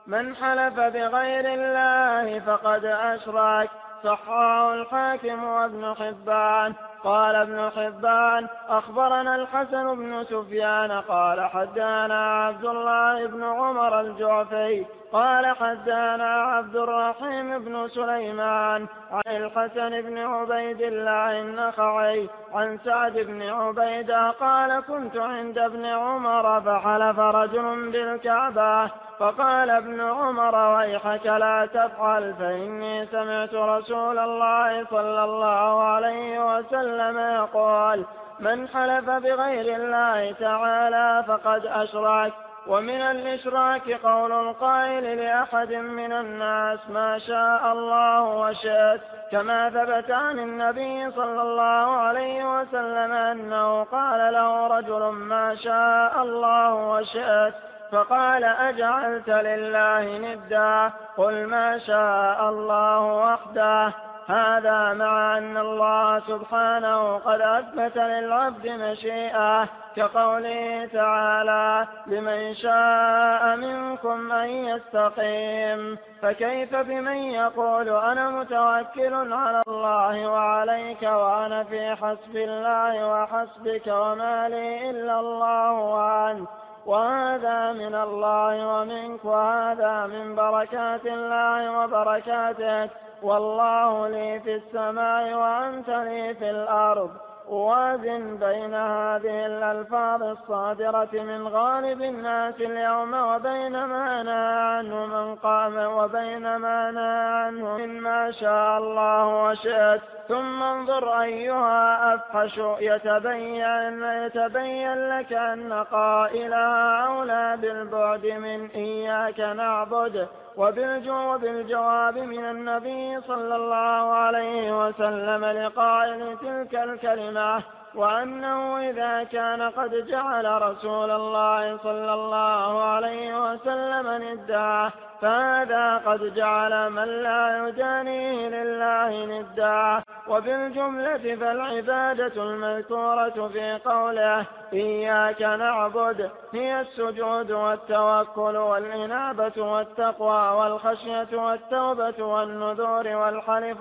من 0.07 0.35
حلف 0.35 0.73
بغير 0.79 1.45
الله 1.53 2.39
فقد 2.39 2.85
أشرك 2.85 3.69
صححه 4.03 4.73
الحاكم 4.73 5.43
وابن 5.43 5.93
حبان. 5.99 6.73
قال 7.07 7.35
ابن 7.35 7.69
حبان 7.69 8.47
أخبرنا 8.69 9.35
الحسن 9.35 9.95
بن 9.95 10.23
سفيان 10.23 10.91
قال 10.91 11.45
حدانا 11.45 12.45
عبد 12.45 12.65
الله 12.65 13.25
بن 13.25 13.43
عمر 13.43 14.01
الجعفي 14.01 14.85
قال 15.13 15.55
حدانا 15.55 16.41
عبد 16.41 16.75
الرحيم 16.75 17.59
بن 17.59 17.87
سليمان 17.87 18.87
عن 19.11 19.35
الحسن 19.35 20.01
بن 20.01 20.17
عبيد 20.17 20.81
الله 20.81 21.39
النخعي 21.41 22.29
عن 22.53 22.77
سعد 22.85 23.13
بن 23.13 23.41
عبيدة 23.41 24.29
قال 24.31 24.79
كنت 24.79 25.17
عند 25.17 25.57
ابن 25.57 25.85
عمر 25.85 26.61
فحلف 26.61 27.19
رجل 27.19 27.91
بالكعبة 27.91 28.91
فقال 29.19 29.69
ابن 29.69 30.01
عمر 30.01 30.55
ويحك 30.75 31.25
لا 31.25 31.67
تفعل 31.73 32.33
فإني 32.33 33.05
سمعت 33.05 33.53
رسول 33.53 34.19
الله 34.19 34.85
صلى 34.85 35.23
الله 35.23 35.83
عليه 35.83 36.57
وسلم 36.57 36.96
يقول 36.99 38.05
من 38.39 38.67
حلف 38.67 39.09
بغير 39.09 39.75
الله 39.75 40.31
تعالى 40.39 41.23
فقد 41.27 41.65
أشرك 41.65 42.33
ومن 42.67 43.01
الإشراك 43.01 43.91
قول 43.91 44.31
القائل 44.31 45.17
لأحد 45.17 45.73
من 45.73 46.13
الناس 46.13 46.79
ما 46.89 47.19
شاء 47.19 47.73
الله 47.73 48.21
وشئت 48.21 49.01
كما 49.31 49.69
ثبت 49.69 50.11
عن 50.11 50.39
النبي 50.39 51.11
صلى 51.11 51.41
الله 51.41 51.97
عليه 51.97 52.59
وسلم 52.59 53.11
أنه 53.11 53.83
قال 53.83 54.33
له 54.33 54.67
رجل 54.67 55.11
ما 55.11 55.55
شاء 55.55 56.23
الله 56.23 56.73
وشئت 56.73 57.53
فقال 57.91 58.43
أجعلت 58.43 59.29
لله 59.29 60.17
ندا 60.17 60.91
قل 61.17 61.45
ما 61.47 61.79
شاء 61.79 62.49
الله 62.49 63.01
وحده 63.01 64.06
هذا 64.27 64.93
مع 64.93 65.37
أن 65.37 65.57
الله 65.57 66.19
سبحانه 66.19 67.17
قد 67.17 67.41
أثبت 67.41 67.97
للعبد 67.97 68.67
مشيئة 68.67 69.69
كقوله 69.95 70.89
تعالى 70.93 71.87
لمن 72.07 72.55
شاء 72.55 73.55
منكم 73.55 74.31
أن 74.31 74.49
يستقيم 74.49 75.97
فكيف 76.21 76.75
بمن 76.75 77.17
يقول 77.17 77.89
أنا 77.89 78.29
متوكل 78.29 79.33
على 79.33 79.61
الله 79.67 80.29
وعليك 80.29 81.01
وأنا 81.01 81.63
في 81.63 81.95
حسب 81.95 82.35
الله 82.35 83.07
وحسبك 83.11 83.87
وما 83.87 84.49
لي 84.49 84.89
إلا 84.89 85.19
الله 85.19 85.71
وأنت 85.71 86.49
وهذا 86.87 87.73
من 87.73 87.95
الله 87.95 88.67
ومنك 88.67 89.25
وهذا 89.25 90.05
من 90.07 90.35
بركات 90.35 91.05
الله 91.05 91.79
وبركاتك 91.79 92.89
والله 93.23 94.07
لي 94.07 94.39
في 94.39 94.55
السماء 94.55 95.33
وأنت 95.33 95.89
لي 95.89 96.33
في 96.33 96.49
الأرض. 96.49 97.11
وازن 97.49 98.37
بين 98.37 98.73
هذه 98.73 99.45
الألفاظ 99.45 100.23
الصادرة 100.23 101.09
من 101.13 101.47
غالب 101.47 102.01
الناس 102.01 102.55
اليوم 102.55 103.13
وبين 103.13 103.85
ما 103.85 104.23
نهى 104.23 104.77
عنه 104.77 105.05
من 105.05 105.35
قام 105.35 105.77
وبين 105.77 106.55
ما 106.55 106.91
نهى 106.91 107.43
عنه 107.43 107.77
مما 107.77 108.31
شاء 108.31 108.77
الله 108.77 109.43
وشئت. 109.43 110.01
ثم 110.27 110.63
انظر 110.63 111.21
أيها 111.21 112.13
أفحش 112.15 112.57
يتبين 112.79 114.03
يتبين 114.03 115.09
لك 115.09 115.33
أن 115.33 115.73
قائلها 115.73 117.07
أولى 117.07 117.57
بالبعد 117.61 118.25
من 118.25 118.69
إياك 118.75 119.39
نعبد. 119.39 120.27
وبالجواب 120.57 122.17
من 122.17 122.45
النبي 122.45 123.21
صلى 123.21 123.55
الله 123.55 124.13
عليه 124.13 124.87
وسلم 124.87 125.45
لقائل 125.45 126.37
تلك 126.41 126.75
الكلمة. 126.75 127.63
وأنه 127.95 128.89
إذا 128.89 129.23
كان 129.23 129.61
قد 129.61 130.07
جعل 130.07 130.61
رسول 130.61 131.11
الله 131.11 131.77
صلى 131.77 132.13
الله 132.13 132.83
عليه 132.83 133.51
وسلم 133.51 134.23
ندا 134.23 134.91
فهذا 135.21 135.97
قد 135.97 136.33
جعل 136.35 136.89
من 136.89 137.23
لا 137.23 137.67
يدانيه 137.67 138.49
لله 138.49 139.25
ندا. 139.25 140.03
وبالجملة 140.27 141.35
فالعبادة 141.35 142.43
المذكورة 142.43 143.47
في 143.53 143.79
قوله 143.85 144.45
إياك 144.73 145.41
نعبد 145.41 146.31
هي 146.53 146.81
السجود 146.81 147.51
والتوكل 147.51 148.57
والإنابة 148.57 149.61
والتقوى 149.63 150.49
والخشية 150.57 151.27
والتوبة 151.33 152.23
والنذور 152.23 153.07
والحلف 153.07 153.77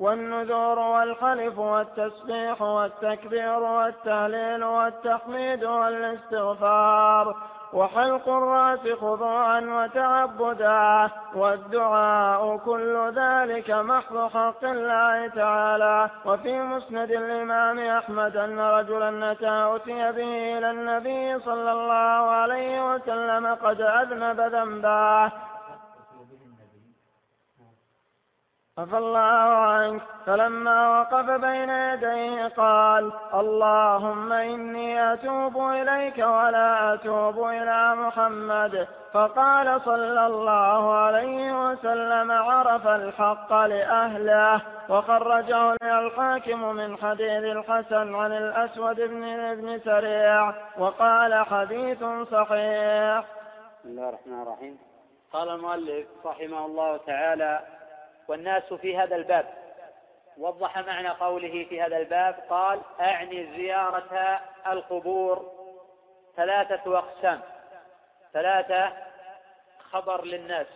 والنذور 0.00 0.78
والحلف 0.78 1.58
والتسبيح 1.58 2.62
والتكبير 2.62 3.62
والتهليل 3.62 4.64
والتحميد 4.64 5.64
والاستغفار 5.64 7.34
وحلق 7.72 8.28
الرأس 8.28 8.98
خضوعا 9.00 9.60
وتعبدا 9.60 11.10
والدعاء 11.34 12.56
كل 12.56 13.12
ذلك 13.16 13.70
محض 13.70 14.30
حق 14.30 14.64
الله 14.64 15.28
تعالى 15.28 16.10
وفي 16.24 16.62
مسند 16.62 17.10
الإمام 17.10 17.78
أحمد 17.78 18.36
أن 18.36 18.60
رجلا 18.60 19.32
أتي 19.32 20.12
به 20.12 20.58
إلى 20.58 20.70
النبي 20.70 21.38
صلى 21.38 21.72
الله 21.72 22.30
عليه 22.30 22.94
وسلم 22.94 23.54
قد 23.54 23.80
أذنب 23.80 24.40
ذنبا 24.40 25.30
عفى 28.80 28.98
الله 28.98 29.48
عنك 29.66 30.02
فلما 30.26 31.00
وقف 31.00 31.30
بين 31.30 31.70
يديه 31.70 32.48
قال 32.48 33.12
اللهم 33.34 34.32
إني 34.32 35.12
أتوب 35.12 35.56
إليك 35.58 36.18
ولا 36.18 36.94
أتوب 36.94 37.48
إلى 37.48 37.94
محمد. 37.94 38.88
فقال 39.12 39.80
صلى 39.80 40.26
الله 40.26 40.94
عليه 40.94 41.68
وسلم 41.68 42.32
عرف 42.32 42.86
الحق 42.86 43.52
لأهله. 43.52 44.62
وخرجه 44.88 45.76
الحاكم 45.82 46.62
من 46.74 46.96
حديث 46.96 47.44
الحسن 47.44 48.14
عن 48.14 48.32
الأسود 48.32 48.96
بن 49.00 49.22
ابن 49.24 49.78
سريع 49.78 50.52
وقال 50.78 51.46
حديث 51.46 52.04
صحيح. 52.30 53.24
بسم 53.80 53.88
الله 53.88 54.08
الرحمن 54.08 54.42
الرحيم. 54.42 54.78
قال 55.32 55.48
المؤلف 55.48 56.06
رحمه 56.26 56.66
الله 56.66 56.96
تعالى 56.96 57.60
والناس 58.30 58.72
في 58.72 58.96
هذا 58.96 59.16
الباب. 59.16 59.54
وضح 60.38 60.78
معنى 60.78 61.08
قوله 61.08 61.66
في 61.68 61.82
هذا 61.82 61.96
الباب 61.96 62.34
قال 62.50 62.80
أعني 63.00 63.56
زيارة 63.56 64.40
القبور 64.66 65.52
ثلاثة 66.36 66.98
أقسام. 66.98 67.40
ثلاثة 68.32 68.92
خبر 69.90 70.24
للناس. 70.24 70.66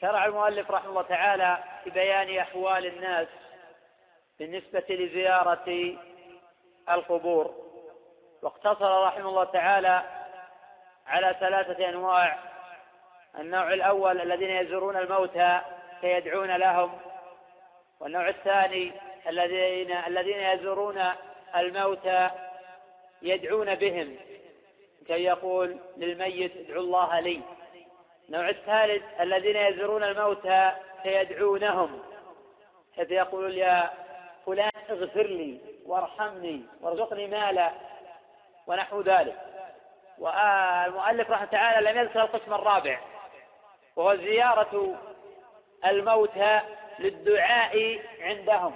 شرع 0.00 0.24
المؤلف 0.24 0.70
رحمه 0.70 0.90
الله 0.90 1.02
تعالى 1.02 1.58
في 1.84 1.90
بيان 1.90 2.38
أحوال 2.38 2.86
الناس 2.86 3.28
بالنسبة 4.38 4.84
لزيارة 4.88 5.96
القبور. 6.90 7.54
واقتصر 8.42 9.04
رحمه 9.04 9.28
الله 9.28 9.44
تعالى 9.44 10.02
على 11.06 11.36
ثلاثة 11.40 11.88
أنواع. 11.88 12.38
النوع 13.38 13.72
الأول 13.72 14.20
الذين 14.20 14.50
يزورون 14.50 14.96
الموتى 14.96 15.60
فيدعون 16.02 16.56
لهم. 16.56 16.92
والنوع 18.00 18.28
الثاني 18.28 18.92
الذين 19.28 19.92
الذين 19.92 20.38
يزورون 20.38 21.04
الموتى 21.56 22.30
يدعون 23.22 23.74
بهم. 23.74 24.16
كي 25.06 25.24
يقول 25.24 25.76
للميت 25.96 26.56
ادعوا 26.56 26.82
الله 26.82 27.20
لي. 27.20 27.40
النوع 28.28 28.48
الثالث 28.48 29.02
الذين 29.20 29.56
يزورون 29.56 30.02
الموتى 30.02 30.72
فيدعونهم 31.02 32.02
حيث 32.96 33.10
يقول 33.10 33.58
يا 33.58 33.90
فلان 34.46 34.70
اغفر 34.90 35.26
لي 35.26 35.58
وارحمني 35.86 36.62
وارزقني 36.80 37.26
مالا. 37.26 37.70
ونحو 38.66 39.00
ذلك. 39.00 39.36
والمؤلف 40.18 41.30
رحمه 41.30 41.46
تعالى 41.46 41.90
لم 41.90 41.98
يذكر 41.98 42.20
القسم 42.22 42.54
الرابع 42.54 43.00
وهو 43.96 44.16
زيارة 44.16 44.96
الموتى 45.86 46.60
للدعاء 46.98 48.00
عندهم. 48.20 48.74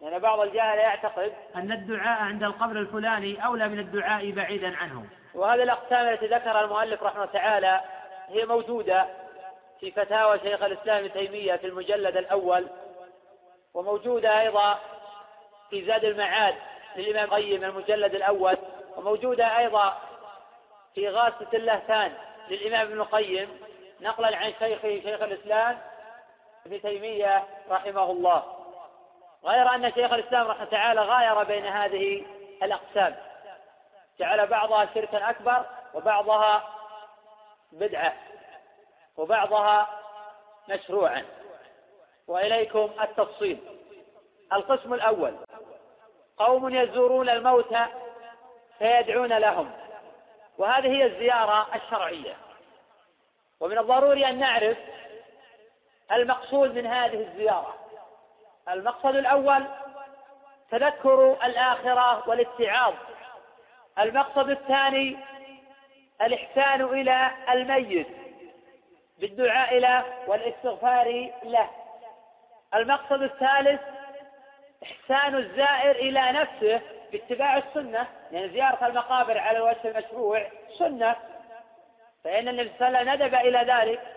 لأن 0.00 0.10
يعني 0.10 0.22
بعض 0.22 0.40
الجهل 0.40 0.78
يعتقد 0.78 1.32
أن 1.56 1.72
الدعاء 1.72 2.22
عند 2.22 2.42
القبر 2.42 2.76
الفلاني 2.76 3.46
أولى 3.46 3.68
من 3.68 3.78
الدعاء 3.78 4.30
بعيدا 4.30 4.76
عنه 4.76 5.06
وهذه 5.34 5.62
الأقسام 5.62 6.08
التي 6.08 6.26
ذكرها 6.26 6.60
المؤلف 6.64 7.02
رحمه 7.02 7.22
الله 7.22 7.32
تعالى 7.32 7.80
هي 8.28 8.46
موجودة 8.46 9.06
في 9.80 9.90
فتاوى 9.90 10.38
شيخ 10.38 10.62
الإسلام 10.62 11.04
ابن 11.04 11.12
تيمية 11.12 11.56
في 11.56 11.66
المجلد 11.66 12.16
الأول 12.16 12.66
وموجودة 13.74 14.40
أيضا 14.40 14.78
في 15.70 15.84
زاد 15.84 16.04
المعاد 16.04 16.54
للإمام 16.96 17.24
القيم 17.24 17.64
المجلد 17.64 18.14
الأول 18.14 18.56
وموجودة 18.96 19.58
أيضا 19.58 20.00
في 20.94 21.08
غاسة 21.08 21.48
اللهفان 21.54 22.12
للإمام 22.48 22.86
ابن 22.86 23.00
القيم 23.00 23.48
نقلا 24.00 24.36
عن 24.36 24.52
شيخه 24.58 25.00
شيخ 25.00 25.22
الإسلام 25.22 25.78
ابن 26.66 26.82
تيمية 26.82 27.44
رحمه 27.70 28.10
الله. 28.10 28.44
غير 29.44 29.74
أن 29.74 29.92
شيخ 29.92 30.12
الإسلام 30.12 30.46
رحمه 30.46 30.64
تعالى 30.64 31.00
غاير 31.00 31.42
بين 31.42 31.66
هذه 31.66 32.26
الأقسام. 32.62 33.16
جعل 34.18 34.46
بعضها 34.46 34.88
شركا 34.94 35.30
أكبر 35.30 35.66
وبعضها 35.94 36.68
بدعة 37.72 38.14
وبعضها 39.16 39.88
مشروعا. 40.68 41.24
وإليكم 42.28 42.90
التفصيل. 43.02 43.58
القسم 44.52 44.94
الأول. 44.94 45.36
قوم 46.38 46.74
يزورون 46.74 47.28
الموتى 47.28 47.86
فيدعون 48.78 49.32
لهم. 49.32 49.72
وهذه 50.58 50.88
هي 50.88 51.04
الزيارة 51.04 51.66
الشرعية. 51.74 52.36
ومن 53.60 53.78
الضروري 53.78 54.26
أن 54.26 54.38
نعرف 54.38 54.78
المقصود 56.12 56.74
من 56.74 56.86
هذه 56.86 57.20
الزيارة. 57.20 57.74
المقصد 58.68 59.14
الأول 59.14 59.64
تذكر 60.70 61.32
الآخرة 61.44 62.28
والاتعاظ 62.28 62.94
المقصد 63.98 64.50
الثاني 64.50 65.16
الإحسان 66.22 66.82
إلى 66.82 67.30
الميت 67.50 68.06
بالدعاء 69.18 69.78
له 69.78 70.04
والاستغفار 70.26 71.30
له. 71.42 71.70
المقصد 72.74 73.22
الثالث 73.22 73.80
إحسان 74.82 75.34
الزائر 75.34 75.90
إلى 75.90 76.32
نفسه 76.32 76.80
باتباع 77.12 77.56
السنة. 77.56 78.06
يعني 78.32 78.48
زيارة 78.48 78.86
المقابر 78.86 79.38
على 79.38 79.58
الوجه 79.58 79.80
المشروع 79.84 80.46
سنة. 80.78 81.16
فإن 82.24 82.48
النبي 82.48 82.72
صلى 82.78 82.88
الله 82.88 82.98
عليه 82.98 83.10
وسلم 83.10 83.26
ندب 83.26 83.34
إلى 83.34 83.72
ذلك. 83.72 84.15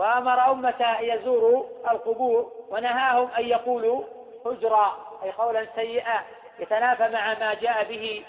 وأمر 0.00 0.52
أمته 0.52 0.98
أن 0.98 1.04
يزوروا 1.04 1.64
القبور 1.90 2.52
ونهاهم 2.68 3.30
أن 3.38 3.44
يقولوا 3.44 4.04
هجرا 4.46 4.96
أي 5.22 5.30
قولا 5.30 5.66
سيئا 5.74 6.22
يتنافى 6.58 7.08
مع 7.08 7.34
ما 7.34 7.54
جاء 7.54 7.84
به 7.84 8.24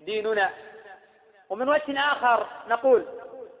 ديننا. 0.00 0.50
ومن 1.50 1.68
وجه 1.68 2.00
آخر 2.00 2.46
نقول 2.68 3.06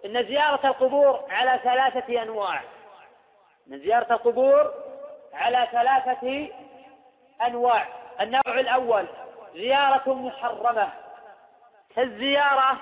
إن 0.04 0.24
زيارة 0.24 0.66
القبور 0.66 1.20
على 1.30 1.60
ثلاثة 1.64 2.22
أنواع. 2.22 2.62
من 3.66 3.78
زيارة 3.78 4.12
القبور 4.12 4.74
على 5.34 5.68
ثلاثة 5.72 6.48
أنواع. 7.46 7.86
النوع 8.20 8.60
الأول 8.60 9.06
زيارة 9.54 10.14
محرمة 10.14 10.88
كالزيارة 11.96 12.76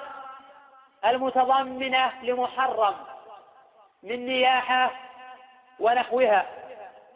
المتضمنة 1.05 2.13
لمحرم. 2.23 3.10
من 4.03 4.27
نياحة 4.27 4.91
ونحوها 5.79 6.47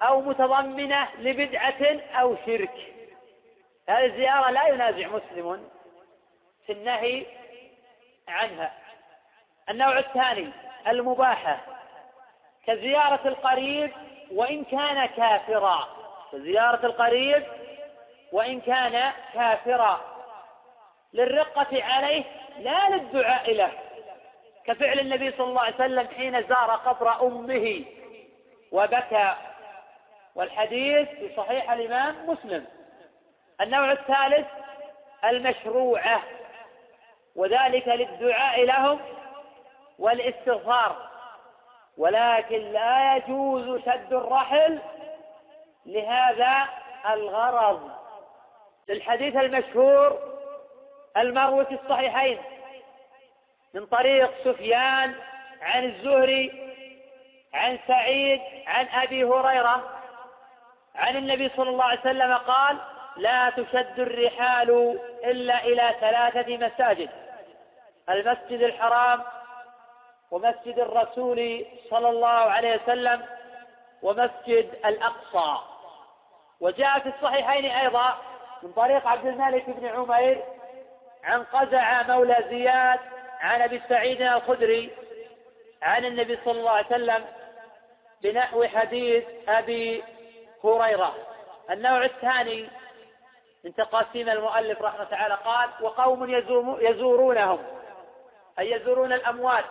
أو 0.03 0.21
متضمنة 0.21 1.09
لبدعة 1.19 2.01
أو 2.15 2.37
شرك. 2.47 2.95
هذه 3.89 4.05
الزيارة 4.05 4.51
لا 4.51 4.69
ينازع 4.69 5.07
مسلم 5.07 5.69
في 6.67 6.73
النهي 6.73 7.27
عنها. 8.29 8.73
النوع 9.71 9.99
الثاني 9.99 10.51
المباحة. 10.89 11.61
كزيارة 12.67 13.29
القريب 13.29 13.93
وإن 14.33 14.65
كان 14.65 15.07
كافرا. 15.07 15.89
كزيارة 16.33 16.87
القريب 16.87 17.45
وإن 18.33 18.61
كان 18.61 19.13
كافرا. 19.35 20.01
للرقة 21.13 21.85
عليه 21.85 22.25
لا 22.59 22.89
للدعاء 22.89 23.55
له. 23.55 23.73
كفعل 24.67 24.99
النبي 24.99 25.33
صلى 25.33 25.47
الله 25.47 25.61
عليه 25.61 25.75
وسلم 25.75 26.09
حين 26.09 26.43
زار 26.43 26.71
قبر 26.71 27.23
أمه 27.27 27.85
وبكى. 28.73 29.35
والحديث 30.35 31.09
في 31.09 31.31
صحيح 31.37 31.71
الإمام 31.71 32.31
مسلم. 32.31 32.67
النوع 33.61 33.93
الثالث 33.93 34.47
المشروعة. 35.25 36.23
وذلك 37.37 37.89
للدعاء 37.89 38.65
لهم 38.65 39.01
والاستغفار. 39.99 40.97
ولكن 41.99 42.59
لا 42.59 43.17
يجوز 43.17 43.81
شد 43.81 44.13
الرحل 44.13 44.79
لهذا 45.87 46.69
الغرض. 47.11 47.91
للحديث 48.89 49.37
المشهور 49.37 50.19
المروي 51.17 51.65
في 51.65 51.75
الصحيحين 51.75 52.39
من 53.75 53.87
طريق 53.87 54.31
سفيان 54.45 55.15
عن 55.63 55.85
الزهري 55.85 56.73
عن 57.55 57.79
سعيد 57.89 58.41
عن 58.67 58.89
أبي 58.89 59.25
هريرة. 59.25 60.01
عن 60.95 61.17
النبي 61.17 61.49
صلى 61.57 61.71
الله 61.71 61.85
عليه 61.85 62.01
وسلم 62.01 62.35
قال 62.35 62.79
لا 63.17 63.51
تشد 63.51 64.01
الرحال 64.01 65.01
إلا 65.25 65.65
إلى 65.65 65.95
ثلاثة 66.01 66.57
مساجد 66.57 67.11
المسجد 68.11 68.63
الحرام 68.63 69.23
ومسجد 70.31 70.79
الرسول 70.79 71.67
صلى 71.91 72.09
الله 72.09 72.29
عليه 72.29 72.81
وسلم 72.83 73.27
ومسجد 74.03 74.79
الأقصى. 74.85 75.59
وجاء 76.61 76.99
في 76.99 77.09
الصحيحين 77.09 77.65
أيضا 77.65 78.15
من 78.63 78.73
طريق 78.73 79.07
عبد 79.07 79.27
الملك 79.27 79.71
بن 79.71 79.87
عمير 79.87 80.45
عن 81.25 81.45
قزع 81.45 82.03
مولى 82.03 82.45
زياد 82.49 83.01
عن 83.45 83.63
أبي 83.63 83.83
سعيد 83.89 84.23
الخدري 84.23 84.91
عن 85.83 86.05
النبي 86.05 86.39
صلى 86.45 86.59
الله 86.59 86.71
عليه 86.71 86.87
وسلم 86.87 87.25
بنحو 88.23 88.65
حديث 88.65 89.25
أبي 89.49 90.05
هريرة. 90.65 91.15
النوع 91.71 92.05
الثاني 92.05 92.69
من 93.65 93.75
تقاسيم 93.75 94.29
المؤلف 94.29 94.83
رحمه 94.83 95.05
تعالى 95.05 95.35
قال 95.35 95.71
وقوم 95.81 96.31
يزورونهم 96.81 97.59
أي 98.59 98.71
يزورون 98.71 99.13
الأموات 99.13 99.65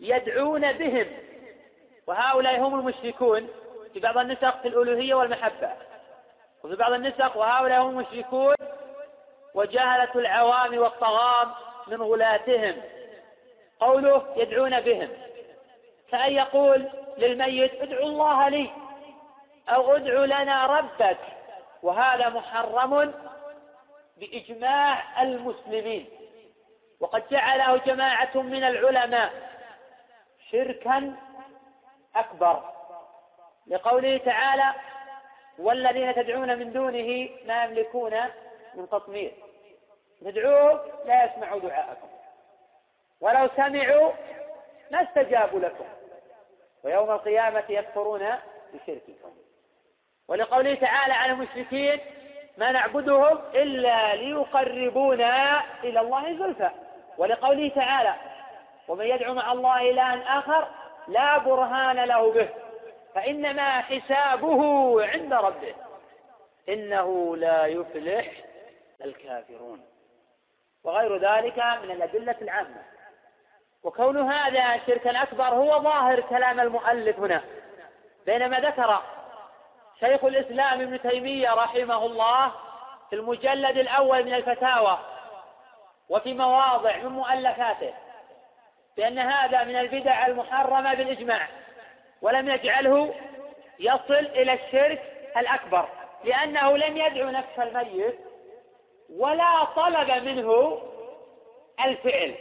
يدعون 0.00 0.72
بهم 0.72 1.06
وهؤلاء 2.06 2.60
هم 2.60 2.78
المشركون 2.80 3.48
في 3.92 4.00
بعض 4.00 4.18
النسخ 4.18 4.56
في 4.62 4.68
الألوهية 4.68 5.14
والمحبة. 5.14 5.72
وفي 6.64 6.76
بعض 6.76 6.92
النسخ 6.92 7.36
وهؤلاء 7.36 7.82
هم 7.82 7.98
المشركون 7.98 8.54
وجهلة 9.54 10.10
العوام 10.14 10.78
والطغام 10.78 11.54
من 11.86 12.02
غلاتهم. 12.02 12.82
قوله 13.80 14.34
يدعون 14.36 14.80
بهم. 14.80 15.08
كأن 16.10 16.32
يقول 16.32 16.88
للميت 17.18 17.82
ادعو 17.82 18.06
الله 18.06 18.48
لي 18.48 18.70
أو 19.68 19.96
ادعو 19.96 20.24
لنا 20.24 20.66
ربك. 20.66 21.18
وهذا 21.82 22.28
محرم 22.28 23.14
بإجماع 24.16 25.22
المسلمين. 25.22 26.06
وقد 27.00 27.22
جعله 27.30 27.76
جماعة 27.76 28.36
من 28.36 28.64
العلماء 28.64 29.32
شركا 30.50 31.16
أكبر. 32.16 32.62
لقوله 33.66 34.16
تعالى 34.16 34.74
والذين 35.58 36.14
تدعون 36.14 36.58
من 36.58 36.72
دونه 36.72 37.28
ما 37.46 37.64
يملكون 37.64 38.20
من 38.74 38.88
تطمير. 38.88 39.43
ندعوهم 40.24 40.80
لا 41.04 41.24
يسمعوا 41.24 41.60
دعاءكم. 41.60 42.08
ولو 43.20 43.48
سمعوا 43.56 44.12
ما 44.90 45.02
استجابوا 45.02 45.60
لكم. 45.60 45.84
ويوم 46.84 47.10
القيامة 47.10 47.64
يكفرون 47.68 48.28
بشرككم. 48.74 49.32
ولقوله 50.28 50.74
تعالى 50.74 51.12
على 51.12 51.32
المشركين 51.32 52.00
ما 52.58 52.72
نعبدهم 52.72 53.38
إلا 53.54 54.14
ليقربونا 54.14 55.64
إلى 55.84 56.00
الله 56.00 56.38
زلفى. 56.38 56.70
ولقوله 57.18 57.68
تعالى 57.68 58.14
ومن 58.88 59.06
يدعو 59.06 59.34
مع 59.34 59.52
الله 59.52 59.90
إلها 59.90 60.38
آخر 60.38 60.68
لا 61.08 61.38
برهان 61.38 62.04
له 62.04 62.32
به 62.32 62.48
فإنما 63.14 63.80
حسابه 63.80 65.04
عند 65.06 65.32
ربه. 65.32 65.74
إنه 66.68 67.36
لا 67.36 67.66
يفلح 67.66 68.26
الكافرون. 69.04 69.93
وغير 70.84 71.16
ذلك 71.16 71.58
من 71.58 71.90
الأدلة 71.90 72.36
العامة. 72.42 72.82
وكون 73.82 74.32
هذا 74.32 74.80
شركا 74.86 75.22
أكبر 75.22 75.44
هو 75.44 75.82
ظاهر 75.82 76.20
كلام 76.20 76.60
المؤلف 76.60 77.18
هنا. 77.18 77.42
بينما 78.26 78.60
ذكر 78.60 79.02
شيخ 80.00 80.24
الإسلام 80.24 80.80
ابن 80.80 81.02
تيمية 81.02 81.50
رحمه 81.50 82.06
الله 82.06 82.52
في 83.10 83.16
المجلد 83.16 83.78
الأول 83.78 84.24
من 84.24 84.34
الفتاوى 84.34 84.98
وفي 86.08 86.34
مواضع 86.34 86.96
من 86.96 87.08
مؤلفاته 87.08 87.94
بأن 88.96 89.18
هذا 89.18 89.64
من 89.64 89.76
البدع 89.76 90.26
المحرمة 90.26 90.94
بالإجماع 90.94 91.48
ولم 92.22 92.48
يجعله 92.48 93.14
يصل 93.80 94.14
إلى 94.14 94.52
الشرك 94.52 95.02
الأكبر 95.36 95.88
لأنه 96.24 96.76
لم 96.76 96.96
يدعو 96.96 97.30
نفس 97.30 97.58
الميت 97.58 98.18
ولا 99.10 99.64
طلب 99.64 100.10
منه 100.10 100.80
الفعل. 101.84 102.34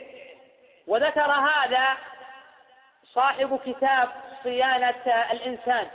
وذكر 0.88 1.32
هذا 1.32 1.98
صاحب 3.04 3.60
كتاب 3.66 4.10
صيانة 4.44 5.26
الإنسان. 5.32 5.88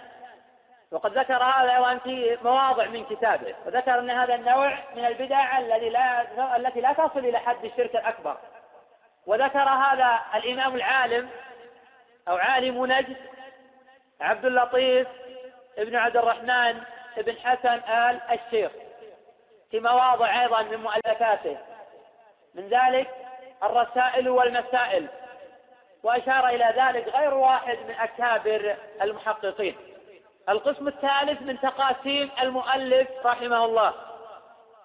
وقد 0.92 1.18
ذكر 1.18 1.42
هذا 1.44 1.76
أيضا 1.76 1.98
في 1.98 2.38
مواضع 2.42 2.86
من 2.86 3.04
كتابه. 3.04 3.54
وذكر 3.66 3.98
أن 3.98 4.10
هذا 4.10 4.34
النوع 4.34 4.78
من 4.96 5.04
البدع 5.04 5.58
الذي 5.58 5.88
لا 5.88 6.56
التي 6.56 6.80
لا 6.80 6.92
تصل 6.92 7.18
إلى 7.18 7.38
حد 7.38 7.64
الشرك 7.64 7.96
الأكبر. 7.96 8.36
وذكر 9.26 9.68
هذا 9.68 10.20
الإمام 10.34 10.74
العالم 10.74 11.28
أو 12.28 12.36
عالم 12.36 12.86
نجد 12.86 13.16
عبد 14.20 14.44
اللطيف 14.44 15.08
ابن 15.78 15.96
عبد 15.96 16.16
الرحمن 16.16 16.82
بن 17.16 17.36
حسن 17.38 17.92
آل 17.92 18.20
الشيخ. 18.30 18.72
في 19.70 19.80
مواضع 19.80 20.42
أيضا 20.42 20.62
من 20.62 20.76
مؤلفاته. 20.76 21.56
من 22.54 22.68
ذلك 22.68 23.10
الرسائل 23.62 24.28
والمسائل. 24.28 25.06
وأشار 26.02 26.48
إلى 26.48 26.74
ذلك 26.76 27.08
غير 27.08 27.34
واحد 27.34 27.78
من 27.88 27.94
أكابر 27.94 28.76
المحققين. 29.02 29.76
القسم 30.48 30.88
الثالث 30.88 31.42
من 31.42 31.60
تقاسيم 31.60 32.30
المؤلف 32.40 33.08
رحمه 33.24 33.64
الله. 33.64 33.94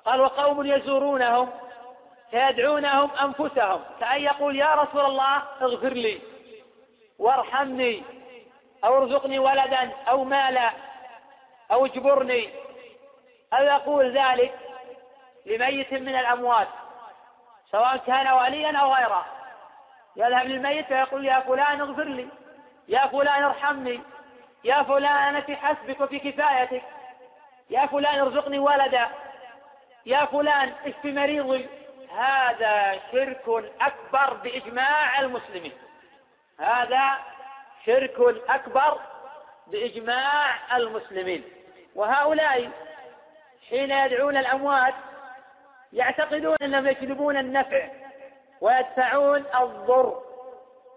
قال 0.05 0.21
وقوم 0.21 0.65
يزورونهم 0.65 1.49
فيدعونهم 2.31 3.11
أنفسهم. 3.11 3.81
كأن 3.99 4.21
يقول 4.21 4.55
يا 4.55 4.73
رسول 4.73 5.05
الله 5.05 5.43
اغفر 5.61 5.93
لي 5.93 6.21
وارحمني 7.19 8.03
أو 8.83 8.97
ارزقني 8.97 9.39
ولدا 9.39 9.91
أو 10.09 10.23
مالا 10.23 10.71
أو 11.71 11.85
اجبرني. 11.85 12.49
أو 13.53 13.63
يقول 13.63 14.17
ذلك؟ 14.17 14.59
لميت 15.45 15.93
من 15.93 16.15
الأموات 16.15 16.67
سواء 17.71 17.97
كان 17.97 18.27
وليا 18.27 18.77
أو 18.77 18.93
غيره. 18.93 19.25
يذهب 20.15 20.45
للميت 20.45 20.91
ويقول 20.91 21.25
يا 21.25 21.39
فلان 21.39 21.81
اغفر 21.81 22.03
لي 22.03 22.27
يا 22.87 23.07
فلان 23.07 23.43
ارحمني 23.43 24.01
يا 24.63 24.83
فلان 24.83 25.05
أنا 25.05 25.41
في 25.41 25.55
حسبك 25.55 26.01
وفي 26.01 26.19
كفايتك 26.19 26.83
يا 27.69 27.85
فلان 27.85 28.19
ارزقني 28.19 28.59
ولدا 28.59 29.09
يا 30.05 30.25
فلان 30.25 30.73
اشف 30.85 31.05
مريضي. 31.05 31.69
هذا 32.17 32.99
شرك 33.11 33.71
أكبر 33.81 34.33
بإجماع 34.33 35.19
المسلمين. 35.19 35.73
هذا 36.59 37.17
شرك 37.85 38.19
أكبر 38.49 38.99
بإجماع 39.67 40.77
المسلمين. 40.77 41.43
وهؤلاء 41.95 42.71
حين 43.69 43.91
يدعون 43.91 44.37
الأموات 44.37 44.93
يعتقدون 45.93 46.55
أنهم 46.61 46.87
يجلبون 46.87 47.37
النفع 47.37 47.87
ويدفعون 48.61 49.43
الضر. 49.61 50.21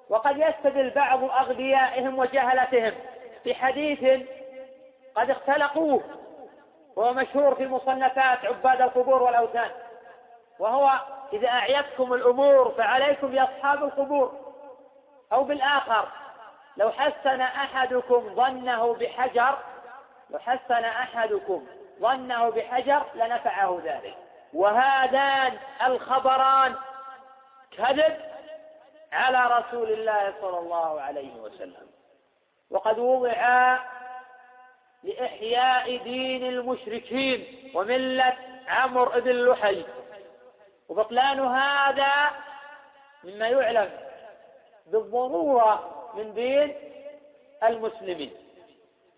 وقد 0.09 0.39
يستدل 0.39 0.91
بعض 0.91 1.25
أغبيائهم 1.25 2.19
وجهلتهم 2.19 2.93
بحديث 3.47 4.27
قد 5.15 5.31
اختلقوه. 5.31 6.03
وهو 6.97 7.13
مشهور 7.13 7.55
في 7.55 7.67
مصنفات 7.67 8.45
عباد 8.45 8.83
القبور 8.83 9.23
والأوثان. 9.23 9.71
وهو 10.59 10.91
إذا 11.33 11.49
أعيتكم 11.49 12.13
الأمور 12.13 12.75
فعليكم 12.79 13.27
بأصحاب 13.27 13.85
القبور. 13.85 14.33
أو 15.33 15.45
بالآخر 15.45 16.09
لو 16.77 16.91
حسن 16.91 17.41
أحدكم 17.41 18.35
ظنه 18.35 18.95
بحجر 18.95 19.59
لو 20.31 20.39
حسن 20.39 20.85
أحدكم 20.85 21.67
ظنه 22.01 22.51
بحجر 22.51 23.03
لنفعه 23.15 23.81
ذلك. 23.85 24.26
وهذان 24.57 25.59
الخبران 25.87 26.75
كذب 27.77 28.17
على 29.13 29.59
رسول 29.59 29.93
الله 29.93 30.35
صلى 30.41 30.59
الله 30.59 31.01
عليه 31.01 31.35
وسلم. 31.35 31.87
وقد 32.71 32.99
وضع 32.99 33.79
لإحياء 35.03 35.97
دين 35.97 36.49
المشركين 36.49 37.71
وملة 37.75 38.37
عمرو 38.69 39.21
بن 39.21 39.49
لحي. 39.49 39.85
وبطلان 40.89 41.41
هذا 41.41 42.31
مما 43.25 43.49
يعلم 43.49 43.91
بالضرورة 44.87 45.75
من 46.15 46.35
دين 46.35 46.75
المسلمين. 47.63 48.46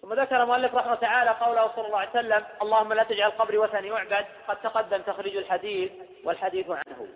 ثم 0.03 0.13
ذكر 0.13 0.43
المؤلف 0.43 0.75
رحمه 0.75 0.95
تعالى 0.95 1.31
قوله 1.31 1.71
صلى 1.77 1.87
الله 1.87 1.99
عليه 1.99 2.11
وسلم 2.11 2.45
اللهم 2.63 2.93
لا 2.93 3.03
تجعل 3.03 3.31
قبري 3.31 3.59
وثن 3.59 3.85
يعبد 3.85 4.27
قد 4.49 4.57
تقدم 4.63 5.03
تخريج 5.03 5.37
الحديث 5.37 5.93
والحديث 6.25 6.71
عنه. 6.71 7.09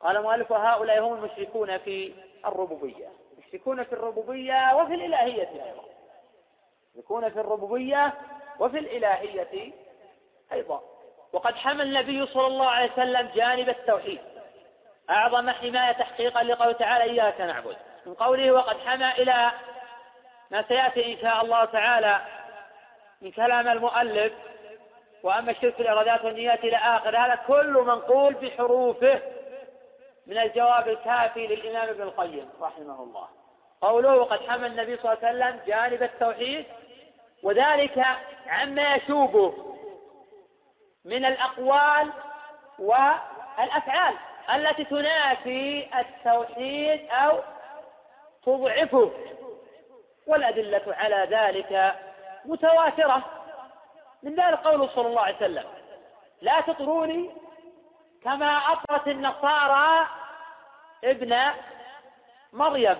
قال 0.00 0.16
المؤلف 0.16 0.50
وهؤلاء 0.50 1.00
هم 1.00 1.14
المشركون 1.14 1.78
في 1.78 2.14
الربوبية. 2.46 3.08
يشركون 3.38 3.84
في 3.84 3.92
الربوبية 3.92 4.76
وفي 4.76 4.94
الإلهية 4.94 5.48
أيضا. 5.64 5.84
يشركون 6.94 7.28
في 7.28 7.40
الربوبية 7.40 8.14
وفي 8.58 8.78
الإلهية 8.78 9.72
أيضا. 10.52 10.82
وقد 11.32 11.54
حمل 11.54 11.80
النبي 11.80 12.26
صلى 12.26 12.46
الله 12.46 12.66
عليه 12.66 12.92
وسلم 12.92 13.28
جانب 13.34 13.68
التوحيد. 13.68 14.20
أعظم 15.10 15.50
حماية 15.50 15.92
تحقيقا 15.92 16.42
لقوله 16.42 16.72
تعالى 16.72 17.04
إياك 17.04 17.40
نعبد. 17.40 17.76
من 18.06 18.14
قوله 18.14 18.52
وقد 18.52 18.76
حمى 18.78 19.10
إلى 19.10 19.50
ما 20.50 20.62
سيأتي 20.62 21.12
إن 21.14 21.18
شاء 21.20 21.44
الله 21.44 21.64
تعالى 21.64 22.20
من 23.22 23.30
كلام 23.30 23.68
المؤلف 23.68 24.32
وأما 25.22 25.50
الشرك 25.50 25.74
في 25.74 25.82
الإرادات 25.82 26.24
والنيات 26.24 26.64
إلى 26.64 26.76
آخر 26.76 27.16
هذا 27.16 27.34
كل 27.46 27.72
منقول 27.72 28.34
بحروفه 28.34 29.20
من 30.26 30.38
الجواب 30.38 30.88
الكافي 30.88 31.46
للإمام 31.46 31.88
ابن 31.88 32.02
القيم 32.02 32.50
رحمه 32.60 33.02
الله. 33.02 33.28
قوله 33.80 34.16
وقد 34.16 34.48
حمى 34.48 34.66
النبي 34.66 34.96
صلى 34.96 35.12
الله 35.12 35.26
عليه 35.26 35.38
وسلم 35.38 35.60
جانب 35.66 36.02
التوحيد 36.02 36.64
وذلك 37.42 38.04
عما 38.46 38.94
يشوبه 38.94 39.54
من 41.04 41.24
الأقوال 41.24 42.12
والأفعال 42.78 44.14
التي 44.54 44.84
تنافي 44.84 45.86
التوحيد 46.00 47.08
أو 47.10 47.38
تضعفه. 48.46 49.10
والأدلة 50.26 50.82
على 50.86 51.26
ذلك 51.30 51.94
متواترة. 52.44 53.22
من 54.22 54.34
ذلك 54.34 54.58
قوله 54.58 54.88
صلى 54.94 55.08
الله 55.08 55.20
عليه 55.20 55.36
وسلم 55.36 55.64
لا 56.42 56.60
تطروني 56.60 57.30
كما 58.24 58.56
أطرت 58.72 59.08
النصارى 59.08 60.06
ابن 61.04 61.40
مريم 62.52 62.96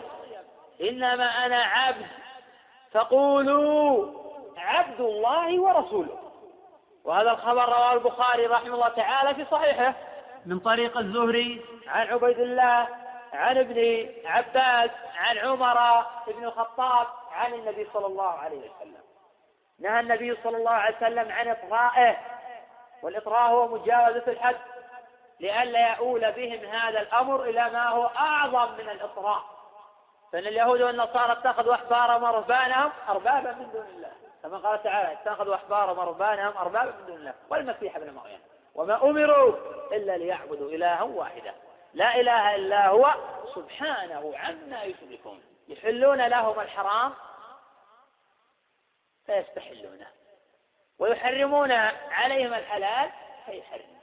إنما 0.80 1.46
أنا 1.46 1.62
عبد 1.62 2.06
فقولوا 2.92 4.06
عبد 4.56 5.00
الله 5.00 5.60
ورسوله. 5.60 6.18
وهذا 7.04 7.30
الخبر 7.30 7.68
رواه 7.68 7.92
البخاري 7.92 8.46
رحمه 8.46 8.74
الله 8.74 8.88
تعالى 8.88 9.34
في 9.34 9.50
صحيحه. 9.50 9.94
من 10.46 10.58
طريق 10.58 10.98
الزهري 10.98 11.62
عن 11.86 12.06
عبيد 12.06 12.38
الله 12.38 12.88
عن 13.32 13.58
ابن 13.58 14.08
عباس 14.24 14.90
عن 15.16 15.38
عمر 15.38 16.06
بن 16.26 16.44
الخطاب 16.44 17.06
عن 17.32 17.54
النبي 17.54 17.88
صلى 17.92 18.06
الله 18.06 18.30
عليه 18.30 18.58
وسلم. 18.58 19.00
نهى 19.80 20.00
النبي 20.00 20.36
صلى 20.44 20.56
الله 20.56 20.70
عليه 20.70 20.96
وسلم 20.96 21.32
عن 21.32 21.48
إطرائه 21.48 22.16
والإطراء 23.02 23.50
هو 23.50 23.68
مجاوزة 23.68 24.24
الحد 24.26 24.56
لئلا 25.40 25.92
يؤول 25.92 26.32
بهم 26.32 26.64
هذا 26.64 27.00
الأمر 27.00 27.44
إلى 27.44 27.70
ما 27.70 27.88
هو 27.88 28.06
أعظم 28.06 28.72
من 28.72 28.88
الإطراء 28.88 29.42
فإن 30.32 30.46
اليهود 30.46 30.82
والنصارى 30.82 31.32
اتخذوا 31.32 31.74
أحبارهم 31.74 32.22
ورهبانهم 32.22 32.92
أربابا 33.08 33.52
من 33.52 33.70
دون 33.72 33.86
الله. 33.86 34.12
كما 34.42 34.58
قال 34.58 34.82
تعالى 34.82 35.12
اتخذوا 35.12 35.54
أحبارهم 35.54 35.98
ورهبانهم 35.98 36.56
أربابا 36.56 36.94
من 37.00 37.06
دون 37.06 37.16
الله 37.16 37.34
والمسيح 37.50 37.96
ابن 37.96 38.14
مريم. 38.14 38.40
وما 38.74 39.02
أمروا 39.02 39.54
إلا 39.92 40.16
ليعبدوا 40.16 40.70
إلها 40.70 41.02
واحدا. 41.02 41.54
لا 41.94 42.20
إله 42.20 42.54
إلا 42.54 42.88
هو 42.88 43.14
سبحانه 43.54 44.32
عما 44.36 44.82
يشركون. 44.82 45.42
يحلون 45.68 46.26
لهم 46.26 46.60
الحرام 46.60 47.14
فيستحلونه. 49.26 50.06
ويحرمون 50.98 51.72
عليهم 52.10 52.54
الحلال 52.54 53.10
فيحرمون. 53.46 54.00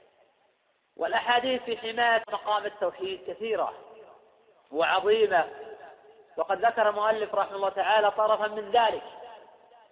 والأحاديث 0.96 1.62
في 1.62 1.78
حماية 1.78 2.22
مقام 2.32 2.66
التوحيد 2.66 3.20
كثيرة 3.26 3.74
وعظيمة. 4.72 5.48
وقد 6.36 6.64
ذكر 6.64 6.88
المؤلف 6.88 7.34
رحمه 7.34 7.56
الله 7.56 7.68
تعالى 7.68 8.10
طرفا 8.10 8.46
من 8.46 8.70
ذلك 8.70 9.02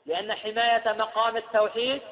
لأن 0.06 0.34
حماية 0.34 0.92
مقام 0.92 1.36
التوحيد 1.36 2.02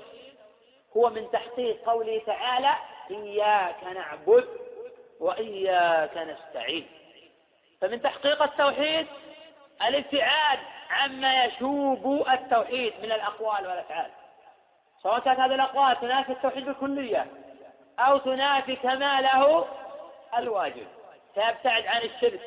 هو 0.97 1.11
من 1.11 1.30
تحقيق 1.30 1.85
قوله 1.85 2.22
تعالى 2.26 2.74
إياك 3.11 3.85
نعبد 3.85 4.64
وإياك 5.21 6.17
نستعين. 6.17 6.87
فمن 7.81 8.03
تحقيق 8.03 8.43
التوحيد 8.43 9.07
الابتعاد 9.89 10.59
عما 10.91 11.45
يشوب 11.45 12.27
التوحيد 12.33 12.93
من 13.03 13.12
الأقوال 13.12 13.67
والأفعال. 13.67 14.11
سواء 15.03 15.19
كانت 15.19 15.41
هذه 15.41 15.55
الأقوال 15.55 16.01
تنافي 16.01 16.33
التوحيد 16.33 16.65
بالكلية 16.65 17.27
أو 17.99 18.19
تنافي 18.19 18.77
كماله 18.77 19.67
الواجب. 20.39 20.87
فيبتعد 21.35 21.87
عن 21.87 22.03
الشرك 22.03 22.41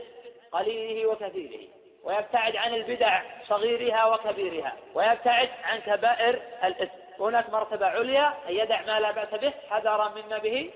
قليله 0.52 1.10
وكثيره 1.10 1.68
ويبتعد 2.04 2.56
عن 2.56 2.74
البدع 2.74 3.22
صغيرها 3.48 4.06
وكبيرها 4.06 4.74
ويبتعد 4.94 5.50
عن 5.64 5.80
كبائر 5.80 6.42
الإثم. 6.64 6.94
هناك 7.20 7.50
مرتبة 7.50 7.86
عليا 7.86 8.34
أن 8.50 8.56
يدع 8.56 8.82
ما 8.82 9.00
لا 9.00 9.12
بأس 9.12 9.30
به 9.30 9.54
حذرا 9.70 10.10
مما 10.10 10.38
به 10.38 10.72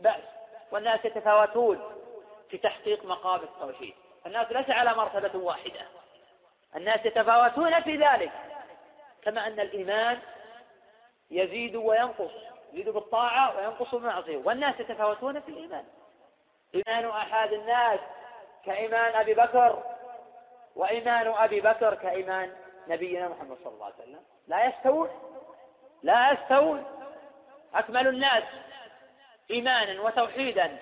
بأس. 0.00 0.35
والناس 0.70 1.04
يتفاوتون 1.04 1.80
في 2.50 2.58
تحقيق 2.58 3.04
مقام 3.04 3.40
التوحيد. 3.40 3.94
الناس 4.26 4.52
ليس 4.52 4.70
على 4.70 4.94
مرتبة 4.94 5.38
واحدة. 5.38 5.80
الناس 6.76 7.06
يتفاوتون 7.06 7.80
في 7.80 7.96
ذلك. 7.96 8.32
كما 9.22 9.46
أن 9.46 9.60
الإيمان 9.60 10.18
يزيد 11.30 11.76
وينقص 11.76 12.30
يزيد 12.72 12.88
بالطاعة 12.88 13.56
وينقص 13.56 13.94
بالمعصية. 13.94 14.36
والناس 14.36 14.80
يتفاوتون 14.80 15.40
في 15.40 15.48
الإيمان. 15.48 15.84
إيمان 16.74 17.10
أحد 17.10 17.52
الناس 17.52 18.00
كإيمان 18.64 19.14
أبي 19.14 19.34
بكر 19.34 19.82
وإيمان 20.76 21.26
أبي 21.26 21.60
بكر 21.60 21.94
كإيمان 21.94 22.52
نبينا 22.88 23.28
محمد 23.28 23.56
صلى 23.64 23.72
الله 23.72 23.84
عليه 23.84 23.94
وسلم. 23.94 24.22
لا 24.48 24.66
يستوون 24.66 25.10
لا 26.02 26.32
يستوون. 26.32 26.84
أكمل 27.74 28.06
الناس. 28.06 28.44
إيمانا 29.50 30.02
وتوحيدا 30.02 30.78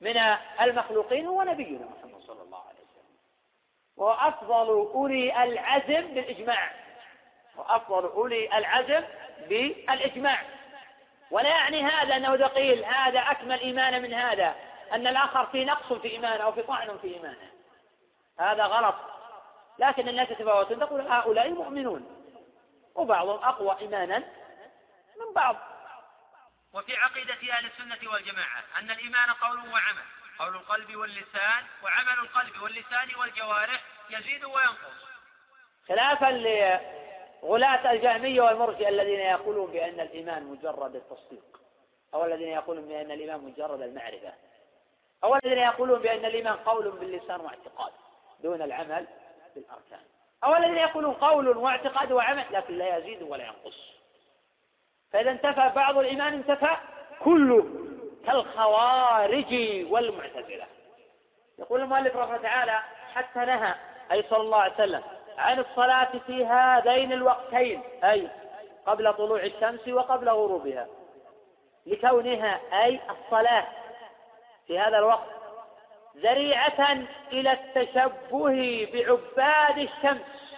من 0.00 0.16
المخلوقين 0.60 1.26
هو 1.26 1.42
نبينا 1.42 1.86
محمد 1.86 2.20
صلى 2.20 2.42
الله 2.42 2.58
عليه 2.58 2.80
وسلم. 2.80 3.16
وأفضل 3.96 4.68
أولي 4.68 5.44
العزم 5.44 6.14
بالإجماع. 6.14 6.70
وأفضل 7.56 8.04
أولي 8.04 8.58
العزم 8.58 9.04
بالإجماع. 9.48 10.42
ولا 11.30 11.48
يعني 11.48 11.82
هذا 11.82 12.16
أنه 12.16 12.34
إذا 12.34 12.46
قيل 12.46 12.84
هذا 12.84 13.20
أكمل 13.20 13.60
إيمانا 13.60 13.98
من 13.98 14.14
هذا. 14.14 14.54
أن 14.92 15.06
الآخر 15.06 15.46
في 15.46 15.64
نقص 15.64 15.92
في 15.92 16.10
إيمانه 16.10 16.44
أو 16.44 16.52
في 16.52 16.62
طعن 16.62 16.98
في 16.98 17.14
إيمانه. 17.14 17.50
هذا 18.38 18.64
غلط. 18.64 18.94
لكن 19.78 20.08
الناس 20.08 20.30
يتفاوتون 20.30 20.78
تقول 20.78 21.00
هؤلاء 21.00 21.50
مؤمنون. 21.50 22.06
وبعضهم 22.94 23.44
أقوى 23.44 23.78
إيمانا 23.80 24.18
من 24.18 25.34
بعض. 25.34 25.56
وفي 26.72 26.96
عقيدة 26.96 27.52
أهل 27.52 27.66
السنة 27.66 28.12
والجماعة 28.12 28.64
أن 28.78 28.90
الإيمان 28.90 29.30
قول 29.30 29.58
وعمل 29.58 30.02
قول 30.38 30.56
القلب 30.56 30.96
واللسان 30.96 31.64
وعمل 31.82 32.18
القلب 32.18 32.62
واللسان 32.62 33.14
والجوارح 33.18 33.82
يزيد 34.10 34.44
وينقص. 34.44 35.02
خلافا 35.88 36.26
لغلاة 37.42 37.92
الجهمية 37.92 38.42
والمرجئة 38.42 38.88
الذين 38.88 39.20
يقولون 39.20 39.70
بأن 39.70 40.00
الإيمان 40.00 40.42
مجرد 40.42 40.96
التصديق 40.96 41.60
أو 42.14 42.24
الذين 42.24 42.48
يقولون 42.48 42.88
بأن 42.88 43.10
الإيمان 43.10 43.40
مجرد 43.40 43.82
المعرفة 43.82 44.32
أو 45.24 45.36
الذين 45.36 45.58
يقولون 45.58 46.02
بأن 46.02 46.24
الإيمان 46.24 46.56
قول 46.56 46.90
باللسان 46.90 47.40
واعتقاد 47.40 47.92
دون 48.42 48.62
العمل 48.62 49.06
بالأركان 49.54 50.00
أو 50.44 50.56
الذين 50.56 50.76
يقولون 50.76 51.14
قول 51.14 51.48
واعتقاد 51.48 52.12
وعمل 52.12 52.44
لكن 52.50 52.78
لا 52.78 52.96
يزيد 52.96 53.22
ولا 53.22 53.44
ينقص. 53.44 54.01
فإذا 55.12 55.30
انتفى 55.30 55.70
بعض 55.76 55.98
الإيمان 55.98 56.32
انتفى 56.32 56.76
كله 57.24 57.66
كالخوارج 58.26 59.54
والمعتزلة. 59.90 60.66
يقول 61.58 61.80
المؤلف 61.80 62.16
رحمه 62.16 62.36
تعالى 62.36 62.78
حتى 63.14 63.38
نهى 63.38 63.74
أي 64.12 64.24
صلى 64.30 64.40
الله 64.40 64.58
عليه 64.58 64.74
وسلم 64.74 65.02
عن 65.38 65.58
الصلاة 65.58 66.08
في 66.26 66.46
هذين 66.46 67.12
الوقتين 67.12 67.82
أي 68.04 68.28
قبل 68.86 69.14
طلوع 69.14 69.42
الشمس 69.42 69.88
وقبل 69.88 70.28
غروبها 70.28 70.86
لكونها 71.86 72.60
أي 72.84 73.00
الصلاة 73.10 73.66
في 74.66 74.78
هذا 74.78 74.98
الوقت 74.98 75.28
ذريعة 76.16 76.98
إلى 77.32 77.52
التشبه 77.52 78.88
بعباد 78.92 79.78
الشمس 79.78 80.52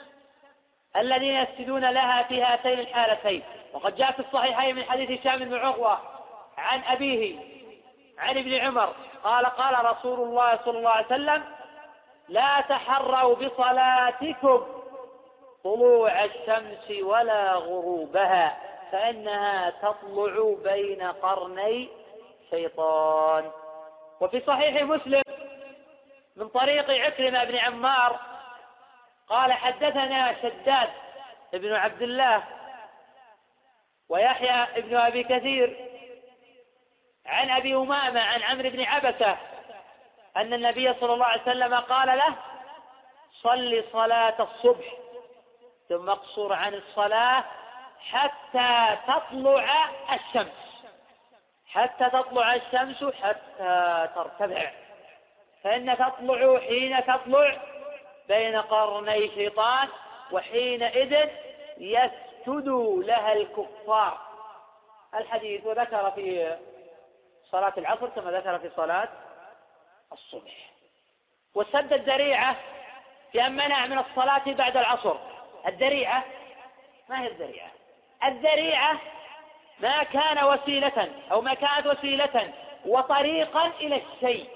الذين 0.97 1.35
يسجدون 1.35 1.91
لها 1.91 2.23
في 2.23 2.43
هاتين 2.43 2.79
الحالتين. 2.79 3.43
وقد 3.75 3.97
جاء 3.97 4.13
في 4.13 4.19
الصحيحين 4.21 4.77
من 4.77 4.85
حديث 4.85 5.21
هشام 5.21 5.39
بن 5.39 5.55
عروة 5.55 5.99
عن 6.59 6.83
أبيه 6.85 7.39
عن 8.19 8.39
ابن 8.39 8.55
عمر 8.55 8.95
قال 9.25 9.47
قال 9.47 9.85
رسول 9.85 10.21
الله 10.21 10.59
صلى 10.65 10.79
الله 10.79 10.91
عليه 10.91 11.07
وسلم 11.07 11.45
لا 12.29 12.61
تحروا 12.61 13.35
بصلاتكم 13.35 14.67
طلوع 15.65 16.25
الشمس 16.25 17.03
ولا 17.03 17.53
غروبها 17.53 18.57
فإنها 18.93 19.71
تطلع 19.71 20.55
بين 20.65 21.03
قرني 21.03 21.89
شيطان. 22.51 23.51
وفي 24.21 24.41
صحيح 24.47 24.83
مسلم 24.83 25.23
من 26.37 26.49
طريق 26.49 26.91
عكرمة 26.91 27.45
بن 27.45 27.57
عمار 27.57 28.21
قال 29.29 29.53
حدثنا 29.53 30.35
شداد 30.43 30.91
بن 31.53 31.73
عبد 31.73 32.03
الله 32.03 32.43
ويحيى 34.15 34.83
بن 34.83 34.97
أبي 34.97 35.25
كثير 35.25 35.77
عن 37.27 37.51
أبي 37.51 37.75
أمامة 37.75 38.21
عن 38.21 38.43
عمرو 38.43 38.71
بن 38.71 38.85
عبسة 38.85 39.37
أن 40.37 40.53
النبي 40.53 40.95
صلى 40.95 41.15
الله 41.15 41.27
عليه 41.27 41.43
وسلم 41.43 41.75
قال 41.75 42.19
له 42.19 42.35
صل 43.43 43.85
صلاة 43.93 44.35
الصبح 44.43 44.85
ثم 45.89 46.11
اقصر 46.11 46.53
عن 46.53 46.75
الصلاة 46.75 47.45
حتى 48.11 48.99
تطلع 49.07 49.89
الشمس 50.15 50.85
حتى 51.67 52.11
تطلع 52.11 52.55
الشمس 52.55 53.05
حتى 53.23 54.09
ترتفع 54.15 54.71
فإن 55.65 55.97
تطلع 55.97 56.61
حين 56.61 57.05
تطلع 57.05 57.57
بين 58.29 58.57
قرني 58.57 59.29
شيطان 59.35 59.89
وحينئذ 60.31 61.29
يسجد 62.47 62.69
لها 63.07 63.33
الكفار. 63.33 64.19
الحديث 65.15 65.67
وذكر 65.67 66.11
في 66.11 66.57
صلاة 67.51 67.73
العصر 67.79 68.09
كما 68.09 68.31
ذكر 68.31 68.59
في 68.59 68.71
صلاة 68.77 69.09
الصبح. 70.13 70.71
وسد 71.55 71.93
الذريعة 71.93 72.57
في 73.33 73.47
أن 73.47 73.53
منع 73.53 73.87
من 73.87 73.99
الصلاة 73.99 74.43
بعد 74.47 74.77
العصر. 74.77 75.17
الذريعة 75.67 76.25
ما 77.09 77.23
هي 77.23 77.27
الذريعة؟ 77.27 77.71
الذريعة 78.25 78.99
ما 79.81 80.03
كان 80.03 80.45
وسيلة 80.45 81.11
أو 81.33 81.41
ما 81.41 81.55
كانت 81.55 81.87
وسيلة 81.87 82.53
وطريقا 82.87 83.67
إلى 83.67 84.03
الشيء. 84.03 84.49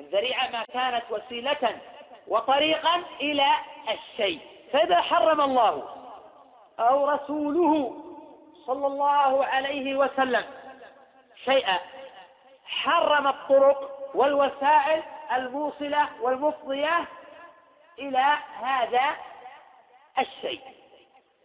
الذريعة 0.00 0.50
ما 0.50 0.64
كانت 0.64 1.04
وسيلة 1.10 1.78
وطريقا 2.26 3.02
إلى 3.20 3.46
الشيء. 3.88 4.40
فإذا 4.72 5.00
حرم 5.00 5.40
الله 5.40 5.95
أو 6.80 7.10
رسوله 7.10 7.96
صلى 8.66 8.86
الله 8.86 9.44
عليه 9.44 9.96
وسلم 9.96 10.44
شيئا. 11.44 11.78
حرم 12.66 13.26
الطرق 13.26 14.10
والوسائل 14.14 15.02
الموصلة 15.32 16.08
والمفضية 16.20 17.04
إلى 17.98 18.38
هذا 18.62 19.16
الشيء 20.18 20.60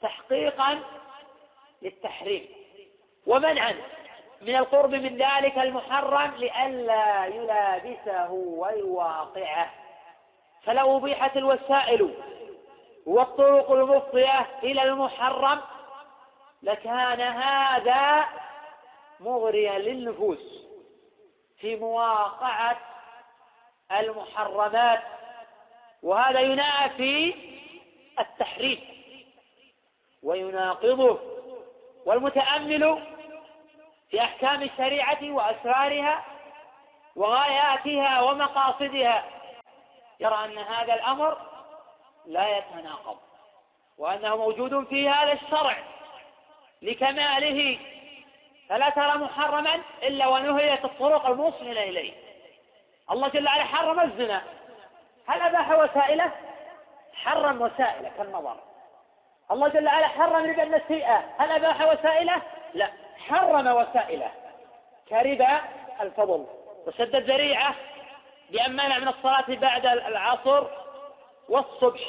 تحقيقا 0.01 0.79
للتحريم 1.81 2.47
ومنعا 3.27 3.75
من 4.41 4.55
القرب 4.55 4.89
من 4.91 5.17
ذلك 5.17 5.57
المحرم 5.57 6.31
لئلا 6.31 7.25
يلابسه 7.25 8.31
ويواقعه. 8.31 9.69
فلو 10.63 10.97
أبيحت 10.97 11.37
الوسائل 11.37 12.13
والطرق 13.05 13.71
المفضية 13.71 14.47
إلى 14.63 14.83
المحرم 14.83 15.61
لكان 16.63 17.21
هذا 17.21 18.25
مغريا 19.19 19.79
للنفوس 19.79 20.67
في 21.59 21.75
مواقعة 21.75 22.77
المحرمات 23.91 25.01
وهذا 26.03 26.39
ينافي 26.39 27.35
التحريم 28.19 28.79
ويناقضه 30.23 31.19
والمتأمل 32.05 33.03
في 34.09 34.21
أحكام 34.21 34.63
الشريعة 34.63 35.31
وأسرارها 35.31 36.25
وغاياتها 37.15 38.21
ومقاصدها. 38.21 39.25
يرى 40.19 40.45
أن 40.45 40.57
هذا 40.57 40.93
الأمر 40.93 41.37
لا 42.25 42.57
يتناقض 42.57 43.17
وأنه 43.97 44.35
موجود 44.35 44.87
في 44.87 45.09
هذا 45.09 45.33
الشرع 45.33 45.77
لكماله. 46.81 47.79
فلا 48.69 48.89
ترى 48.89 49.17
محرما 49.17 49.81
إلا 50.03 50.27
ونهيت 50.27 50.85
الطرق 50.85 51.25
الموصلة 51.25 51.83
إليه. 51.83 52.13
الله 53.11 53.27
جل 53.27 53.45
وعلا 53.45 53.63
حرم 53.63 53.99
الزنا. 53.99 54.41
هل 55.27 55.41
أباح 55.41 55.71
وسائله؟ 55.71 56.31
حرم 57.13 57.61
وسائله 57.61 58.11
كالنظر. 58.17 58.57
الله 59.51 59.67
جل 59.67 59.87
وعلا 59.87 60.07
حرم 60.07 60.49
ربا 60.49 60.63
النسيئة 60.63 61.23
هل 61.37 61.51
أباح 61.51 61.81
وسائله؟ 61.81 62.41
لا. 62.73 62.89
حرم 63.27 63.67
وسائله 63.67 64.31
كربا 65.09 65.61
الفضل. 66.01 66.45
وسد 66.87 67.15
الذريعة 67.15 67.75
بأن 68.49 68.73
منع 68.73 68.99
من 68.99 69.07
الصلاة 69.07 69.45
بعد 69.47 69.85
العصر 69.85 70.80
والصبح. 71.51 72.01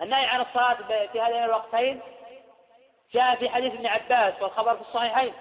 النهي 0.00 0.26
عن 0.26 0.40
الصلاة 0.40 0.76
في 1.12 1.20
هذين 1.20 1.44
الوقتين 1.44 2.00
جاء 3.12 3.36
في 3.36 3.48
حديث 3.48 3.72
ابن 3.74 3.86
عباس 3.86 4.42
والخبر 4.42 4.74
في 4.76 4.80
الصحيحين 4.80 5.32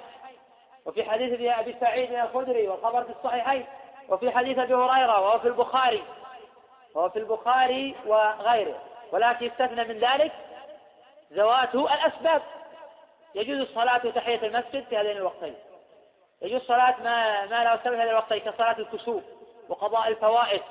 وفي 0.86 1.03
حديث 1.03 1.41
أبي 1.41 1.76
سعيد 1.80 2.14
الخدري 2.14 2.68
والخبر 2.68 3.03
في 3.03 3.10
الصحيحين 3.10 3.65
وفي 4.10 4.32
حديث 4.32 4.60
أبي 4.60 4.73
هريرة 4.73 5.22
وهو 5.22 5.40
في 5.40 5.48
البخاري 5.48 6.03
وهو 6.95 7.10
في 7.10 7.19
البخاري 7.19 7.95
وغيره 8.06 8.80
ولكن 9.11 9.45
يستثنى 9.45 9.84
من 9.84 9.99
ذلك 9.99 10.32
ذوات 11.34 11.76
الأسباب. 11.76 12.41
يجوز 13.36 13.60
الصلاة 13.60 14.02
وتحية 14.06 14.48
المسجد 14.48 14.86
في 14.90 14.98
هذين 14.98 15.18
الوقتين. 15.18 15.56
يجوز 16.41 16.61
صلاة 16.61 16.95
ما 17.03 17.45
ما 17.45 17.64
لا 17.64 17.78
سبب 17.78 17.82
في 17.82 18.02
هذين 18.02 18.10
الوقتين 18.10 18.40
كصلاة 18.40 18.78
الكسوف 18.80 19.23
وقضاء 19.69 20.07
الفوائد 20.07 20.61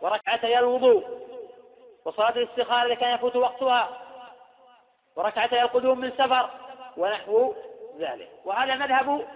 وركعتي 0.00 0.58
الوضوء. 0.58 1.29
وصلاة 2.04 2.30
الاستخارة 2.30 2.86
إذا 2.86 2.94
كان 2.94 3.14
يفوت 3.14 3.36
وقتها 3.36 3.88
وركعتي 5.16 5.62
القدوم 5.62 5.98
من 6.00 6.10
سفر 6.10 6.50
ونحو 6.96 7.54
ذلك. 7.98 8.28
وهذا 8.44 8.74
مذهب 8.74 9.26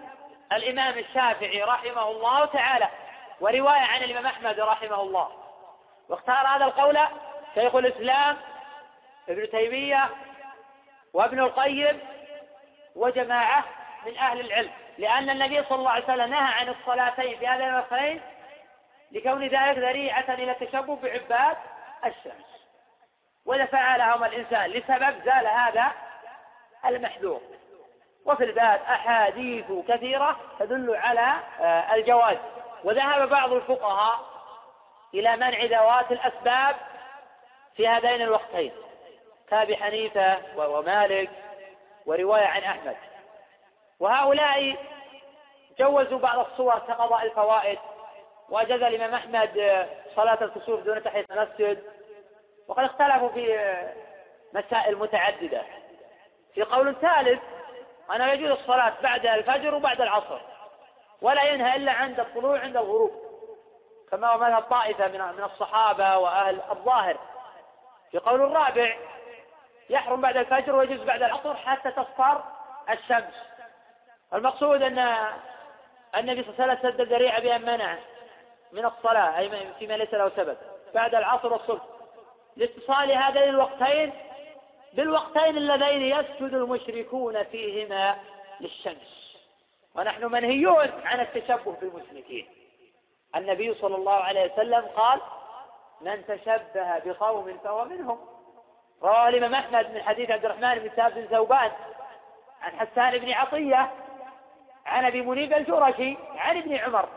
الإمام 0.52 0.98
الشافعي 0.98 1.62
رحمه 1.62 2.10
الله 2.10 2.44
تعالى 2.44 2.88
ورواية 3.40 3.80
عن 3.80 4.02
الإمام 4.02 4.26
أحمد 4.26 4.60
رحمه 4.60 5.02
الله. 5.02 5.28
واختار 6.08 6.46
هذا 6.46 6.64
القول 6.64 6.98
شيخ 7.54 7.74
الإسلام 7.74 8.36
ابن 9.28 9.50
تيمية 9.50 10.08
وابن 11.12 11.40
القيم 11.40 12.00
وجماعة 12.96 13.64
من 14.06 14.16
أهل 14.18 14.40
العلم 14.40 14.70
لأن 14.98 15.30
النبي 15.30 15.64
صلى 15.64 15.78
الله 15.78 15.90
عليه 15.90 16.04
وسلم 16.04 16.30
نهى 16.30 16.52
عن 16.54 16.68
الصلاتين 16.68 17.38
في 17.38 17.46
هذين 17.46 17.68
الوقتين 17.68 18.20
لكون 19.12 19.42
ذلك 19.42 19.78
ذريعة 19.78 20.34
إلى 20.34 20.50
التشبه 20.50 20.96
بعباد 20.96 21.56
الشمس 22.04 22.43
وإذا 23.46 23.64
فعلهما 23.64 24.26
الإنسان 24.26 24.70
لسبب 24.70 25.24
زال 25.24 25.46
هذا 25.46 25.92
المحذور. 26.86 27.40
وفي 28.26 28.44
الباب 28.44 28.80
أحاديث 28.88 29.64
كثيرة 29.88 30.36
تدل 30.58 30.96
على 30.96 31.34
آه، 31.60 31.94
الجواز. 31.94 32.36
وذهب 32.84 33.28
بعض 33.28 33.52
الفقهاء 33.52 34.18
إلى 35.14 35.36
منع 35.36 35.64
ذوات 35.64 36.12
الأسباب 36.12 36.76
في 37.76 37.88
هذين 37.88 38.22
الوقتين. 38.22 38.72
كأبي 39.48 39.76
حنيفة 39.76 40.38
ومالك 40.56 41.30
ورواية 42.06 42.46
عن 42.46 42.62
أحمد. 42.62 42.96
وهؤلاء 44.00 44.76
جوزوا 45.78 46.18
بعض 46.18 46.38
الصور 46.38 46.78
كقضاء 46.78 47.24
الفوائد. 47.24 47.78
وأجاز 48.48 48.82
الإمام 48.82 49.14
أحمد 49.14 49.86
صلاة 50.16 50.44
الكسوف 50.44 50.80
دون 50.80 51.02
تحية 51.02 51.26
المسجد. 51.30 51.93
وقد 52.68 52.84
اختلفوا 52.84 53.28
في 53.28 53.74
مسائل 54.52 54.96
متعددة. 54.96 55.62
في 56.54 56.62
قول 56.62 56.94
ثالث 57.00 57.42
أنه 58.14 58.32
يجوز 58.32 58.50
الصلاة 58.50 58.92
بعد 59.02 59.26
الفجر 59.26 59.74
وبعد 59.74 60.00
العصر 60.00 60.40
ولا 61.22 61.42
ينهى 61.42 61.76
إلا 61.76 61.92
عند 61.92 62.20
الطلوع 62.20 62.60
عند 62.60 62.76
الغروب 62.76 63.12
كما 64.10 64.28
هو 64.28 64.38
مذهب 64.38 64.62
طائفة 64.62 65.08
من 65.08 65.44
الصحابة 65.44 66.18
وأهل 66.18 66.60
الظاهر. 66.70 67.16
في 68.10 68.18
قول 68.18 68.42
الرابع 68.42 68.96
يحرم 69.90 70.20
بعد 70.20 70.36
الفجر 70.36 70.74
ويجوز 70.74 71.00
بعد 71.00 71.22
العصر 71.22 71.54
حتى 71.56 71.90
تصفر 71.90 72.42
الشمس. 72.90 73.34
المقصود 74.34 74.82
أن 74.82 74.98
النبي 76.16 76.42
صلى 76.42 76.52
الله 76.52 76.62
عليه 76.62 76.72
وسلم 76.78 76.92
سد 76.92 77.00
الذريعة 77.00 77.40
بأن 77.40 77.62
منع 77.62 77.96
من 78.72 78.84
الصلاة 78.84 79.38
أي 79.38 79.72
فيما 79.78 79.94
ليس 79.94 80.14
له 80.14 80.30
سبب 80.36 80.56
بعد 80.94 81.14
العصر 81.14 81.52
والصبح. 81.52 81.82
لاتصال 82.56 83.12
هذين 83.12 83.42
الوقتين 83.42 84.12
بالوقتين 84.92 85.56
اللذين 85.56 86.02
يسجد 86.02 86.54
المشركون 86.54 87.42
فيهما 87.42 88.16
للشمس. 88.60 89.36
ونحن 89.94 90.24
منهيون 90.24 90.90
عن 91.04 91.20
التشبه 91.20 91.76
بالمشركين. 91.80 92.46
النبي 93.36 93.74
صلى 93.74 93.96
الله 93.96 94.12
عليه 94.12 94.52
وسلم 94.52 94.84
قال 94.96 95.20
من 96.00 96.26
تشبه 96.26 96.98
بقوم 96.98 97.58
فهو 97.64 97.84
منهم. 97.84 98.18
رواه 99.02 99.28
الإمام 99.28 99.54
أحمد 99.54 99.94
من 99.94 100.02
حديث 100.02 100.30
عبد 100.30 100.44
الرحمن 100.44 100.74
بن 100.78 100.88
ثابت 100.88 101.14
بن 101.14 101.26
ثوبان 101.26 101.72
عن 102.62 102.72
حسان 102.72 103.18
بن 103.18 103.32
عطية 103.32 103.90
عن 104.86 105.04
أبي 105.04 105.22
منيب 105.22 105.52
الجرشي 105.52 106.16
عن 106.36 106.56
ابن 106.56 106.76
عمر 106.76 107.08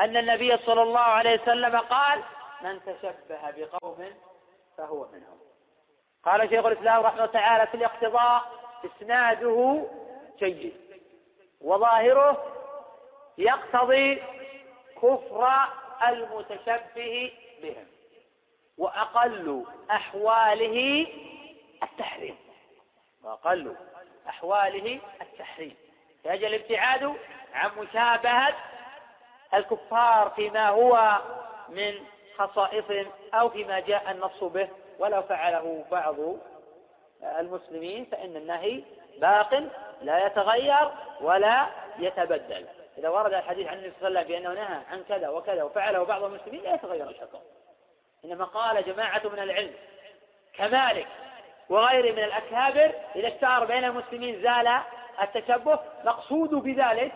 أن 0.00 0.16
النبي 0.16 0.56
صلى 0.56 0.82
الله 0.82 1.00
عليه 1.00 1.42
وسلم 1.42 1.78
قال 1.78 2.22
من 2.62 2.80
تشبه 2.80 3.50
بقوم 3.56 4.06
فهو 4.78 5.06
منهم. 5.12 5.38
قال 6.24 6.48
شيخ 6.48 6.66
الإسلام 6.66 7.02
رحمه 7.02 7.14
الله 7.18 7.32
تعالى 7.32 7.66
في 7.66 7.74
الاقتضاء 7.74 8.42
إسناده 8.84 9.86
جيد. 10.38 10.76
وظاهره 11.60 12.52
يقتضي 13.38 14.22
كفر 14.96 15.48
المتشبه 16.08 17.32
بهم 17.62 17.86
وأقل 18.78 19.64
أحواله 19.90 21.06
التحريم. 21.82 22.36
وأقل 23.24 23.76
أحواله 24.28 25.00
التحريم. 25.22 25.76
يجب 26.24 26.44
الابتعاد 26.44 27.16
عن 27.54 27.70
مشابهة 27.78 28.54
الكفار 29.54 30.30
فيما 30.36 30.68
هو 30.68 31.20
من 31.68 31.94
خصائصهم 32.38 33.06
أو 33.34 33.48
فيما 33.48 33.80
جاء 33.80 34.10
النص 34.10 34.44
به 34.44 34.68
ولو 34.98 35.22
فعله 35.22 35.84
بعض 35.90 36.16
المسلمين 37.38 38.04
فإن 38.04 38.36
النهي 38.36 38.82
باق 39.18 39.62
لا 40.02 40.26
يتغير 40.26 40.90
ولا 41.20 41.66
يتبدل. 41.98 42.66
إذا 42.98 43.08
ورد 43.08 43.34
الحديث 43.34 43.66
عن 43.66 43.78
النبي 43.78 43.92
صلى 44.00 44.08
الله 44.08 44.20
عليه 44.20 44.30
وسلم 44.30 44.42
بأنه 44.42 44.62
نهى 44.62 44.82
عن 44.90 45.04
كذا 45.08 45.28
وكذا 45.28 45.62
وفعله 45.62 46.02
بعض 46.02 46.24
المسلمين 46.24 46.62
لا 46.62 46.74
يتغير 46.74 47.08
الحكم. 47.08 47.38
إنما 48.24 48.44
قال 48.44 48.84
جماعة 48.84 49.22
من 49.24 49.38
العلم 49.38 49.74
كمالك 50.54 51.06
وغيره 51.68 52.12
من 52.12 52.24
الأكابر 52.24 52.92
إذا 53.16 53.28
اشتهر 53.28 53.64
بين 53.64 53.84
المسلمين 53.84 54.42
زال 54.42 54.80
التشبه 55.22 55.78
مقصود 56.04 56.50
بذلك 56.50 57.12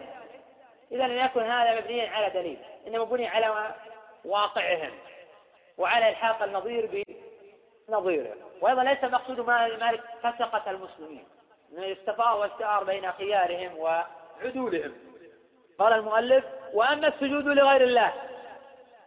إذا 0.93 1.07
لم 1.07 1.25
يكن 1.25 1.43
هذا 1.43 1.81
مبنيا 1.81 2.11
على 2.11 2.31
دليل 2.31 2.59
إنما 2.87 3.05
بني 3.05 3.29
على 3.29 3.75
واقعهم. 4.25 4.91
وعلى 5.81 6.09
إلحاق 6.09 6.43
النظير 6.43 7.05
بنظيره. 7.89 8.35
وأيضا 8.61 8.85
ليس 8.85 9.05
مقصود 9.05 9.41
مالك 9.41 10.03
فسقة 10.23 10.71
المسلمين. 10.71 11.25
انه 11.73 11.85
يستفاض 11.85 12.39
واستعار 12.39 12.85
بين 12.85 13.13
خيارهم 13.13 13.79
وعدولهم. 13.79 14.95
قال 15.79 15.93
المؤلف 15.93 16.45
وأما 16.75 17.09
السجود 17.09 17.45
لغير 17.45 17.85
الله 17.85 18.13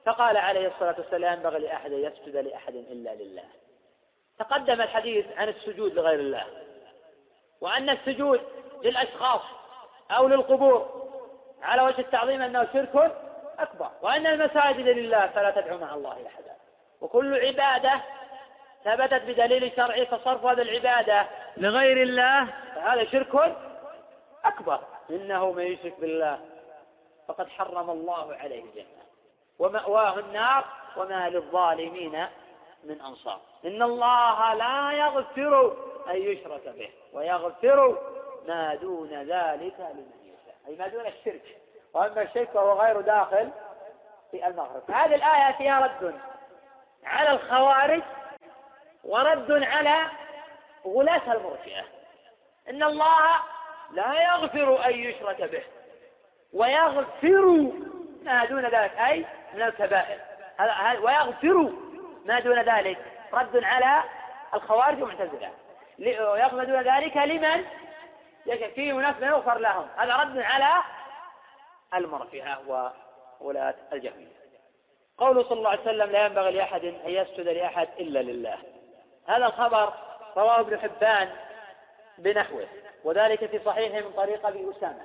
فقال 0.06 0.38
عليه 0.38 0.68
الصلاة 0.68 0.96
والسلام 0.98 1.34
ينبغي 1.34 1.60
لأحد 1.60 1.92
يسجد 1.92 2.38
لأحد 2.38 2.76
إلا 2.76 3.16
لله. 3.16 3.46
تقدم 4.40 4.82
الحديث 4.82 5.26
عن 5.38 5.50
السجود 5.50 5.94
لغير 5.94 6.20
الله. 6.20 6.46
وأن 7.62 7.90
السجود 7.90 8.42
للأشخاص 8.84 9.42
أو 10.12 10.28
للقبور 10.28 11.10
على 11.62 11.82
وجه 11.82 12.02
التعظيم 12.02 12.42
أنه 12.42 12.68
شرك 12.74 13.16
أكبر. 13.60 13.90
وأن 14.02 14.28
المساجد 14.28 14.88
لله 14.88 15.28
فلا 15.28 15.52
تدعو 15.52 15.78
مع 15.78 15.94
الله 15.94 16.28
أحدا. 16.28 16.53
وكل 17.04 17.46
عبادة 17.46 18.02
ثبتت 18.84 19.24
بدليل 19.24 19.72
شرعي 19.76 20.06
فصرف 20.06 20.46
هذه 20.46 20.62
العبادة. 20.62 21.28
لغير 21.58 22.02
الله؟ 22.02 22.48
فهذا 22.76 23.06
شرك 23.06 23.56
أكبر. 24.46 24.80
إنه 25.10 25.52
من 25.52 25.64
يشرك 25.64 26.00
بالله 26.00 26.40
فقد 27.28 27.50
حرم 27.50 27.90
الله 27.90 28.36
عليه 28.36 28.64
الجنة 28.64 29.04
ومأواه 29.60 30.20
النار 30.20 30.66
وما 30.98 31.30
للظالمين 31.30 32.28
من 32.84 33.02
أنصار. 33.02 33.40
إن 33.66 33.82
الله 33.82 34.54
لا 34.54 34.92
يغفر 34.92 35.78
أن 36.10 36.16
يشرك 36.16 36.68
به 36.68 36.90
ويغفر 37.14 37.98
ما 38.48 38.76
دون 38.76 39.10
ذلك 39.10 39.80
لمن 39.80 40.12
يشاء. 40.24 40.56
أي 40.68 40.76
ما 40.76 40.88
دون 40.88 41.06
الشرك. 41.06 41.58
وأما 41.94 42.22
الشرك 42.22 42.50
فهو 42.50 42.82
غير 42.82 43.02
داخل 43.02 43.50
في 44.32 44.48
المغرب. 44.48 44.92
هذه 44.92 45.16
الآية 45.16 45.54
فيها 45.58 45.80
رد. 45.80 46.16
على 47.06 47.30
الخوارج 47.32 48.02
ورد 49.04 49.52
على 49.52 50.08
غلاة 50.86 51.34
المرجئة 51.34 51.84
إن 52.70 52.84
الله 52.84 53.40
لا 53.92 54.24
يغفر 54.24 54.86
أن 54.86 54.94
يشرك 54.94 55.42
به 55.42 55.64
ويغفر 56.54 57.72
ما 58.24 58.46
دون 58.46 58.66
ذلك. 58.66 58.98
أي 58.98 59.26
من 59.54 59.62
الكبائر. 59.62 60.20
ويغفر 61.02 61.74
ما 62.26 62.40
دون 62.40 62.60
ذلك. 62.60 62.98
رد 63.34 63.64
على 63.64 64.04
الخوارج 64.54 65.04
والمعتزلة 65.04 65.52
ويغفر 66.00 66.56
ما 66.56 66.64
دون 66.64 66.82
ذلك 66.82 67.18
لمن 67.18 67.66
فيه 68.76 68.94
ناس 68.94 69.16
يغفر 69.22 69.58
لهم. 69.58 69.88
هذا 69.98 70.16
رد 70.16 70.40
على 70.40 70.84
المرفئة 71.94 72.60
وولاة 73.42 73.76
الجهمية. 73.94 74.43
قوله 75.24 75.44
صلى 75.44 75.58
الله 75.58 75.70
عليه 75.70 75.82
وسلم 75.82 76.12
لا 76.12 76.26
ينبغي 76.26 76.52
لأحد 76.52 76.86
أن 76.86 77.10
يسجد 77.10 77.48
لأحد 77.48 77.88
إلا 78.00 78.20
لله. 78.20 78.58
هذا 79.28 79.46
الخبر 79.46 79.94
رواه 80.38 80.60
ابن 80.60 80.80
حبان 80.80 81.30
بنحوه 82.18 82.68
وذلك 83.04 83.46
في 83.46 83.60
صحيحه 83.66 84.08
من 84.08 84.14
طريق 84.14 84.48
أبي 84.48 84.72
أسامة. 84.72 85.04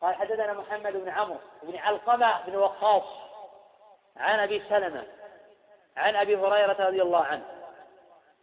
قال 0.00 0.14
حدثنا 0.14 0.52
محمد 0.52 0.92
بن 0.92 1.08
عمرو 1.08 1.36
بن 1.62 1.76
علقمة 1.76 2.46
بن 2.46 2.56
وقاص 2.56 3.04
عن 4.16 4.38
أبي 4.38 4.62
سلمة 4.68 5.04
عن 5.96 6.16
أبي 6.16 6.36
هريرة 6.36 6.86
رضي 6.86 7.02
الله 7.02 7.24
عنه 7.24 7.44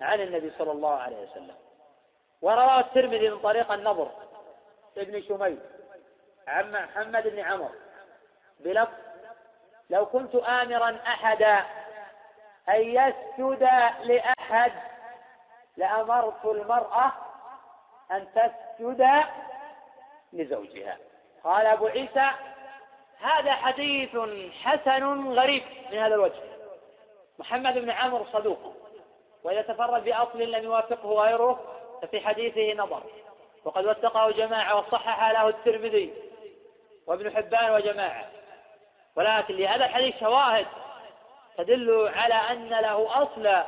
عن 0.01 0.21
النبي 0.21 0.51
صلى 0.57 0.71
الله 0.71 0.95
عليه 0.95 1.17
وسلم. 1.17 1.55
ورواه 2.41 2.79
الترمذي 2.79 3.29
من 3.29 3.39
طريق 3.39 3.71
النضر 3.71 4.11
ابن 4.97 5.23
شميل 5.23 5.59
عن 6.47 6.71
محمد 6.71 7.27
بن 7.27 7.39
عمرو 7.39 7.69
بلفظ 8.59 9.08
لو 9.89 10.05
كنت 10.05 10.35
آمرا 10.35 10.99
أحدا 11.07 11.65
أن 12.69 12.81
يسجد 12.81 13.69
لأحد 14.03 14.71
لأمرت 15.77 16.45
المرأة 16.45 17.11
أن 18.11 18.27
تسجد 18.35 19.07
لزوجها. 20.33 20.97
قال 21.43 21.65
أبو 21.65 21.87
عيسى 21.87 22.29
هذا 23.21 23.51
حديث 23.51 24.17
حسن 24.63 25.33
غريب 25.33 25.63
من 25.91 25.97
هذا 25.97 26.15
الوجه. 26.15 26.41
محمد 27.39 27.73
بن 27.77 27.89
عمرو 27.89 28.25
صدوق 28.25 28.73
وإذا 29.43 29.61
تفرد 29.61 30.03
بأصل 30.03 30.41
لم 30.41 30.63
يوافقه 30.63 31.09
غيره 31.09 31.59
ففي 32.01 32.19
حديثه 32.19 32.73
نظر. 32.73 33.03
وقد 33.65 33.85
وثقه 33.85 34.31
جماعة 34.31 34.77
وصحح 34.77 35.31
له 35.31 35.47
الترمذي 35.47 36.13
وابن 37.07 37.35
حبان 37.35 37.71
وجماعة. 37.71 38.25
ولكن 39.19 39.55
لهذا 39.55 39.85
الحديث 39.85 40.19
شواهد 40.19 40.65
تدل 41.57 42.11
على 42.15 42.33
أن 42.33 42.69
له 42.69 43.23
أصل 43.23 43.63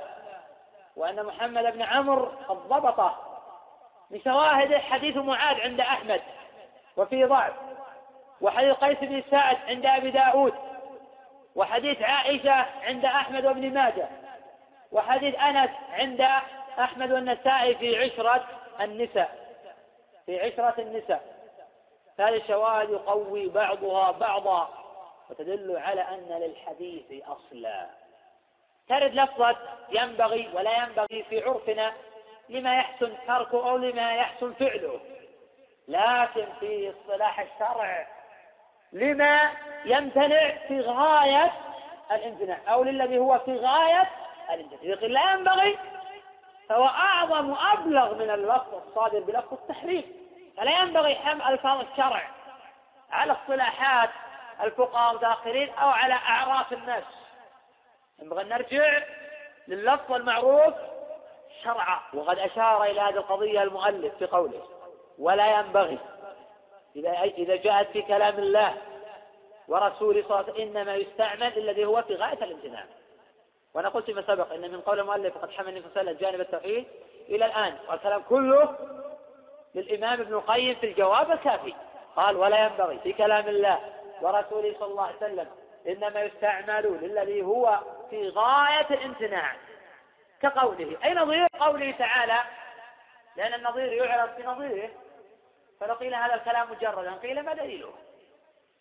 وأن 0.95 1.25
محمد 1.25 1.73
بن 1.73 1.81
عمرو 1.81 2.25
قد 2.47 2.57
ضبطه. 2.57 3.17
من 4.11 4.21
شواهده 4.21 4.79
حديث 4.79 5.17
معاذ 5.17 5.61
عند 5.61 5.79
أحمد 5.79 6.21
وفيه 6.97 7.25
ضعف 7.25 7.53
وحديث 8.41 8.73
قيس 8.75 8.97
بن 8.99 9.23
سعد 9.31 9.57
عند 9.67 9.85
أبي 9.85 10.11
داود 10.11 10.53
وحديث 11.55 12.01
عائشة 12.01 12.65
عند 12.83 13.05
أحمد 13.05 13.45
وابن 13.45 13.73
ماجه 13.73 14.09
وحديث 14.91 15.35
أنس 15.35 15.71
عند 15.91 16.21
أحمد 16.79 17.11
والنسائي 17.11 17.75
في 17.75 18.03
عشرة 18.03 18.43
النساء. 18.81 19.57
في 20.25 20.41
عشرة 20.41 20.75
النساء. 20.79 21.21
هذه 22.19 22.35
الشواهد 22.35 22.89
يقوي 22.89 23.49
بعضها 23.49 24.11
بعضا. 24.11 24.80
وتدل 25.31 25.77
على 25.77 26.01
أن 26.01 26.41
للحديث 26.41 27.23
أصلا. 27.27 27.87
ترد 28.89 29.13
لفظة 29.13 29.55
ينبغي 29.89 30.49
ولا 30.53 30.83
ينبغي 30.83 31.23
في 31.29 31.43
عرفنا 31.43 31.93
لما 32.49 32.75
يحسن 32.75 33.13
تركه 33.27 33.69
أو 33.69 33.77
لما 33.77 34.15
يحسن 34.15 34.53
فعله. 34.53 34.99
لكن 35.87 36.45
في 36.59 36.89
اصطلاح 36.91 37.39
الشرع 37.39 38.07
لما 38.93 39.51
يمتنع 39.85 40.55
في 40.67 40.81
غاية 40.81 41.51
الإمتناع 42.11 42.57
أو 42.67 42.83
للذي 42.83 43.17
هو 43.17 43.39
في 43.39 43.55
غاية 43.55 44.09
الإمتناع. 44.49 44.81
إذا 44.83 45.07
لا 45.07 45.33
ينبغي 45.33 45.77
فهو 46.69 46.85
أعظم 46.85 47.49
وأبلغ 47.49 48.15
من 48.15 48.29
اللفظ 48.29 48.75
الصادر 48.87 49.19
بلفظ 49.19 49.53
التحريم 49.53 50.03
فلا 50.57 50.79
ينبغي 50.79 51.15
حمل 51.15 51.41
ألفاظ 51.41 51.85
الشرع 51.91 52.27
على 53.11 53.31
اصطلاحات 53.33 54.09
الفقهاء 54.63 55.11
المتأخرين 55.11 55.69
أو 55.69 55.89
على 55.89 56.13
أعراف 56.13 56.73
الناس. 56.73 57.03
أن 58.21 58.49
نرجع 58.49 59.03
لللفظ 59.67 60.13
المعروف 60.13 60.73
شرعا 61.63 61.99
وقد 62.13 62.39
أشار 62.39 62.83
إلى 62.83 63.01
هذه 63.01 63.17
القضية 63.17 63.63
المؤلف 63.63 64.15
في 64.15 64.25
قوله 64.25 64.63
ولا 65.19 65.59
ينبغي 65.59 65.99
إذا 66.95 67.21
إذا 67.21 67.55
جاءت 67.55 67.87
في 67.87 68.01
كلام 68.01 68.39
الله 68.39 68.77
ورسوله 69.67 70.23
صلى 70.27 70.39
الله 70.39 70.43
عليه 70.43 70.53
وسلم 70.53 70.77
إنما 70.77 70.95
يستعمل 70.95 71.57
الذي 71.57 71.85
هو 71.85 72.01
في 72.01 72.15
غاية 72.15 72.43
الامتناع. 72.43 72.85
وأنا 73.73 73.89
قلت 73.89 74.05
فيما 74.05 74.21
سبق 74.21 74.53
إن 74.53 74.71
من 74.71 74.81
قول 74.81 74.99
المؤلف 74.99 75.37
قد 75.37 75.51
حمل 75.51 75.69
النبي 75.69 75.85
صلى 75.95 76.13
جانب 76.13 76.41
التوحيد 76.41 76.87
إلى 77.29 77.45
الآن 77.45 77.77
والكلام 77.89 78.21
كله 78.21 78.75
للإمام 79.75 80.21
ابن 80.21 80.33
القيم 80.33 80.75
في 80.75 80.85
الجواب 80.85 81.31
الكافي. 81.31 81.73
قال 82.15 82.37
ولا 82.37 82.65
ينبغي 82.65 82.99
في 82.99 83.13
كلام 83.13 83.47
الله 83.47 83.79
ورسوله 84.21 84.75
صلى 84.79 84.91
الله 84.91 85.05
عليه 85.05 85.15
وسلم 85.15 85.47
إنما 85.87 86.21
يستعمل 86.21 86.99
للذي 87.01 87.41
هو 87.41 87.79
في 88.09 88.29
غاية 88.29 88.87
الامتناع 88.89 89.55
كقوله. 90.41 90.97
أي 91.03 91.13
نظير 91.13 91.47
قوله 91.59 91.91
تعالى؟ 91.91 92.41
لأن 93.35 93.53
النظير 93.53 93.93
يعرف 93.93 94.37
بنظيره 94.37 94.89
فلو 95.79 95.93
قيل 95.93 96.15
هذا 96.15 96.35
الكلام 96.35 96.71
مجردا 96.71 97.11
قيل 97.11 97.43
ما 97.43 97.53
دليله؟ 97.53 97.93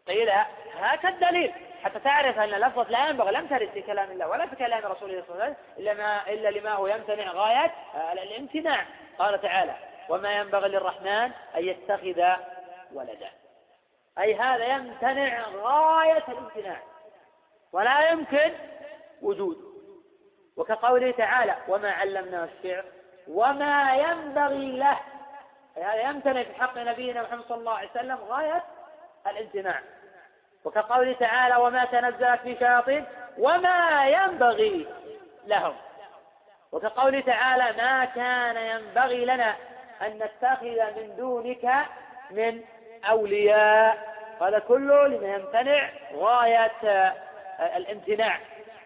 قيل 0.08 0.28
هات 0.78 1.04
الدليل. 1.04 1.52
حتى 1.84 1.98
تعرف 2.00 2.38
أن 2.38 2.48
لفظة 2.48 2.90
لا 2.90 3.08
ينبغي 3.08 3.32
لم 3.32 3.46
ترد 3.46 3.70
في 3.70 3.82
كلام 3.82 4.10
الله 4.10 4.28
ولا 4.28 4.46
في 4.46 4.56
كلام 4.56 4.86
رسوله 4.86 5.24
صلى 5.26 5.34
الله 5.34 5.44
عليه 5.44 5.54
وسلم 5.54 5.56
إلا, 5.78 5.94
ما 5.94 6.28
إلا 6.28 6.48
لما 6.48 6.72
هو 6.72 6.86
يمتنع 6.86 7.32
غاية 7.32 7.72
الامتناع. 8.12 8.86
قال 9.18 9.40
تعالى 9.40 9.74
وما 10.08 10.38
ينبغي 10.38 10.68
للرحمن 10.68 11.30
أن 11.56 11.64
يتخذ 11.64 12.22
ولدا. 12.92 13.30
أي 14.20 14.34
هذا 14.34 14.64
يمتنع 14.64 15.42
غاية 15.48 16.24
الامتناع 16.28 16.76
ولا 17.72 18.10
يمكن 18.10 18.52
وجوده 19.22 19.70
وكقوله 20.56 21.10
تعالى 21.10 21.56
وما 21.68 21.90
علمناه 21.90 22.44
الشعر 22.44 22.84
وما 23.28 23.96
ينبغي 23.96 24.76
له. 24.76 24.98
هذا 25.76 26.02
يمتنع 26.10 26.42
في 26.42 26.54
حق 26.54 26.78
نبينا 26.78 27.22
محمد 27.22 27.44
صلى 27.48 27.58
الله 27.58 27.72
عليه 27.72 27.90
وسلم 27.90 28.18
غاية 28.28 28.64
الامتناع. 29.26 29.80
وكقوله 30.64 31.12
تعالى 31.12 31.56
وما 31.56 31.84
تنزلت 31.84 32.40
في 32.40 32.56
شياطين 32.56 33.04
وما 33.38 34.08
ينبغي 34.08 34.86
لهم. 35.46 35.76
وكقوله 36.72 37.20
تعالى 37.20 37.82
ما 37.82 38.04
كان 38.04 38.56
ينبغي 38.56 39.24
لنا 39.24 39.56
أن 40.02 40.18
نتخذ 40.18 41.00
من 41.00 41.16
دونك 41.16 41.86
من 42.30 42.64
أولياء. 43.04 44.09
هذا 44.40 44.58
كله 44.58 45.06
لما 45.06 45.34
يمتنع 45.34 45.90
غاية 46.14 46.72
الامتناع. 47.76 48.38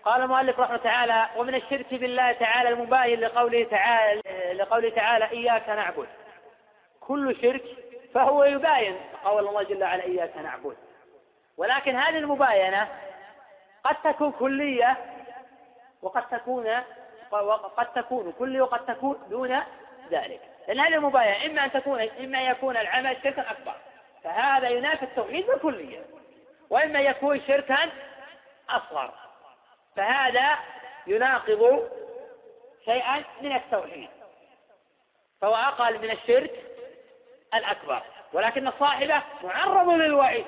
قال 0.05 0.22
المؤلف 0.22 0.60
رحمه 0.60 0.76
تعالى 0.76 1.28
ومن 1.36 1.55
الشرك 1.55 1.94
بالله 1.94 2.32
تعالى 2.32 2.68
المباين 2.68 3.20
لقوله 3.20 3.64
تعالى 3.64 4.20
لقوله 4.52 4.90
تعالى 4.90 5.31
إياك 5.31 5.68
نعبد. 5.68 6.09
كل 7.01 7.36
شرك 7.43 7.62
فهو 8.14 8.44
يباين 8.44 8.97
قول 9.24 9.48
الله 9.48 9.62
جل 9.62 9.82
وعلا 9.82 10.02
إياك 10.05 10.36
نعبد. 10.36 10.76
ولكن 11.56 11.97
هذه 11.97 12.18
المباينة 12.18 12.89
قد 13.85 13.97
تكون 14.05 14.32
كلية 14.32 14.97
وقد 16.02 16.28
تكون 16.28 16.82
وقد 17.31 17.93
تكون 17.93 18.32
كلية 18.39 18.62
وقد 18.62 18.86
تكون 18.86 19.18
دون 19.31 19.60
ذلك. 20.10 20.40
لأن 20.68 20.81
هذه 20.81 20.94
المباينة 20.94 21.47
إما 21.47 21.64
أن 21.64 21.72
تكون 21.72 22.01
إما 22.01 22.39
أن 22.39 22.44
يكون 22.44 22.76
العمل 22.76 23.16
شركا 23.22 23.51
أكبر. 23.51 23.74
فهذا 24.25 24.69
ينافي 24.69 25.03
التوحيد 25.03 25.47
بالكلية 25.47 26.05
وإما 26.71 27.01
يكون 27.01 27.41
شركا 27.47 27.91
أصغر. 28.71 29.15
فهذا 29.97 30.59
يناقض 31.07 31.91
شيئا 32.85 33.25
من 33.41 33.53
التوحيد. 33.57 34.09
فهو 35.41 35.55
أقل 35.55 35.99
من 35.99 36.11
الشرك 36.11 36.51
الأكبر. 37.55 38.03
ولكن 38.33 38.71
صاحبه 38.71 39.23
معرض 39.43 39.89
للوعيد 39.89 40.47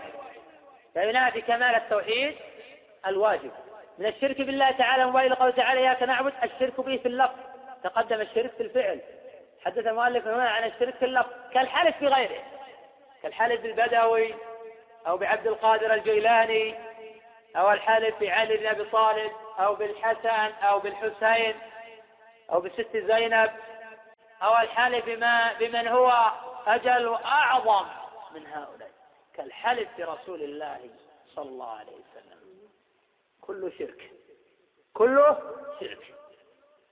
فينافي 0.95 1.41
كمال 1.41 1.75
التوحيد 1.75 2.37
الواجب. 3.07 3.51
من 3.99 4.07
الشرك 4.07 4.37
بالله 4.41 4.71
تعالى 4.71 5.07
موبايل 5.07 5.35
قوله 5.35 5.53
تعالى 5.53 5.81
إياك 5.81 6.03
نعبد 6.03 6.33
الشرك 6.45 6.81
به 6.81 6.97
في 6.97 7.09
اللفظ. 7.09 7.39
تقدم 7.85 8.21
الشرك 8.21 8.51
في 8.51 8.63
الفعل. 8.63 9.01
حدث 9.65 9.87
المؤلف 9.87 10.27
هنا 10.27 10.51
عن 10.51 10.65
الشرك 10.65 10.95
في 10.95 11.05
اللفظ. 11.05 11.31
كالحلف 11.53 12.01
بغيره. 12.01 12.43
كالحلف 13.23 13.61
بالبدوي 13.61 14.35
أو 15.07 15.17
بعبد 15.17 15.47
القادر 15.47 15.95
الجيلاني 15.95 16.75
أو 17.57 17.71
الحلف 17.71 18.21
بعلي 18.21 18.57
بن 18.57 18.67
أبي 18.67 18.85
طالب 18.85 19.33
أو 19.59 19.75
بالحسن 19.75 20.53
أو 20.63 20.79
بالحسين 20.79 21.55
أو 22.53 22.61
بالست 22.61 22.97
زينب 22.97 23.51
أو 24.43 24.59
الحلف 24.59 25.07
بما 25.07 25.53
بمن 25.53 25.89
هو 25.89 26.33
أجل 26.67 27.07
وأعظم 27.07 27.87
من 28.35 28.47
هؤلاء. 28.47 28.91
كالحلف 29.35 29.89
برسول 29.99 30.43
الله 30.43 30.91
صلى 31.35 31.49
الله 31.49 31.79
عليه 31.79 31.93
وسلم. 31.93 32.69
كله 33.41 33.73
شرك. 33.79 34.11
كله 34.95 35.39
شرك. 35.81 36.15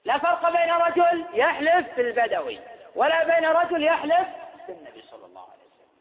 لا 0.05 0.19
فرق 0.19 0.51
بين 0.51 0.71
رجل 0.71 1.25
يحلف 1.33 1.97
بالبدوي 1.97 2.61
ولا 2.95 3.25
بين 3.25 3.47
رجل 3.47 3.83
يحلف 3.83 4.29
بالنبي 4.69 5.03
صلى 5.03 5.27
الله 5.27 5.43
عليه 5.43 5.65
وسلم 5.65 5.99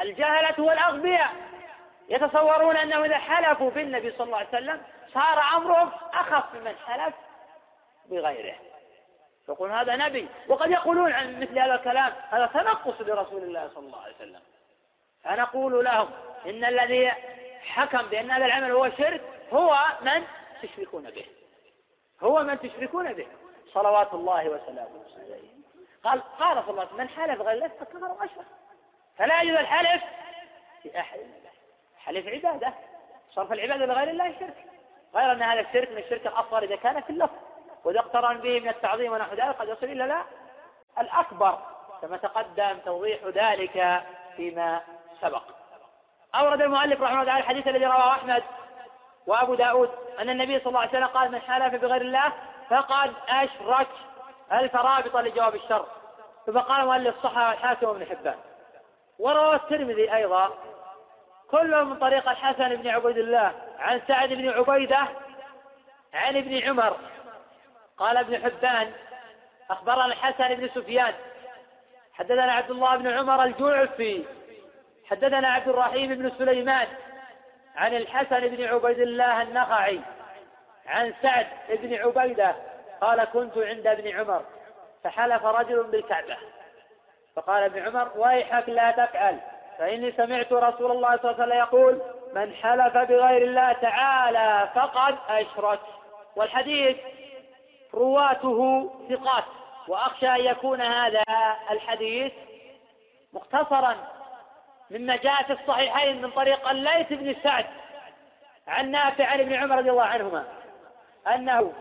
الجهلة 0.00 0.64
والأغبياء 0.64 1.32
يتصورون 2.08 2.76
أنه 2.76 3.04
إذا 3.04 3.18
حلفوا 3.18 3.70
بالنبي 3.70 4.10
صلى 4.10 4.24
الله 4.26 4.38
عليه 4.38 4.48
وسلم 4.48 4.82
صار 5.14 5.56
أمرهم 5.56 5.90
أخف 6.12 6.54
ممن 6.54 6.74
حلف 6.86 7.14
بغيره. 8.10 8.54
يقول 9.48 9.70
هذا 9.70 9.96
نبي 9.96 10.28
وقد 10.48 10.70
يقولون 10.70 11.12
عن 11.12 11.40
مثل 11.40 11.58
هذا 11.58 11.74
الكلام 11.74 12.12
هذا 12.30 12.46
تنقص 12.46 13.00
لرسول 13.00 13.42
الله 13.42 13.70
صلى 13.74 13.86
الله 13.86 14.00
عليه 14.00 14.14
وسلم. 14.14 14.40
فنقول 15.24 15.84
لهم 15.84 16.10
إن 16.46 16.64
الذي 16.64 17.12
حكم 17.62 18.02
بأن 18.02 18.30
هذا 18.30 18.46
العمل 18.46 18.70
هو 18.70 18.90
شرك 18.90 19.20
هو 19.52 19.78
من 20.00 20.24
تشركون 20.62 21.10
به. 21.10 21.26
هو 22.22 22.42
من 22.42 22.60
تشركون 22.60 23.12
به. 23.12 23.26
صلوات 23.72 24.14
الله 24.14 24.48
وسلامه 24.48 25.04
عليه. 25.16 25.54
قال 26.04 26.22
قال 26.38 26.62
صلى 26.62 26.70
الله 26.70 26.82
عليه 26.82 26.92
وسلم 26.92 27.00
من 27.00 27.08
حلف 27.08 27.40
غير 27.40 27.52
الله 27.52 27.68
فكفر 27.68 28.04
وأشرك. 28.04 28.46
فلا 29.18 29.42
يجوز 29.42 29.56
الحلف 29.56 30.02
في 30.82 31.00
احد 31.00 31.18
حلف 31.98 32.28
عبادة. 32.28 32.74
صرف 33.30 33.52
العبادة 33.52 33.86
لغير 33.86 34.10
الله 34.10 34.32
شرك. 34.40 34.56
غير 35.14 35.32
أن 35.32 35.42
هذا 35.42 35.60
الشرك 35.60 35.90
من 35.90 35.98
الشرك 35.98 36.26
الأصغر 36.26 36.62
إذا 36.62 36.76
كان 36.76 37.00
في 37.00 37.10
اللفظ. 37.10 37.34
وإذا 37.84 38.00
اقترن 38.00 38.38
به 38.38 38.60
من 38.60 38.68
التعظيم 38.68 39.12
ونحو 39.12 39.34
ذلك 39.34 39.56
قد 39.56 39.68
يصل 39.68 39.86
إلى 39.86 40.06
لا. 40.06 40.22
الأكبر 40.98 41.58
كما 42.02 42.16
تقدم 42.16 42.78
توضيح 42.84 43.20
ذلك 43.24 44.02
فيما 44.36 44.80
سبق. 45.20 45.42
أورد 46.34 46.62
المؤلف 46.62 47.00
رحمه 47.00 47.20
الله 47.20 47.38
الحديث 47.38 47.68
الذي 47.68 47.84
رواه 47.84 48.12
أحمد 48.12 48.42
وأبو 49.26 49.54
داود 49.54 49.90
أن 50.18 50.30
النبي 50.30 50.58
صلى 50.58 50.66
الله 50.66 50.80
عليه 50.80 50.90
وسلم 50.90 51.06
قال 51.06 51.32
من 51.32 51.40
حلف 51.40 51.74
بغير 51.74 52.00
الله 52.00 52.32
فقد 52.70 53.12
أشرك 53.28 53.88
ألف 54.52 54.76
رابطة 54.76 55.20
لجواب 55.20 55.54
الشر. 55.54 55.86
ثم 56.46 56.58
قال 56.58 56.80
المؤلف 56.80 57.22
صحة 57.22 57.52
الحاكم 57.52 57.86
وابن 57.86 58.06
حبان. 58.06 58.38
وروى 59.18 59.54
الترمذي 59.54 60.14
أيضا 60.14 60.58
كلهم 61.50 61.90
من 61.90 61.98
طريق 61.98 62.28
الحسن 62.28 62.76
بن 62.76 62.88
عبيد 62.88 63.18
الله 63.18 63.52
عن 63.78 64.00
سعد 64.08 64.28
بن 64.28 64.48
عبيدة 64.48 65.08
عن 66.14 66.36
ابن 66.36 66.58
عمر. 66.58 66.96
قال 67.98 68.16
ابن 68.16 68.44
حبان 68.44 68.92
أخبرنا 69.70 70.06
الحسن 70.06 70.54
بن 70.54 70.68
سفيان 70.68 71.14
حدثنا 72.14 72.52
عبد 72.52 72.70
الله 72.70 72.96
بن 72.96 73.08
عمر 73.08 73.44
الجعفي 73.44 74.24
حدثنا 75.10 75.48
عبد 75.48 75.68
الرحيم 75.68 76.14
بن 76.14 76.30
سليمان 76.38 76.86
عن 77.76 77.96
الحسن 77.96 78.40
بن 78.40 78.64
عبيد 78.64 78.98
الله 78.98 79.42
النخعي 79.42 80.00
عن 80.86 81.14
سعد 81.22 81.46
بن 81.68 81.94
عبيدة 81.94 82.56
قال 83.00 83.24
كنت 83.24 83.58
عند 83.58 83.86
ابن 83.86 84.08
عمر 84.08 84.44
فحلف 85.04 85.44
رجل 85.44 85.82
بالكعبة. 85.82 86.36
فقال 87.36 87.62
ابن 87.62 87.82
عمر 87.82 88.08
ويحك 88.16 88.68
لا 88.68 88.90
تفعل 88.90 89.38
فإني 89.78 90.12
سمعت 90.12 90.52
رسول 90.52 90.90
الله 90.90 91.16
صلى 91.16 91.30
الله 91.30 91.42
عليه 91.42 91.44
وسلم 91.44 91.58
يقول 91.58 92.02
من 92.34 92.54
حلف 92.54 92.96
بغير 92.96 93.42
الله 93.42 93.72
تعالى 93.72 94.68
فقد 94.74 95.16
أشرك. 95.28 95.80
والحديث 96.36 96.96
رواته 97.94 98.90
ثقات 99.08 99.44
وأخشى 99.88 100.28
أن 100.28 100.40
يكون 100.40 100.80
هذا 100.80 101.22
الحديث 101.70 102.32
مختصرا 103.32 103.96
مما 104.90 105.16
جاء 105.16 105.42
في 105.42 105.52
الصحيحين 105.52 106.22
من 106.22 106.30
طريق 106.30 106.68
الليث 106.68 107.12
بن 107.12 107.36
سعد 107.42 107.66
عن 108.68 108.90
نافع 108.90 109.26
عن 109.26 109.40
ابن 109.40 109.54
عمر 109.54 109.78
رضي 109.78 109.90
الله 109.90 110.04
عنهما 110.04 110.44
أنه 111.34 111.72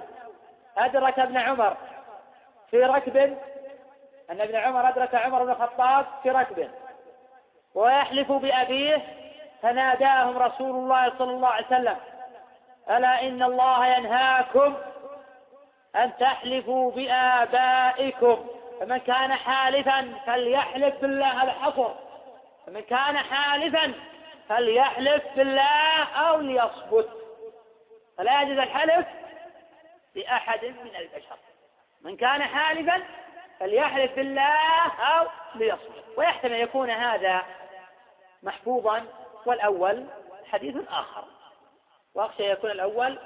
أدرك 0.77 1.19
ابن 1.19 1.37
عمر 1.37 1.77
في 2.71 2.83
ركب 2.83 3.37
أن 4.31 4.41
ابن 4.41 4.55
عمر 4.55 4.89
أدرك 4.89 5.15
عمر 5.15 5.43
بن 5.43 5.51
الخطاب 5.51 6.05
في 6.23 6.29
ركب 6.29 6.69
ويحلف 7.75 8.31
بأبيه 8.31 9.01
فناداهم 9.61 10.37
رسول 10.37 10.75
الله 10.75 11.17
صلى 11.17 11.31
الله 11.31 11.47
عليه 11.47 11.65
وسلم 11.65 11.97
ألا 12.89 13.21
إن 13.21 13.43
الله 13.43 13.87
ينهاكم 13.87 14.75
أن 15.95 16.11
تحلفوا 16.19 16.91
بآبائكم؟ 16.91 18.45
فمن 18.79 18.97
كان 18.97 19.33
حالفا 19.33 20.13
فليحلف 20.25 21.01
بالله 21.01 21.43
هذا 21.43 21.51
حصر 21.51 21.93
فمن 22.67 22.81
كان 22.81 23.17
حالفا 23.17 23.93
فليحلف 24.49 25.23
بالله 25.35 26.03
أو 26.03 26.39
ليصبت 26.39 27.09
فلا 28.17 28.41
يجوز 28.41 28.57
الحلف 28.57 29.07
بأحد 30.15 30.65
من 30.65 30.95
البشر. 30.95 31.37
من 32.01 32.17
كان 32.17 32.43
حالفا 32.43 33.03
فليحلف 33.59 34.15
بالله 34.15 34.87
أو 34.99 35.27
ليصبت 35.55 36.03
ويحتمل 36.17 36.59
يكون 36.59 36.89
هذا 36.89 37.43
محفوظا 38.43 39.05
والأول 39.45 40.05
حديث 40.51 40.75
آخر. 40.89 41.23
وأخشى 42.15 42.51
يكون 42.51 42.71
الأول 42.71 43.19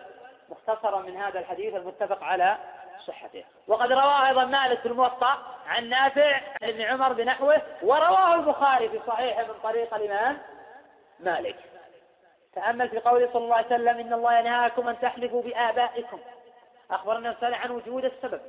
مختصرا 0.49 1.01
من 1.01 1.17
هذا 1.17 1.39
الحديث 1.39 1.75
المتفق 1.75 2.23
على 2.23 2.57
صحته. 3.07 3.43
وقد 3.67 3.91
رواه 3.91 4.27
أيضا 4.27 4.45
مالك 4.45 4.79
في 4.79 4.85
الموطأ 4.85 5.37
عن 5.67 5.89
نافع 5.89 6.35
عن 6.35 6.69
ابن 6.69 6.81
عمر 6.81 7.13
بنحوه 7.13 7.61
ورواه 7.81 8.35
البخاري 8.35 8.89
في 8.89 8.99
صحيحه 9.07 9.43
من 9.43 9.53
طريق 9.63 9.93
الإمام 9.93 10.37
مالك. 11.19 11.55
تأمل 12.55 12.89
في 12.89 12.99
قوله 12.99 13.29
صلى 13.33 13.43
الله 13.43 13.55
عليه 13.55 13.65
وسلم 13.65 13.99
إن 13.99 14.13
الله 14.13 14.39
ينهاكم 14.39 14.87
أن 14.87 14.99
تحلفوا 14.99 15.41
بآبائكم. 15.41 16.19
أخبرنا 16.91 17.35
النبي 17.41 17.55
عن 17.55 17.71
وجود 17.71 18.05
السبب. 18.05 18.41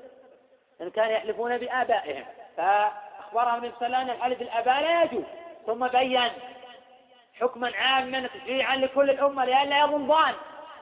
إن 0.80 0.90
كانوا 0.90 1.12
يحلفون 1.12 1.59
بآبائهم. 1.59 2.24
فأخبرهم 2.56 3.55
النبي 3.55 3.72
صلى 3.78 3.86
الله 3.86 3.98
عليه 3.98 4.06
وسلم 4.06 4.10
أن 4.10 4.10
الحلف 4.10 4.38
بالآباء 4.38 4.80
لا 4.80 5.02
يجوز. 5.02 5.24
ثم 5.66 5.88
بين 5.88 6.30
حكما 7.40 7.76
عاما 7.76 8.26
تشريعا 8.26 8.76
لكل 8.76 9.10
الأمة 9.10 9.44
لئلا 9.44 9.78
يظن 9.78 10.12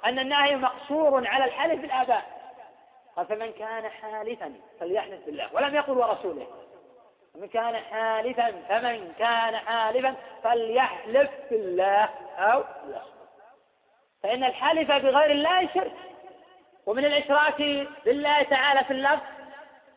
أن 0.04 0.18
النهي 0.18 0.56
مقصور 0.56 1.26
على 1.26 1.44
الحلف 1.44 1.80
بالآباء. 1.80 2.22
قال 3.16 3.26
فمن 3.26 3.52
كان 3.52 3.88
حالفا 3.88 4.52
فليحلف 4.80 5.26
بالله 5.26 5.48
ولم 5.52 5.74
يقل 5.74 5.98
ورسوله. 5.98 6.46
فمن 7.34 7.48
كان 7.48 7.76
حالفا 7.76 8.50
فمن 8.68 9.12
كان 9.18 9.56
حالفا 9.56 10.14
فليحلف 10.42 11.30
بالله 11.50 12.08
أو 12.38 12.64
يصمت 12.88 13.16
فإن 14.22 14.44
الحلف 14.44 14.88
بغير 14.88 15.30
الله 15.30 15.68
شرك. 15.74 15.92
ومن 16.86 17.04
الإشراك 17.04 17.58
بالله 18.04 18.42
تعالى 18.42 18.84
في 18.84 18.90
اللفظ 18.90 19.22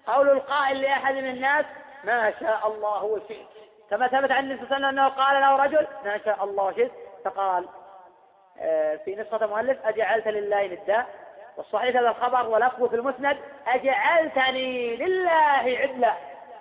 قول 0.09 0.29
القائل 0.29 0.81
لأحد 0.81 1.13
من 1.13 1.29
الناس 1.29 1.65
ما 2.03 2.33
شاء 2.39 2.67
الله 2.67 3.03
وشئت. 3.03 3.47
كما 3.89 4.07
ثبت 4.07 4.31
عن 4.31 4.43
النبي 4.43 4.65
صلى 4.65 4.77
الله 4.77 4.87
عليه 4.87 4.87
وسلم 4.87 4.99
أنه 4.99 5.07
قال 5.07 5.41
له 5.41 5.55
رجل 5.55 5.87
ما 6.05 6.17
شاء 6.25 6.43
الله 6.43 6.63
وشئت. 6.63 6.91
فقال 7.25 7.65
آه، 8.59 8.95
في 8.95 9.15
نسخة 9.15 9.47
مؤلف 9.47 9.85
أجعلت 9.85 10.27
لله 10.27 10.67
ندا. 10.67 11.05
والصحيح 11.57 11.95
هذا 11.95 12.09
الخبر 12.09 12.47
ولفظه 12.47 12.87
في 12.87 12.95
المسند 12.95 13.37
أجعلتني 13.67 14.95
لله 14.95 15.79
عدلا. 15.81 16.13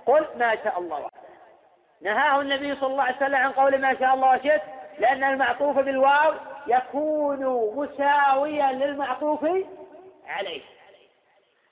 قل 0.06 0.26
ما 0.36 0.56
شاء 0.64 0.78
الله. 0.78 1.08
نهاه 2.02 2.40
النبي 2.40 2.74
صلى 2.74 2.86
الله 2.86 3.02
عليه 3.02 3.16
وسلم 3.16 3.36
عن 3.36 3.52
قول 3.52 3.80
ما 3.80 3.94
شاء 3.98 4.14
الله 4.14 4.36
وشئت. 4.36 4.62
لأن 4.98 5.24
المعطوف 5.24 5.78
بالواو 5.78 6.34
يكون 6.66 7.44
مساويا 7.76 8.72
للمعطوف 8.72 9.44
عليه. 10.26 10.62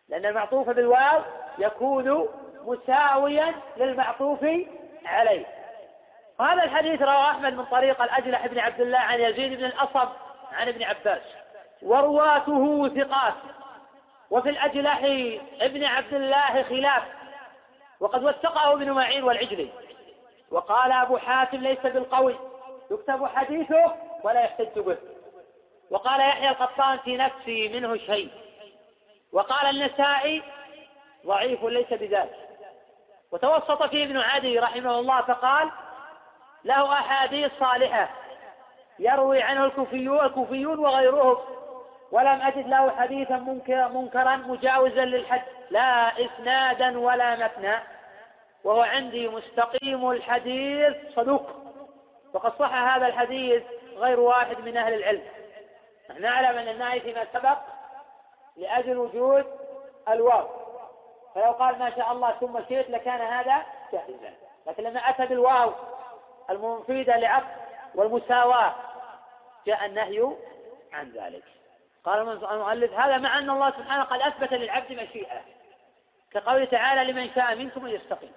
لأن 0.09 0.27
المعطوف 0.27 0.71
بالواو 0.71 1.23
يكون 1.59 2.29
مساويا 2.65 3.55
للمعطوف 3.77 4.47
عليه. 5.07 5.47
وهذا 6.41 6.65
الحديث 6.65 7.03
رواه 7.03 7.31
أحمد 7.31 7.53
من 7.53 7.65
طريق 7.65 8.03
الأجلح 8.03 8.47
بن 8.47 8.59
عبد 8.59 8.81
الله 8.81 8.99
عن 8.99 9.21
يزيد 9.21 9.59
بن 9.59 9.65
الأصب 9.65 10.09
عن 10.53 10.69
ابن 10.69 10.83
عباس. 10.83 11.23
ورواته 11.83 12.89
ثقات. 12.89 13.35
وفي 14.31 14.49
الأجلح 14.49 14.99
ابن 15.61 15.85
عبد 15.85 16.15
الله 16.15 16.63
خلاف. 16.63 17.03
وقد 18.01 18.25
وثقه 18.25 18.73
ابن 18.73 18.91
معين 18.91 19.25
والعجلي. 19.25 19.69
وقال 20.51 20.93
أبو 20.93 21.19
حاتم 21.19 21.59
ليس 21.59 21.79
بالقوي. 21.79 22.37
يكتب 22.91 23.27
حديثه 23.27 23.93
ولا 24.23 24.41
يحتج 24.41 24.79
به. 24.79 24.97
وقال 25.91 26.21
يحيى 26.21 26.49
القطان 26.49 26.99
في 26.99 27.17
نفسي 27.17 27.69
منه 27.69 27.97
شيء. 27.97 28.31
وقال 29.33 29.67
النسائي 29.67 30.43
ضعيف 31.27 31.65
ليس 31.65 31.93
بذلك. 31.93 32.37
وتوسط 33.33 33.83
فيه 33.83 34.05
ابن 34.05 34.17
عدي 34.17 34.59
رحمه 34.59 34.99
الله 34.99 35.23
فقال 35.23 35.71
له 36.65 36.93
أحاديث 36.93 37.53
صالحة 37.61 38.09
يروي 38.99 39.43
عنه 39.43 39.65
الكوفيون 39.65 40.21
الكوفيون 40.27 40.79
وغيرهم 40.79 41.39
ولم 42.13 42.43
أجد 42.43 42.69
له 42.69 42.91
حديثا 42.91 43.37
منكر 43.37 43.89
منكرا 43.89 44.37
مجاوزا 44.37 45.05
للحد 45.05 45.43
لا 45.71 46.13
إسنادا 46.25 46.99
ولا 46.99 47.37
متنا. 47.37 47.83
وهو 48.65 48.81
عندي 48.81 49.29
مستقيم 49.29 50.11
الحديث 50.11 50.97
صدوق. 51.17 51.51
وقد 52.35 52.53
صح 52.59 52.75
هذا 52.75 53.07
الحديث 53.07 53.63
غير 53.97 54.21
واحد 54.21 54.61
من 54.61 54.77
أهل 54.77 54.95
العلم. 54.95 55.23
نحن 56.11 56.23
نعلم 56.23 56.59
أن 56.59 56.69
النهي 56.69 57.01
فيما 57.01 57.25
سبق 57.33 57.59
لأجل 58.57 58.97
وجود 58.97 59.47
الواو. 60.09 60.49
فلو 61.37 61.53
قال 61.53 61.79
ما 61.79 61.91
شاء 61.97 62.13
الله 62.13 62.33
ثم 62.33 62.59
شئت 62.69 62.91
لكان 62.91 63.21
هذا 63.21 63.67
جائزا 63.93 64.33
لكن 64.67 64.83
لما 64.83 65.01
أتى 65.01 65.27
بالواو 65.27 65.73
المفيدة 66.51 67.17
لعقد 67.17 67.57
والمساواة 67.95 68.75
جاء 69.67 69.87
النهي 69.87 70.33
عن 70.93 71.11
ذلك. 71.11 71.43
قال 72.05 72.21
المؤلف 72.53 72.93
هذا 72.93 73.19
مع 73.19 73.39
أن 73.39 73.51
الله 73.51 73.71
سبحانه 73.71 74.05
قد 74.05 74.21
أثبت 74.21 74.53
للعبد 74.53 74.93
مشيئة. 74.93 75.41
كقوله 76.33 76.65
تعالى 76.65 77.13
لمن 77.13 77.31
شاء 77.35 77.55
منكم 77.55 77.87
أن 77.87 77.91
يستقيم. 77.91 78.33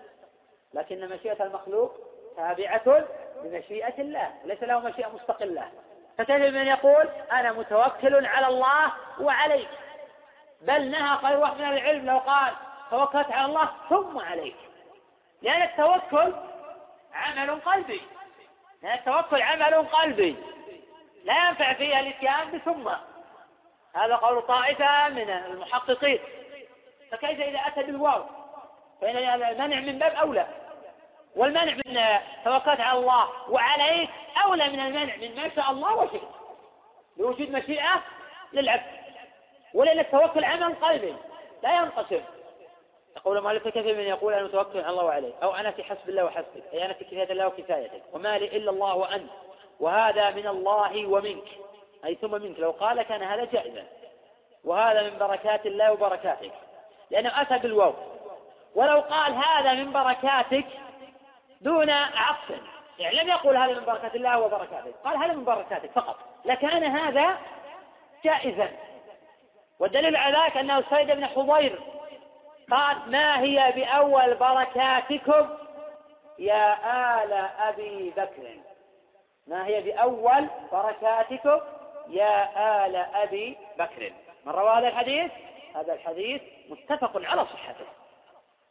لكن 0.74 1.10
مشيئة 1.10 1.44
المخلوق 1.44 1.92
تابعة 2.38 3.06
لمشيئة 3.44 4.02
الله 4.02 4.32
ليس 4.46 4.64
له 4.64 4.80
مشيئة 4.80 5.10
مستقلة. 5.10 5.68
فتجد 6.18 6.54
من 6.54 6.68
يقول 6.68 7.10
أنا 7.32 7.52
متوكل 7.52 8.26
على 8.26 8.48
الله 8.48 8.92
وعليك 9.20 9.70
بل 10.62 10.92
نهى 10.92 11.16
غير 11.16 11.40
واحد 11.40 11.56
من 11.56 11.68
العلم 11.68 12.06
لو 12.06 12.18
قال 12.18 12.54
توكلت 12.92 13.32
على 13.32 13.46
الله 13.46 13.70
ثم 13.90 14.20
عليك. 14.20 14.56
لأن 15.42 15.62
التوكل 15.62 16.34
عمل 17.14 17.62
قلبي. 17.62 18.02
لأن 18.84 18.94
التوكل 18.94 19.42
عمل 19.42 19.88
قلبي. 19.88 20.36
لا 21.24 21.48
ينفع 21.48 21.74
فيه 21.74 22.00
الإتيان 22.00 22.52
بثم. 22.52 22.90
هذا 23.96 24.16
قول 24.16 24.42
طائفة 24.42 25.10
من 25.10 25.30
المحققين. 25.30 26.20
فكيف 27.12 27.40
إذا 27.40 27.60
أتى 27.68 27.84
بالواو؟ 27.84 28.24
فإن 29.02 29.18
المنع 29.18 29.80
من 29.80 30.00
باب 30.00 30.12
أولى. 30.12 30.48
والمنع 31.36 31.74
من 31.86 32.20
توكلت 32.46 32.80
على 32.80 33.00
الله 33.00 33.52
وعليك 33.52 34.10
أولى 34.46 34.70
من 34.70 34.80
المنع 34.80 35.16
من 35.16 35.36
ما 35.36 35.50
شاء 35.56 35.72
الله 35.72 35.96
وشئت. 35.96 36.30
لوجود 37.18 37.52
مشيئة 37.52 38.04
للعبد. 38.54 39.00
ولأن 39.74 40.00
التوكل 40.00 40.44
عمل 40.44 40.76
قلبي. 40.76 41.16
لا 41.64 41.76
ينقسم. 41.76 42.22
يقول 43.18 43.38
المؤلف 43.38 43.68
كثير 43.68 43.96
من 43.96 44.04
يقول 44.04 44.34
أنا 44.34 44.44
متوكل 44.44 44.80
على 44.80 44.90
الله 44.90 45.04
وعليه 45.04 45.34
أو 45.44 45.56
أنا 45.56 45.72
في 45.72 45.84
حسب 45.84 46.10
الله 46.10 46.26
وحسبك. 46.26 46.64
أي 46.74 46.86
أنا 46.86 46.94
في 46.94 47.04
كفايه 47.04 47.32
الله 47.32 47.48
وكفايتك. 47.48 48.02
وما 48.14 48.38
لي 48.38 48.58
إلا 48.58 48.72
الله 48.72 48.96
وأنت. 48.96 49.32
وهذا 49.80 50.30
من 50.30 50.48
الله 50.48 51.08
ومنك. 51.08 51.48
أي 52.06 52.16
ثم 52.16 52.32
منك. 52.32 52.60
لو 52.60 52.72
قال 52.72 53.02
كان 53.02 53.24
هذا 53.24 53.46
جائزا 53.46 53.84
وهذا 54.64 55.02
من 55.02 55.18
بركات 55.18 55.66
الله 55.66 55.92
وبركاتك. 55.92 56.52
لأنه 57.12 57.42
أتى 57.42 57.58
بالواو. 57.58 57.94
ولو 58.76 59.00
قال 59.00 59.34
هذا 59.34 59.74
من 59.74 59.92
بركاتك 59.92 60.66
دون 61.62 61.90
عطف. 61.90 62.62
يعني 63.00 63.16
لم 63.16 63.30
يقل 63.30 63.58
هذا 63.58 63.74
من 63.74 63.86
بركات 63.86 64.16
الله 64.16 64.40
وبركاته. 64.40 64.92
قال 65.04 65.18
هذا 65.18 65.34
من 65.34 65.46
بركاتك 65.46 65.92
فقط. 65.92 66.16
لكان 66.46 66.84
هذا 66.84 67.38
جائزا. 68.26 68.70
والدليل 69.80 70.16
على 70.16 70.38
ذلك 70.38 70.58
أنه 70.58 70.84
سيد 70.90 71.12
بن 71.12 71.26
حضير 71.26 71.80
قال 72.72 73.12
ما 73.12 73.40
هي 73.40 73.72
بأول 73.76 74.36
بركاتكم 74.36 75.50
يا 76.40 76.74
آل 77.24 77.34
أبي 77.60 78.14
بكر؟ 78.18 78.58
ما 79.48 79.66
هي 79.66 79.82
بأول 79.82 80.48
بركاتكم 80.72 81.60
يا 82.08 82.86
آل 82.86 82.96
أبي 82.96 83.58
بكر؟ 83.78 84.14
من 84.46 84.52
روى 84.52 84.70
هذا 84.70 84.88
الحديث؟ 84.88 85.32
هذا 85.76 85.94
الحديث 85.94 86.42
متفق 86.70 87.12
على 87.16 87.46
صحته 87.46 87.86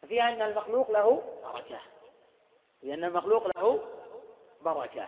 فيها 0.08 0.28
أن 0.28 0.42
المخلوق 0.42 0.90
له 0.90 1.22
بركة 1.44 1.80
لأن 2.82 3.04
المخلوق 3.04 3.46
له 3.56 3.80
بركة. 4.62 5.06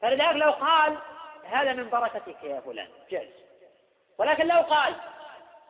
فلذلك 0.00 0.36
لو 0.36 0.50
قال 0.50 0.98
هذا 1.44 1.72
من 1.72 1.90
بركتك 1.90 2.44
يا 2.44 2.60
فلان 2.60 2.88
جائز 3.10 3.44
ولكن 4.18 4.46
لو 4.46 4.60
قال 4.60 4.94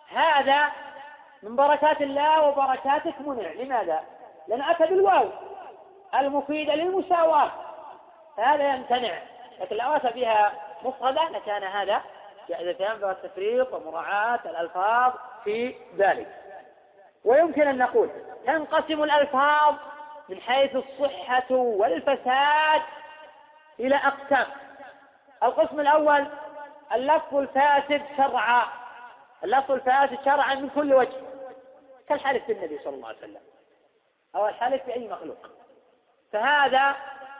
هذا 0.08 0.72
من 1.44 1.56
بركات 1.56 2.02
الله 2.02 2.42
وبركاتك 2.42 3.14
منع. 3.20 3.52
لماذا؟ 3.52 4.00
لأن 4.48 4.62
أتى 4.62 4.86
بالواو 4.86 5.28
المفيدة 6.14 6.74
للمساواة. 6.74 7.50
فهذا 8.36 8.74
يمتنع. 8.74 9.18
لكن 9.60 9.76
لو 9.76 9.92
أتى 9.92 10.08
بها 10.08 10.52
مفردة. 10.82 11.28
لكان 11.28 11.62
هذا 11.64 12.00
جائز 12.48 12.76
فينبغي 12.76 13.10
التفريق 13.10 13.74
ومراعاة 13.74 14.40
الألفاظ 14.44 15.12
في 15.44 15.74
ذلك. 15.96 16.28
ويمكن 17.24 17.68
أن 17.68 17.78
نقول 17.78 18.10
تنقسم 18.46 19.02
الألفاظ 19.02 19.74
من 20.28 20.40
حيث 20.40 20.76
الصحة 20.76 21.50
والفساد 21.50 22.82
إلى 23.80 23.96
أقسام. 23.96 24.46
القسم 25.42 25.80
الأول 25.80 26.26
اللفظ 26.94 27.36
الفاسد 27.36 28.02
شرعا. 28.16 28.64
اللفظ 29.44 29.70
الفاسد 29.70 30.18
شرعا 30.24 30.54
من 30.54 30.68
كل 30.68 30.94
وجه. 30.94 31.33
كالحلف 32.08 32.48
بالنبي 32.48 32.78
صلى 32.78 32.94
الله 32.94 33.08
عليه 33.08 33.18
وسلم. 33.18 33.40
أو 34.36 34.48
الحلف 34.48 34.86
بأي 34.86 35.08
مخلوق. 35.08 35.46
فهذا 36.32 36.96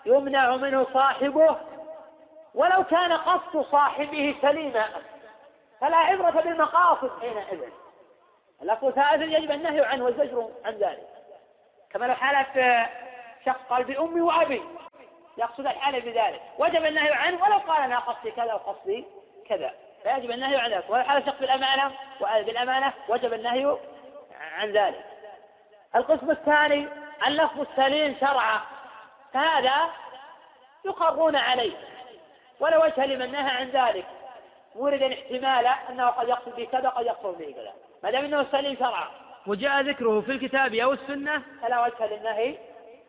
يمنع 0.06 0.56
منه 0.56 0.86
صاحبه 0.94 1.56
ولو 2.54 2.84
كان 2.84 3.12
قصد 3.12 3.60
صاحبه 3.70 4.36
سليما. 4.42 4.88
فلا 5.80 5.96
عبرة 5.96 6.30
بالمقاصد 6.30 7.20
حينئذ 7.20 7.62
اللفظ 8.62 8.84
الفاسد 8.84 9.22
يجب 9.22 9.50
النهي 9.50 9.80
عنه 9.80 10.04
والزجر 10.04 10.50
عن 10.64 10.72
ذلك. 10.72 11.08
كما 11.90 12.06
لو 12.06 12.14
حلف 12.14 12.48
شخص 13.46 13.60
قال 13.70 13.84
بأمي 13.84 14.20
وأبي. 14.20 14.62
يقصد 15.38 15.66
الحالة 15.66 15.98
بذلك. 15.98 16.42
وجب 16.58 16.84
النهي 16.84 17.12
عنه 17.12 17.42
ولو 17.44 17.58
قال 17.58 17.82
أنا 17.82 17.98
قصدي 17.98 18.30
كذا 18.30 18.54
وقصدي 18.54 19.04
كذا. 19.48 19.74
فيجب 20.02 20.30
النهي 20.30 20.56
عن 20.56 20.70
ذلك 20.70 20.90
ولو 20.90 21.02
حلف 21.02 21.26
شخص 21.26 21.38
بالأمانة 21.38 21.92
بالأمانة 22.20 22.92
وجب 23.08 23.32
النهي 23.32 23.76
عن 24.54 24.72
ذلك. 24.72 25.04
القسم 25.96 26.30
الثاني 26.30 26.88
اللفظ 27.26 27.60
السليم 27.60 28.16
شرعا. 28.20 28.60
فهذا 29.32 29.90
يقرون 30.84 31.36
عليه. 31.36 31.76
ولا 32.60 32.84
وجه 32.84 33.06
لمن 33.06 33.32
نهى 33.32 33.50
عن 33.50 33.68
ذلك. 33.68 34.06
موردا 34.74 35.14
احتمالا 35.14 35.70
أنه 35.90 36.06
قد 36.06 36.28
يقصد 36.28 36.56
به 36.56 36.64
كذا 36.64 36.88
قد 36.88 37.06
يقصد 37.06 37.38
به 37.38 37.54
كذا. 37.56 37.72
ما 38.02 38.10
دام 38.10 38.24
إنه 38.24 38.46
سليم 38.52 38.76
شرعا. 38.76 39.08
وجاء 39.46 39.80
ذكره 39.80 40.20
في 40.20 40.32
الكتاب 40.32 40.74
أو 40.74 40.92
السنة؟ 40.92 41.42
فلا 41.62 41.82
وجه 41.82 42.06
للنهي 42.06 42.58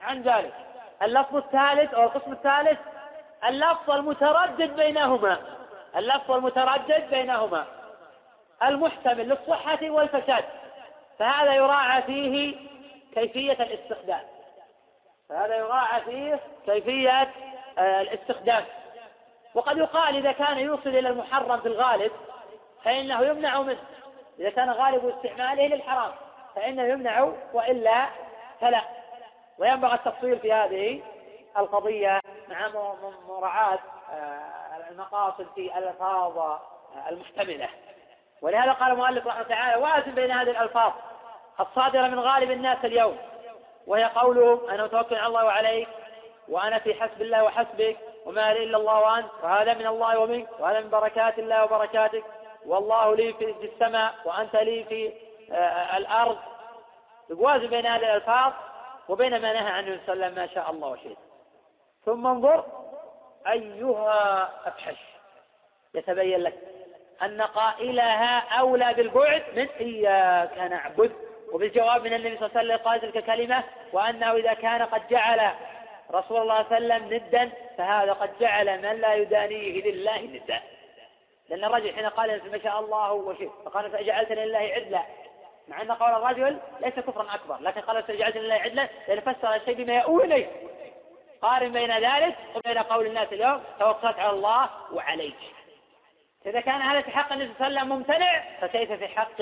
عن 0.01 0.22
ذلك. 0.22 0.53
اللفظ 1.01 1.35
الثالث 1.35 1.93
أو 1.93 2.03
القسم 2.03 2.31
الثالث 2.31 2.80
اللفظ 3.45 3.91
المتردد 3.91 4.76
بينهما. 4.76 5.41
اللفظ 5.95 6.31
المتردد 6.31 7.09
بينهما. 7.09 7.65
المحتمل 8.63 9.30
للصحة 9.30 9.80
والفساد. 9.89 10.45
فهذا 11.20 11.54
يراعى 11.54 12.02
فيه 12.02 12.56
كيفية 13.14 13.54
الاستخدام. 13.54 14.22
فهذا 15.30 15.56
يراعى 15.56 16.02
فيه 16.02 16.40
كيفية 16.66 17.32
آه، 17.78 18.02
الاستخدام. 18.02 18.66
وقد 19.54 19.78
يقال 19.78 20.16
إذا 20.16 20.32
كان 20.32 20.58
يوصل 20.58 20.90
إلى 20.90 21.10
المحرم 21.10 21.60
في 21.60 21.68
الغالب 21.68 22.12
فإنه 22.84 23.22
يمنع 23.22 23.62
منه. 23.62 23.80
إذا 24.40 24.50
كان 24.50 24.70
غالب 24.70 25.08
استعماله 25.08 25.68
للحرام 25.68 26.12
فإنه 26.56 26.84
يمنع 26.84 27.34
وإلا 27.54 28.10
فلا. 28.62 28.82
وينبغي 29.58 29.94
التفصيل 29.94 30.40
في 30.40 30.54
هذه 30.54 31.02
القضية 31.58 32.20
مع 32.50 32.70
مراعاة 33.28 33.80
آه، 34.12 34.90
المقاصد 34.90 35.48
في 35.56 35.78
الألفاظ 35.78 36.60
المحتملة. 37.10 37.70
ولهذا 38.41 38.72
قال 38.72 38.91
المؤلف 38.91 39.28
رحمه 39.28 39.41
الله 39.41 39.56
تعالى 39.56 39.84
وازن 39.84 40.12
بين 40.12 40.32
هذه 40.32 40.49
الألفاظ 40.49 40.94
الصادرة 41.60 42.07
من 42.07 42.20
غالب 42.20 42.52
الناس 42.52 42.86
اليوم 42.86 43.18
وهي 43.88 44.03
قوله 44.03 44.62
أنا 44.70 44.84
متوكل 44.84 45.16
على 45.16 45.28
الله 45.28 45.45
وعليك 45.45 45.88
وأنا 46.49 46.80
في 46.80 46.94
حسب 46.94 47.22
الله 47.22 47.44
وحسبك 47.44 47.98
وما 48.26 48.53
لي 48.53 48.64
إلا 48.64 48.78
الله 48.78 48.99
وأنت 48.99 49.28
وهذا 49.44 49.74
من 49.74 49.88
الله 49.88 50.20
ومنك 50.20 50.48
وهذا 50.60 50.80
من 50.80 50.90
بركات 50.90 51.40
الله 51.40 51.64
وبركاتك 51.64 52.24
والله 52.66 53.16
لي 53.16 53.34
في 53.34 53.70
السماء 53.74 54.14
وأنت 54.26 54.56
لي 54.56 54.84
في 54.84 55.14
آه، 55.52 55.98
الأرض. 55.98 56.38
يوازن 57.30 57.68
بين 57.68 57.86
هذه 57.86 58.02
الألفاظ 58.02 58.53
وبين 59.10 59.41
ما 59.41 59.53
نهى 59.53 59.72
عنه 59.72 59.99
صلى 60.06 60.14
الله 60.14 60.26
عليه 60.26 60.34
وسلم 60.34 60.36
ما 60.36 60.48
شاء 60.48 60.72
الله 60.72 60.88
وشئت. 60.88 61.18
ثم 62.06 62.28
انظر 62.28 62.66
أيها 63.48 64.49
أفحش 64.68 64.98
يتبين 65.94 66.40
لك 66.40 66.74
أن 67.24 67.42
قائلها 67.42 68.40
أولى 68.40 68.94
بالبعد 68.94 69.44
من 69.56 69.68
إياك 69.80 70.58
نعبد 70.58 71.12
وبالجواب 71.54 72.04
من 72.04 72.14
النبي 72.14 72.38
صلى 72.38 72.46
الله 72.46 72.60
عليه 72.60 72.74
وسلم 72.74 72.78
قال 72.78 73.02
تلك 73.02 73.26
كلمة 73.26 73.64
وأنه 73.94 74.32
إذا 74.32 74.54
كان 74.54 74.82
قد 74.82 75.08
جعل 75.08 75.52
رسول 76.12 76.42
الله 76.42 76.64
صلى 76.64 76.78
الله 76.78 76.94
عليه 76.94 77.06
وسلم 77.06 77.14
ندا 77.14 77.52
فهذا 77.78 78.14
قد 78.14 78.40
جعل 78.40 78.78
من 78.82 79.02
لا 79.02 79.14
يدانيه 79.14 79.92
لله 79.92 80.22
ندا. 80.22 80.62
لأن 81.50 81.64
الرجل 81.64 81.96
حين 81.96 82.06
قال 82.06 82.52
ما 82.52 82.60
شاء 82.60 82.80
الله 82.80 83.12
وشئت 83.12 83.52
فقال 83.66 83.92
فجعلتني 83.92 84.46
لله 84.46 84.60
عدلا. 84.76 85.02
مع 85.68 85.82
أن 85.82 85.92
قول 85.92 86.12
الرجل 86.12 86.60
ليس 86.80 86.94
كفرا 86.94 87.36
أكبر 87.36 87.58
لكن 87.62 87.82
قال 87.82 88.04
فجعلتني 88.04 88.42
لله 88.42 88.56
عدلا 88.56 88.90
لأن 89.08 89.20
فسر 89.20 89.56
الشيء 89.56 89.76
بما 89.76 89.96
يؤول 89.96 90.24
إليه. 90.24 90.48
قارن 91.42 91.72
بين 91.72 91.98
ذلك 91.98 92.36
وبين 92.56 92.78
قول 92.78 93.06
الناس 93.06 93.34
اليوم 93.34 93.64
توكلت 93.80 94.20
على 94.20 94.30
الله 94.30 94.70
وعليك. 94.94 95.36
إذا 96.45 96.61
كان 96.61 96.81
هذا 96.81 97.01
في 97.01 97.11
حق 97.11 97.34
النبي 97.34 97.53
صلى 97.53 97.67
الله 97.67 97.80
عليه 97.80 97.88
وسلم 97.89 97.97
ممتنع 97.97 98.43
فكيف 98.61 98.91
في 98.91 99.07
حق 99.07 99.41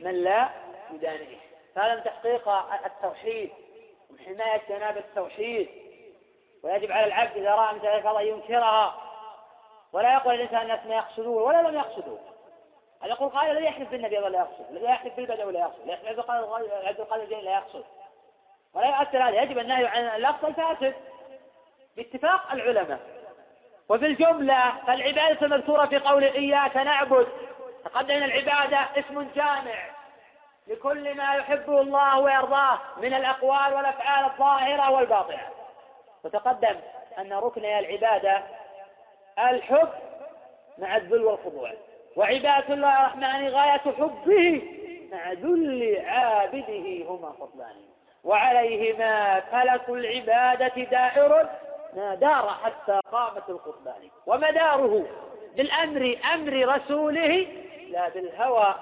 من 0.00 0.24
لا 0.24 0.48
يدانيه؟ 0.92 1.36
فهذا 1.74 1.94
من 1.94 2.04
تحقيق 2.04 2.48
التوحيد 2.86 3.50
وحماية 4.10 4.62
جناب 4.68 4.96
التوحيد. 4.96 5.68
ويجب 6.62 6.92
على 6.92 7.06
العبد 7.06 7.36
إذا 7.36 7.54
رأى 7.54 7.74
مثل 7.74 7.86
ذلك 7.86 8.06
الله 8.06 8.22
ينكرها. 8.22 9.00
ولا 9.92 10.12
يقول 10.12 10.34
الإنسان 10.34 10.62
الناس 10.62 10.86
ما 10.86 10.94
يقصدون 10.94 11.42
ولا 11.42 11.68
لم 11.68 11.74
يقصدوا. 11.74 12.18
هل 13.02 13.10
يقول 13.10 13.28
قال 13.28 13.50
الذي 13.50 13.64
يحلف 13.64 13.90
بالنبي 13.90 14.18
ولا 14.18 14.38
يقصد؟ 14.38 14.70
الذي 14.70 14.84
يحلف 14.84 15.16
بالبدء 15.16 15.44
ولا 15.44 15.60
يقصد؟ 15.60 15.88
يحلف 15.88 16.30
عبد 16.30 17.00
القادر 17.00 17.40
لا 17.40 17.54
يقصد. 17.54 17.84
ولا 18.74 18.86
يؤثر 18.86 19.28
هذا 19.28 19.42
يجب 19.42 19.58
النهي 19.58 19.86
عن 19.86 20.04
اللفظ 20.04 20.44
الفاسد. 20.44 20.94
باتفاق 21.96 22.52
العلماء. 22.52 23.13
وفي 23.88 24.06
الجملة 24.06 24.72
فالعبادة 24.86 25.46
المذكورة 25.46 25.86
في 25.86 25.98
قول 25.98 26.24
إياك 26.24 26.76
نعبد. 26.76 27.26
تقدم 27.84 28.14
العبادة 28.14 28.78
اسم 28.96 29.26
جامع 29.34 29.74
لكل 30.66 31.14
ما 31.14 31.34
يحبه 31.34 31.80
الله 31.80 32.18
ويرضاه 32.18 32.78
من 32.96 33.14
الأقوال 33.14 33.74
والأفعال 33.74 34.24
الظاهرة 34.24 34.90
والباطنة. 34.90 35.48
وتقدم 36.24 36.76
أن 37.18 37.32
ركن 37.32 37.64
العبادة 37.64 38.42
الحب 39.38 39.88
مع 40.78 40.96
الذل 40.96 41.24
والخضوع. 41.24 41.72
وعبادة 42.16 42.74
الله 42.74 43.00
الرحمن 43.00 43.48
غاية 43.48 43.80
حبه 43.98 44.62
مع 45.12 45.32
ذل 45.32 46.02
عابده 46.06 47.04
هما 47.08 47.32
فضلان. 47.32 47.76
وعليهما 48.24 49.40
فلك 49.40 49.88
العبادة 49.88 50.84
دائر 50.84 51.48
ما 51.94 52.14
دار 52.14 52.48
حتى 52.48 53.00
قامت 53.12 53.48
القربان 53.48 54.10
ومداره 54.26 55.06
بالأمر 55.56 56.18
أمر 56.34 56.76
رسوله 56.76 57.46
لا 57.90 58.08
بالهوى 58.08 58.74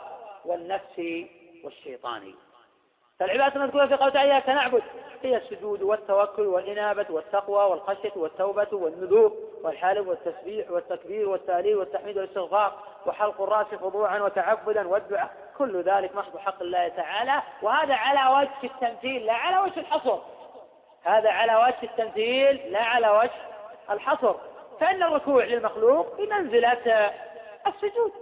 والنفس 0.44 1.02
والشيطان. 1.64 2.34
فالعبادة 3.18 3.56
المذكورة 3.56 3.86
في 3.86 3.94
قوله 3.94 4.22
إياك 4.22 4.48
نعبد. 4.48 4.82
هي 5.22 5.36
السجود 5.36 5.82
والتوكل 5.82 6.42
والإنابة 6.42 7.06
والتقوى 7.10 7.64
والخشية 7.64 8.12
والتوبة 8.16 8.68
والنذور 8.72 9.32
والحلف 9.62 10.08
والتسبيح 10.08 10.70
والتكبير 10.70 11.28
والتهليل 11.28 11.76
والتحميد 11.76 12.18
والاستغفار 12.18 12.72
وحلق 13.06 13.42
الرأس 13.42 13.66
خضوعا 13.66 14.18
وتعبدا 14.18 14.88
والدعاء. 14.88 15.30
كل 15.58 15.82
ذلك 15.82 16.16
محض 16.16 16.38
حق 16.38 16.62
الله 16.62 16.88
تعالى. 16.88 17.42
وهذا 17.62 17.94
على 17.94 18.38
وجه 18.38 18.72
التمثيل 18.72 19.26
لا 19.26 19.32
على 19.32 19.58
وجه 19.58 19.80
الحصر. 19.80 20.18
هذا 21.04 21.30
على 21.30 21.56
وجه 21.56 21.82
التمثيل 21.82 22.72
لا 22.72 22.82
على 22.82 23.08
وجه 23.08 23.30
الحصر. 23.90 24.34
فإن 24.80 25.02
الركوع 25.02 25.44
للمخلوق 25.44 26.16
بمنزلة 26.16 27.12
السجود. 27.66 28.12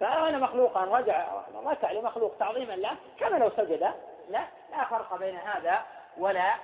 فأنا 0.00 0.38
مخلوقا 0.38 0.84
رجع 0.84 1.26
ركع 1.64 1.92
لمخلوق 1.92 2.36
تعظيما 2.38 2.72
له 2.72 2.96
كما 3.20 3.36
لو 3.36 3.50
سجد 3.50 3.82
لا 4.30 4.44
لا 4.70 4.84
فرق 4.90 5.16
بين 5.18 5.36
هذا 5.36 5.82
ولا 6.18 6.54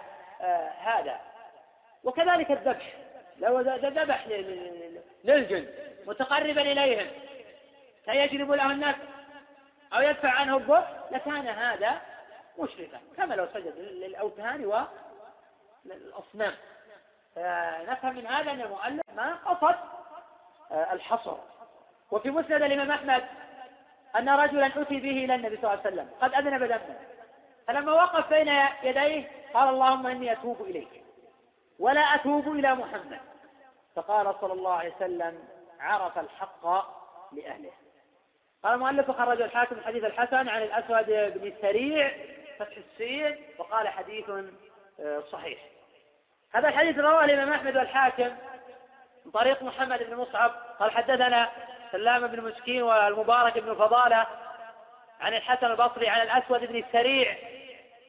آه 0.41 0.69
هذا. 0.69 1.21
وكذلك 2.05 2.51
الذبح. 2.51 2.93
لو 3.39 3.61
ذبح 3.61 4.27
للجن 5.25 5.67
متقربا 6.07 6.61
إليهم 6.61 7.07
سيجلب 8.05 8.53
له 8.53 8.71
النفع 8.71 9.03
أو 9.95 10.01
يدفع 10.01 10.29
عنه 10.29 10.57
الضر 10.57 10.85
لكان 11.11 11.49
هذا 11.49 12.01
مشركا. 12.59 13.01
كما 13.17 13.35
لو 13.35 13.47
سجد 13.55 13.79
للأوثان 13.79 14.65
والأصنام 15.87 16.55
فنفهم 17.35 18.15
من 18.15 18.27
هذا 18.27 18.51
أن 18.51 18.61
المؤلف 18.61 19.03
ما 19.17 19.35
قصد 19.35 19.77
آه، 20.73 20.93
الحصر. 20.93 21.37
وفي 22.11 22.31
مسند 22.31 22.63
الإمام 22.63 22.91
أحمد 22.91 23.25
أن 24.17 24.29
رجلا 24.29 24.67
أتي 24.67 25.01
به 25.01 25.25
إلى 25.25 25.35
النبي 25.35 25.57
صلى 25.57 25.73
الله 25.73 25.85
عليه 25.85 25.95
وسلم 25.95 26.11
قد 26.21 26.35
أذنب 26.35 26.63
ذنبا. 26.63 26.99
فلما 27.67 27.93
وقف 27.93 28.29
بين 28.29 28.49
يديه 28.83 29.31
قال 29.55 29.69
اللهم 29.69 30.07
إني 30.07 30.33
أتوب 30.33 30.63
إليك 30.63 31.05
ولا 31.79 32.01
أتوب 32.01 32.49
إلى 32.49 32.75
محمد. 32.75 33.21
فقال 33.97 34.35
صلى 34.41 34.53
الله 34.53 34.73
عليه 34.73 34.95
وسلم 34.95 35.49
عرف 35.81 36.19
الحق 36.19 36.67
لأهله. 37.33 37.73
قال 38.63 38.75
المؤلف 38.75 39.11
خرج 39.11 39.43
الحاكم 39.43 39.77
الحديث 39.77 40.05
الحسن 40.05 40.49
عن 40.49 40.63
الأسود 40.63 41.07
بن 41.39 41.47
السريع 41.47 42.13
فتح 42.59 42.77
السين 42.77 43.45
وقال 43.59 43.89
حديث 43.89 44.31
آه، 45.01 45.21
صحيح. 45.33 45.74
هذا 46.55 46.69
الحديث 46.69 46.99
رواه 46.99 47.25
الإمام 47.25 47.53
أحمد 47.53 47.77
والحاكم 47.77 48.31
من 49.25 49.33
طريق 49.33 49.63
محمد 49.63 50.03
بن 50.03 50.17
مصعب. 50.17 50.51
قال 50.81 50.91
حدثنا 50.91 51.51
سلام 51.93 52.27
بن 52.27 52.41
مسكين 52.41 52.83
والمبارك 52.83 53.59
بن 53.59 53.75
فضالة 53.75 54.27
عن 55.21 55.35
الحسن 55.35 55.67
البصري 55.67 56.09
عن 56.09 56.23
الأسود 56.23 56.67
بن 56.67 56.77
السريع 56.77 57.37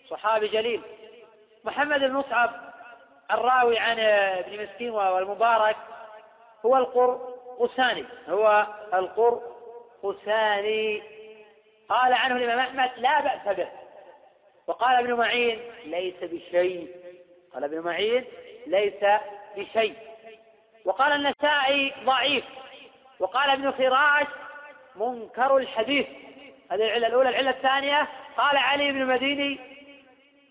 صحابي 0.10 0.48
جليل. 0.48 0.82
محمد 1.64 2.00
بن 2.00 2.14
مصعب 2.14 2.52
الراوي 3.32 3.80
عن 3.80 4.00
ابن 4.00 4.64
مسكين 4.64 4.90
والمبارك 4.90 5.78
هو 6.66 6.78
القرقساني 6.78 8.06
هو 8.30 8.68
القرقساني. 8.94 11.04
قال 11.90 12.14
عنه 12.14 12.36
الإمام 12.36 12.60
أحمد 12.60 12.92
لا 12.98 13.22
بأس 13.22 13.58
به. 13.58 13.68
وقال 14.68 14.96
ابن 14.96 15.14
معين 15.14 15.60
ليس 15.86 16.16
بشيء. 16.22 17.05
قال 17.56 17.64
ابن 17.64 17.80
معين 17.80 18.26
ليس 18.68 19.06
بشيء. 19.58 19.96
وقال 20.86 21.12
النسائي 21.12 21.94
ضعيف. 22.04 22.44
وقال 23.20 23.50
ابن 23.50 23.72
خراش 23.72 24.28
منكر 24.96 25.58
الحديث. 25.58 26.08
هذه 26.72 26.86
العلة 26.86 27.08
الأولى. 27.08 27.30
العلة 27.30 27.50
الثانية 27.50 28.08
قال 28.38 28.58
علي 28.58 28.92
بن 28.92 29.06
مديني 29.06 29.60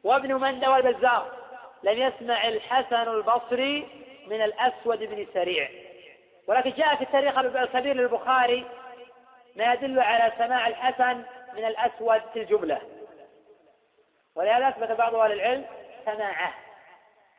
وابن 0.04 0.34
مندى 0.34 0.66
والبزار 0.66 1.32
لم 1.82 1.98
يسمع 2.02 2.48
الحسن 2.48 3.08
البصري 3.08 3.88
من 4.26 4.42
الأسود 4.42 4.98
بن 4.98 5.26
سريع. 5.34 5.68
ولكن 6.46 6.70
جاء 6.70 6.94
في 6.96 7.02
التاريخ 7.02 7.38
الكبير 7.38 7.94
للبخاري 7.96 8.66
ما 9.56 9.72
يدل 9.72 10.00
على 10.00 10.32
سماع 10.38 10.68
الحسن 10.68 11.22
من 11.56 11.64
الأسود 11.64 12.20
في 12.32 12.42
الجملة. 12.42 12.80
ولهذا 14.34 14.68
أثبت 14.68 14.98
بعض 14.98 15.14
أهل 15.14 15.32
العلم 15.32 15.64
سماعه. 16.04 16.63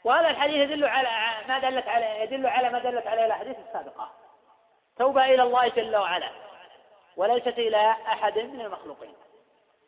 وهذا 0.05 0.29
الحديث 0.29 0.55
يدل 0.55 0.85
على 0.85 1.09
ما 1.47 1.59
دلت 1.59 1.87
على 1.87 2.21
يدل 2.21 2.47
على 2.47 2.69
ما 2.69 2.79
دلت 2.79 3.07
عليه 3.07 3.25
الأحاديث 3.25 3.55
السابقة. 3.67 4.11
توبة 4.97 5.25
إلى 5.25 5.43
الله 5.43 5.67
جل 5.67 5.95
وعلا 5.95 6.29
وليست 7.17 7.47
إلى 7.47 7.91
أحد 8.07 8.39
من 8.39 8.61
المخلوقين. 8.61 9.13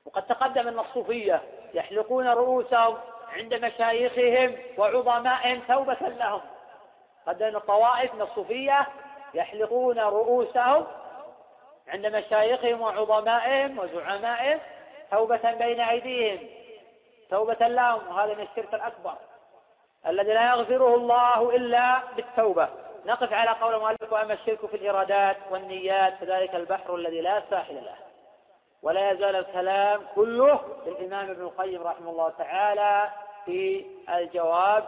وقد 0.06 0.28
تقدم 0.28 0.68
أن 0.68 0.80
الصوفية 0.80 1.42
يحلقون 1.74 2.28
رؤوسهم 2.28 2.98
عند 3.34 3.54
مشايخهم 3.54 4.58
وعظمائهم 4.78 5.62
توبة 5.68 5.98
لهم. 6.02 6.42
قد 7.28 7.42
الطوائف 7.42 8.14
من 8.14 8.22
الصوفية 8.22 8.88
يحلقون 9.34 10.00
رؤوسهم 10.00 10.88
عند 11.88 12.06
مشايخهم 12.06 12.82
وعظمائهم 12.82 13.80
وزعمائهم 13.80 14.60
توبة 15.12 15.54
بين 15.54 15.82
أيديهم 15.82 16.50
توبة 17.30 17.68
لهم 17.68 18.08
وهذا 18.08 18.34
من 18.34 18.48
الشرك 18.52 18.74
الأكبر. 18.74 19.16
الذي 20.08 20.34
لا 20.34 20.50
يغفره 20.50 20.96
الله 20.96 21.56
إلا 21.56 22.00
بالتوبة. 22.16 22.70
نقف 23.06 23.34
على 23.34 23.50
قول 23.50 23.74
المؤلف 23.74 24.14
وأما 24.14 24.34
الشرك 24.34 24.66
في 24.66 24.78
الإرادات 24.78 25.38
والنيات 25.50 26.14
فذلك 26.16 26.56
البحر 26.56 26.96
الذي 26.96 27.22
لا 27.22 27.44
ساحل 27.50 27.76
له. 27.76 27.96
ولا 28.82 29.12
يزال 29.12 29.36
الكلام 29.36 30.02
كله 30.16 30.60
للإمام 30.86 31.30
ابن 31.30 31.42
القيم 31.42 31.84
رحمه 31.84 32.12
الله 32.12 32.30
تعالى 32.30 33.10
في 33.46 33.86
الجواب 34.10 34.84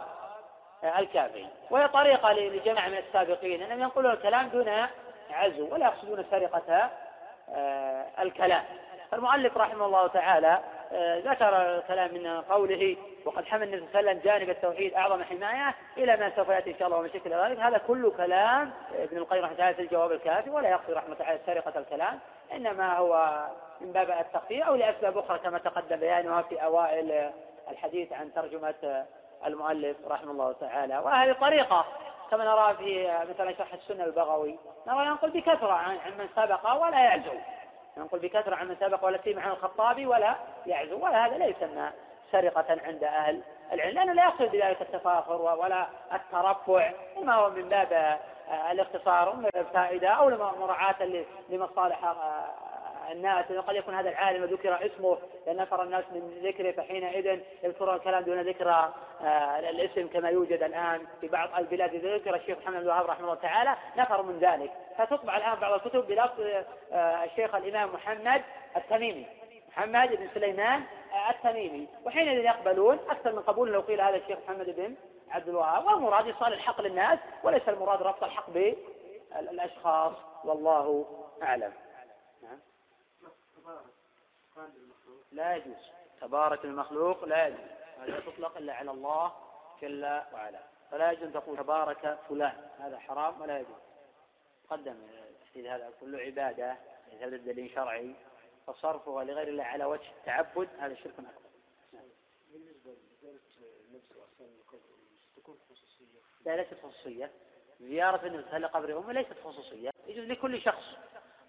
الكافي 0.98 1.46
وهي 1.70 1.88
طريقة 1.88 2.32
لجماعة 2.32 2.88
من 2.88 2.96
السابقين 2.96 3.62
أنهم 3.62 3.80
ينقلون 3.80 4.12
الكلام 4.12 4.48
دون 4.48 4.86
عزو 5.30 5.74
ولا 5.74 5.86
يقصدون 5.86 6.24
سرقة 6.30 6.90
آه، 7.54 8.06
الكلام. 8.18 8.64
فالمؤلف 9.10 9.56
رحمه 9.56 9.86
الله 9.86 10.06
تعالى 10.06 10.58
ذكر 11.24 11.82
كلام 11.88 12.14
من 12.14 12.40
قوله 12.40 12.96
وقد 13.24 13.44
حمل 13.44 13.62
النبي 13.62 13.86
صلى 13.92 14.00
الله 14.00 14.10
عليه 14.10 14.20
وسلم 14.20 14.32
جانب 14.32 14.50
التوحيد 14.50 14.94
أعظم 14.94 15.22
حماية 15.22 15.74
إلى 15.96 16.16
ما 16.16 16.32
سوف 16.36 16.48
يأتي 16.48 16.70
إن 16.70 16.78
شاء 16.78 16.88
الله 16.88 16.98
ومن 16.98 17.08
شكل 17.08 17.30
ذلك. 17.30 17.58
هذا 17.58 17.78
كله 17.78 18.10
كلام 18.10 18.72
ابن 18.94 19.16
القيم 19.16 19.44
رحمه 19.44 19.54
الله 19.54 19.72
في 19.72 19.82
الجواب 19.82 20.12
الكافي 20.12 20.50
ولا 20.50 20.68
يقصد 20.68 20.90
رحمة 20.90 21.16
الله 21.20 21.38
سرقة 21.46 21.78
الكلام 21.78 22.18
إنما 22.52 22.98
هو 22.98 23.44
من 23.80 23.92
باب 23.92 24.10
التخفيف 24.10 24.66
أو 24.66 24.74
لأسباب 24.74 25.18
أخرى 25.18 25.38
كما 25.38 25.58
تقدم 25.58 25.96
بيانها 25.96 26.42
في 26.42 26.64
أوائل 26.64 27.30
الحديث 27.70 28.12
عن 28.12 28.34
ترجمة 28.34 29.04
المؤلف 29.46 29.96
رحمه 30.08 30.30
الله 30.30 30.52
تعالى. 30.52 30.98
وهذه 30.98 31.32
طريقه 31.32 31.84
كما 32.30 32.44
نرى 32.44 32.76
في 32.76 33.18
مثلا 33.30 33.54
شرح 33.54 33.72
السنة 33.72 34.04
البغوي 34.04 34.58
نرى 34.86 35.06
ينقل 35.06 35.30
بكثرة 35.30 35.72
عن 35.72 35.98
من 36.18 36.28
سبق 36.36 36.72
ولا 36.82 36.98
يعزو. 37.00 37.32
ننقل 37.96 38.18
بكثرة 38.18 38.56
عن 38.56 38.68
من 38.68 38.76
سبق 38.80 39.04
ولا 39.04 39.20
سيما 39.24 39.42
عن 39.42 39.50
الخطابي 39.50 40.06
ولا 40.06 40.36
يعزو 40.66 41.04
ولا 41.04 41.26
هذا 41.26 41.38
لا 41.38 41.46
يسمى 41.46 41.90
سرقة 42.32 42.80
عند 42.86 43.04
أهل 43.04 43.40
العلم 43.72 43.94
لأنه 43.94 44.12
لا 44.12 44.24
يقصد 44.24 44.52
بذلك 44.52 44.82
التفاخر 44.82 45.42
ولا 45.42 45.86
الترفع 46.12 46.90
إنما 47.18 47.34
هو 47.34 47.50
من 47.50 47.68
باب 47.68 48.18
آه، 48.50 48.72
الاختصار 48.72 49.36
من 49.36 49.48
الفائدة 49.56 50.08
أو 50.08 50.30
مراعاة 50.60 50.96
لمصالح 51.48 52.14
الناس 53.12 53.46
قد 53.46 53.76
يكون 53.76 53.94
هذا 53.94 54.08
العالم 54.10 54.44
ذكر 54.44 54.86
اسمه 54.86 55.18
لأن 55.46 55.56
نفر 55.56 55.82
الناس 55.82 56.04
من 56.12 56.40
ذكره 56.42 56.70
فحينئذ 56.70 57.40
يذكرون 57.62 57.94
الكلام 57.94 58.22
دون 58.22 58.40
ذكر 58.40 58.70
آه، 58.70 59.58
الاسم 59.58 60.06
كما 60.06 60.28
يوجد 60.28 60.62
الآن 60.62 61.06
في 61.20 61.28
بعض 61.28 61.48
البلاد. 61.58 61.94
إذا 61.94 62.16
ذكر 62.16 62.34
الشيخ 62.34 62.58
محمد 62.58 62.74
بن 62.74 62.82
الوهاب 62.82 63.06
رحمه 63.06 63.24
الله 63.24 63.34
تعالى 63.34 63.76
نفر 63.96 64.22
من 64.22 64.38
ذلك. 64.38 64.70
فتطبع 64.98 65.36
الآن 65.36 65.54
بعض 65.54 65.72
الكتب 65.72 66.06
بلفظ 66.06 66.40
آه، 66.92 67.24
الشيخ 67.24 67.54
الإمام 67.54 67.94
محمد 67.94 68.42
التميمي 68.76 69.26
محمد 69.68 70.08
بن 70.08 70.28
سليمان 70.34 70.82
آه، 71.12 71.30
التميمي. 71.30 71.88
وحينئذ 72.04 72.44
يقبلون 72.44 72.98
أكثر 73.10 73.32
من 73.32 73.40
قبول. 73.40 73.72
لو 73.72 73.80
قيل 73.80 74.00
هذا 74.00 74.16
الشيخ 74.16 74.38
محمد 74.48 74.70
بن 74.76 74.94
عبد 75.30 75.48
الوهاب 75.48 75.86
والمراد 75.86 76.26
إيصال 76.26 76.52
الحق 76.52 76.80
للناس 76.80 77.18
وليس 77.42 77.68
المراد 77.68 78.02
ربط 78.02 78.24
الحق 78.24 78.50
بالأشخاص 78.50 80.12
والله 80.44 81.06
أعلم. 81.42 81.72
لا 85.32 85.56
يجوز. 85.56 85.90
تبارك 86.20 86.64
المخلوق 86.64 87.24
لا 87.24 87.46
يجوز. 87.46 87.60
لا 88.06 88.20
تطلق 88.20 88.56
إلا 88.56 88.74
على 88.74 88.90
الله 88.90 89.32
جل 89.82 90.04
وعلا. 90.32 90.60
فلا 90.90 91.10
يجوز 91.12 91.32
تقول 91.32 91.56
تبارك 91.56 92.18
فلان. 92.28 92.70
هذا 92.78 92.98
حرام 92.98 93.40
ولا 93.40 93.58
يجوز. 93.58 93.80
قدم 94.70 94.96
التحديد 95.30 95.66
هذا 95.66 95.92
كله 96.00 96.18
عبادة 96.18 96.76
هذا 97.20 97.36
الدليل 97.36 97.70
شرعي. 97.74 98.14
فصرفها 98.66 99.24
لغير 99.24 99.48
الله 99.48 99.64
على 99.64 99.84
وجه 99.84 100.10
التعبد 100.18 100.68
هذا 100.78 100.94
شرك 100.94 101.14
أكبر. 101.18 101.50
بالنسبة 102.52 102.96
تكون 105.36 105.58
خصوصية؟ 105.70 106.20
لا 106.44 106.56
ليست 106.56 106.74
خصوصية. 106.74 107.30
زيارة 107.80 108.26
النبي 108.26 108.42
صلى 108.42 108.56
الله 108.56 108.70
عليه 108.74 108.84
وسلم 108.84 108.98
لقبر 108.98 109.12
ليست 109.12 109.40
خصوصية. 109.44 109.90
يجوز 110.06 110.24
لكل 110.24 110.62
شخص. 110.62 110.84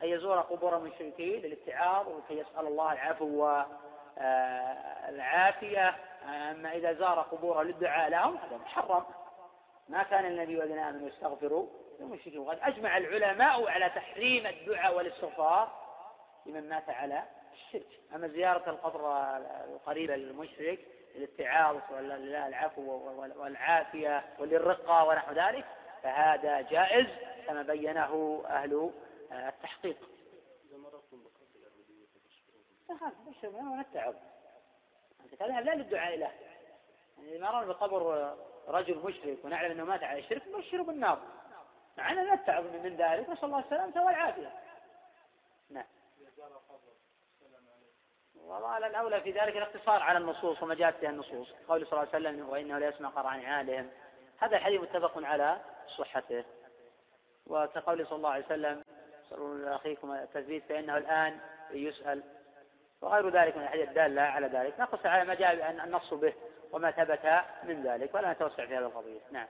أن 0.04 0.08
يزور 0.08 0.40
قبور 0.40 0.78
المشركين 0.78 1.42
للاتعاظ 1.42 2.08
وكي 2.08 2.34
يسأل 2.34 2.68
الله 2.68 2.94
العفو 2.94 3.26
والعافية. 4.18 5.96
أما 6.26 6.76
إذا 6.76 6.94
زار 6.94 7.22
قبور 7.22 7.64
للدعاء 7.64 8.10
لهم 8.10 8.38
هذا 8.38 8.58
محرم. 8.58 9.04
ما 9.90 10.04
كان 10.04 10.26
النبي 10.26 10.58
والذين 10.58 10.80
آمنوا 10.80 11.08
يستغفروا 11.08 11.68
للمشركين. 12.00 12.40
وقد 12.40 12.60
أجمع 12.62 12.98
العلماء 12.98 13.70
على 13.70 13.90
تحريم 13.90 14.48
الدعاء 14.48 14.96
والاستغفار 14.96 15.72
لمن 16.46 16.70
مات 16.70 16.90
على 16.90 17.24
الشرك. 17.54 17.88
أما 18.16 18.28
زيارة 18.28 18.70
القبر 18.70 19.18
القريب 19.74 20.12
للمشرك 20.12 20.80
للاتعاظ 21.16 21.78
والعفو 21.92 22.82
والعافية 23.38 24.24
وللرقة 24.40 25.04
ونحو 25.04 25.34
ذلك 25.34 25.66
فهذا 26.04 26.62
جائز 26.62 27.08
كما 27.48 27.64
بينه 27.64 28.44
أهل 28.48 28.92
التحقيق. 29.32 29.98
هذا 32.90 33.62
من 33.62 33.80
التعب 33.80 34.16
تذهب 35.40 35.66
لا 35.66 35.76
للدعاء 35.76 36.18
له. 36.18 36.32
يعني 37.18 37.40
مررنا 37.40 37.66
بقبر 37.66 38.34
رجل 38.68 38.98
مشرك 38.98 39.46
ونعلم 39.46 39.72
إنه 39.72 39.86
مات 39.86 40.04
على 40.04 40.20
الشرك 40.20 40.48
نبشره 40.48 40.84
بالنار. 40.84 41.22
مع 41.98 42.12
اننا 42.12 42.36
نتعظ 42.36 42.64
من 42.64 42.96
ذلك 42.96 43.30
نسأل 43.30 43.46
الله 43.46 43.60
السلامة 43.60 44.06
والعافية. 44.06 44.54
نعم. 45.70 45.86
والله 48.36 48.78
الأولى 48.78 49.22
في 49.22 49.32
ذلك 49.32 49.58
الاقتصار 49.58 50.02
على 50.02 50.18
النصوص 50.18 50.64
وما 50.64 50.76
جاءت 50.76 50.96
فيها 50.96 51.10
النصوص. 51.10 51.52
قول 51.68 51.88
صلى 51.88 51.94
الله 51.94 52.14
عليه 52.14 52.30
وسلم 52.30 52.50
وإنه 52.50 52.78
لا 52.78 52.88
يسمع 52.88 53.10
قرع 53.10 53.36
نعالهم 53.36 53.90
هذا 54.38 54.58
الحديث 54.58 54.82
متفق 54.82 55.18
على 55.18 55.62
صحته. 55.98 56.46
وكقول 57.48 58.08
صلى 58.08 58.16
الله 58.16 58.30
عليه 58.30 58.46
وسلم 58.46 58.84
صلوا 59.32 59.76
أخيكم 59.76 60.12
التثبيت 60.12 60.64
فإنه 60.70 60.98
الآن 60.98 61.40
يسأل. 61.72 62.24
وغير 63.02 63.30
ذلك 63.30 63.58
من 63.58 63.64
الحديث 63.64 63.90
الدالة 63.90 64.22
على 64.22 64.48
ذلك. 64.48 64.80
نقص 64.80 65.06
على 65.06 65.26
ما 65.26 65.34
جاء 65.34 65.72
النص 65.84 66.14
به 66.14 66.34
وما 66.72 66.92
ثبت 66.92 67.44
من 67.64 67.84
ذلك 67.84 68.16
ولا 68.16 68.32
نتوسع 68.32 68.66
في 68.66 68.78
هذا 68.78 68.86
القضية. 68.86 69.20
نعم. 69.32 69.48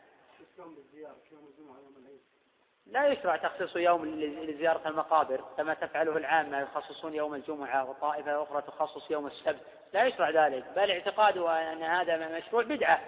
لا 2.85 3.07
يشرع 3.07 3.35
تخصيص 3.35 3.75
يوم 3.75 4.05
لزيارة 4.05 4.87
المقابر 4.87 5.43
كما 5.57 5.73
تفعله 5.73 6.17
العامة 6.17 6.59
يخصصون 6.59 7.13
يوم 7.13 7.35
الجمعة 7.35 7.89
وطائفة 7.89 8.43
أخرى 8.43 8.61
تخصص 8.61 9.11
يوم 9.11 9.27
السبت. 9.27 9.61
لا 9.93 10.05
يشرع 10.05 10.29
ذلك 10.29 10.65
بل 10.75 10.91
اعتقاده 10.91 11.71
أن 11.73 11.83
هذا 11.83 12.37
مشروع 12.37 12.63
بدعة. 12.63 13.01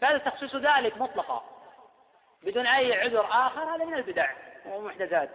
فهذا 0.00 0.18
تخصيص 0.18 0.56
ذلك 0.56 0.98
مطلقا 0.98 1.44
بدون 2.42 2.66
أي 2.66 2.92
عذر 2.92 3.24
آخر 3.24 3.60
هذا 3.60 3.84
من 3.84 3.94
البدع 3.94 4.30
ومحدثات. 4.66 5.30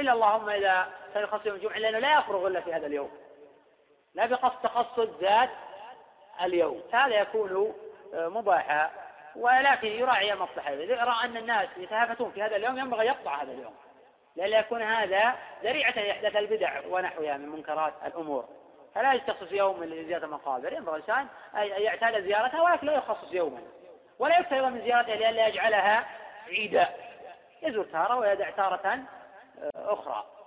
إلا 0.00 0.12
اللهم 0.12 0.48
إذا 0.48 0.86
سيخصص 1.14 1.46
يوم 1.46 1.56
الجمعة 1.56 1.78
لأنه 1.78 1.98
لا 1.98 2.18
يفرغ 2.18 2.46
إلا 2.46 2.60
في 2.60 2.74
هذا 2.74 2.86
اليوم. 2.86 3.10
لا 4.14 4.26
بقصد 4.26 4.62
تخصص 4.62 5.08
ذات 5.20 5.50
اليوم. 6.42 6.82
هذا 6.92 7.14
يكون 7.14 7.74
مباحا 8.14 8.90
ولكن 9.36 9.88
يراعي 9.88 10.32
المصلحة 10.32 10.70
رأى 10.74 11.24
أن 11.24 11.36
الناس 11.36 11.68
يتهافتون 11.76 12.30
في 12.30 12.42
هذا 12.42 12.56
اليوم 12.56 12.78
ينبغي 12.78 13.06
يقطع 13.06 13.42
هذا 13.42 13.52
اليوم. 13.52 13.74
لئلا 14.36 14.58
يكون 14.58 14.82
هذا 14.82 15.34
ذريعة 15.62 15.98
لإحداث 15.98 16.36
البدع 16.36 16.80
ونحوها 16.86 17.36
من 17.36 17.48
منكرات 17.48 17.94
الأمور. 18.06 18.44
فلا 18.94 19.12
يخصص 19.12 19.52
يوم 19.52 19.84
لزيارة 19.84 20.24
المقابر. 20.24 20.72
ينبغي 20.72 20.96
الإنسان 20.96 21.26
أن 21.56 21.82
يعتاد 21.82 22.22
زيارتها 22.22 22.62
ولكن 22.62 22.86
لا 22.86 22.94
يخصص 22.94 23.32
يوما. 23.32 23.60
ولا 24.18 24.38
يكثر 24.38 24.70
من 24.70 24.80
زيارتها 24.80 25.16
لئلا 25.16 25.46
يجعلها 25.46 26.06
عيدا. 26.48 26.88
يزور 27.62 27.84
تارة 27.84 28.16
ويدع 28.16 28.50
تارة 28.50 28.98
أخرى. 29.76 30.37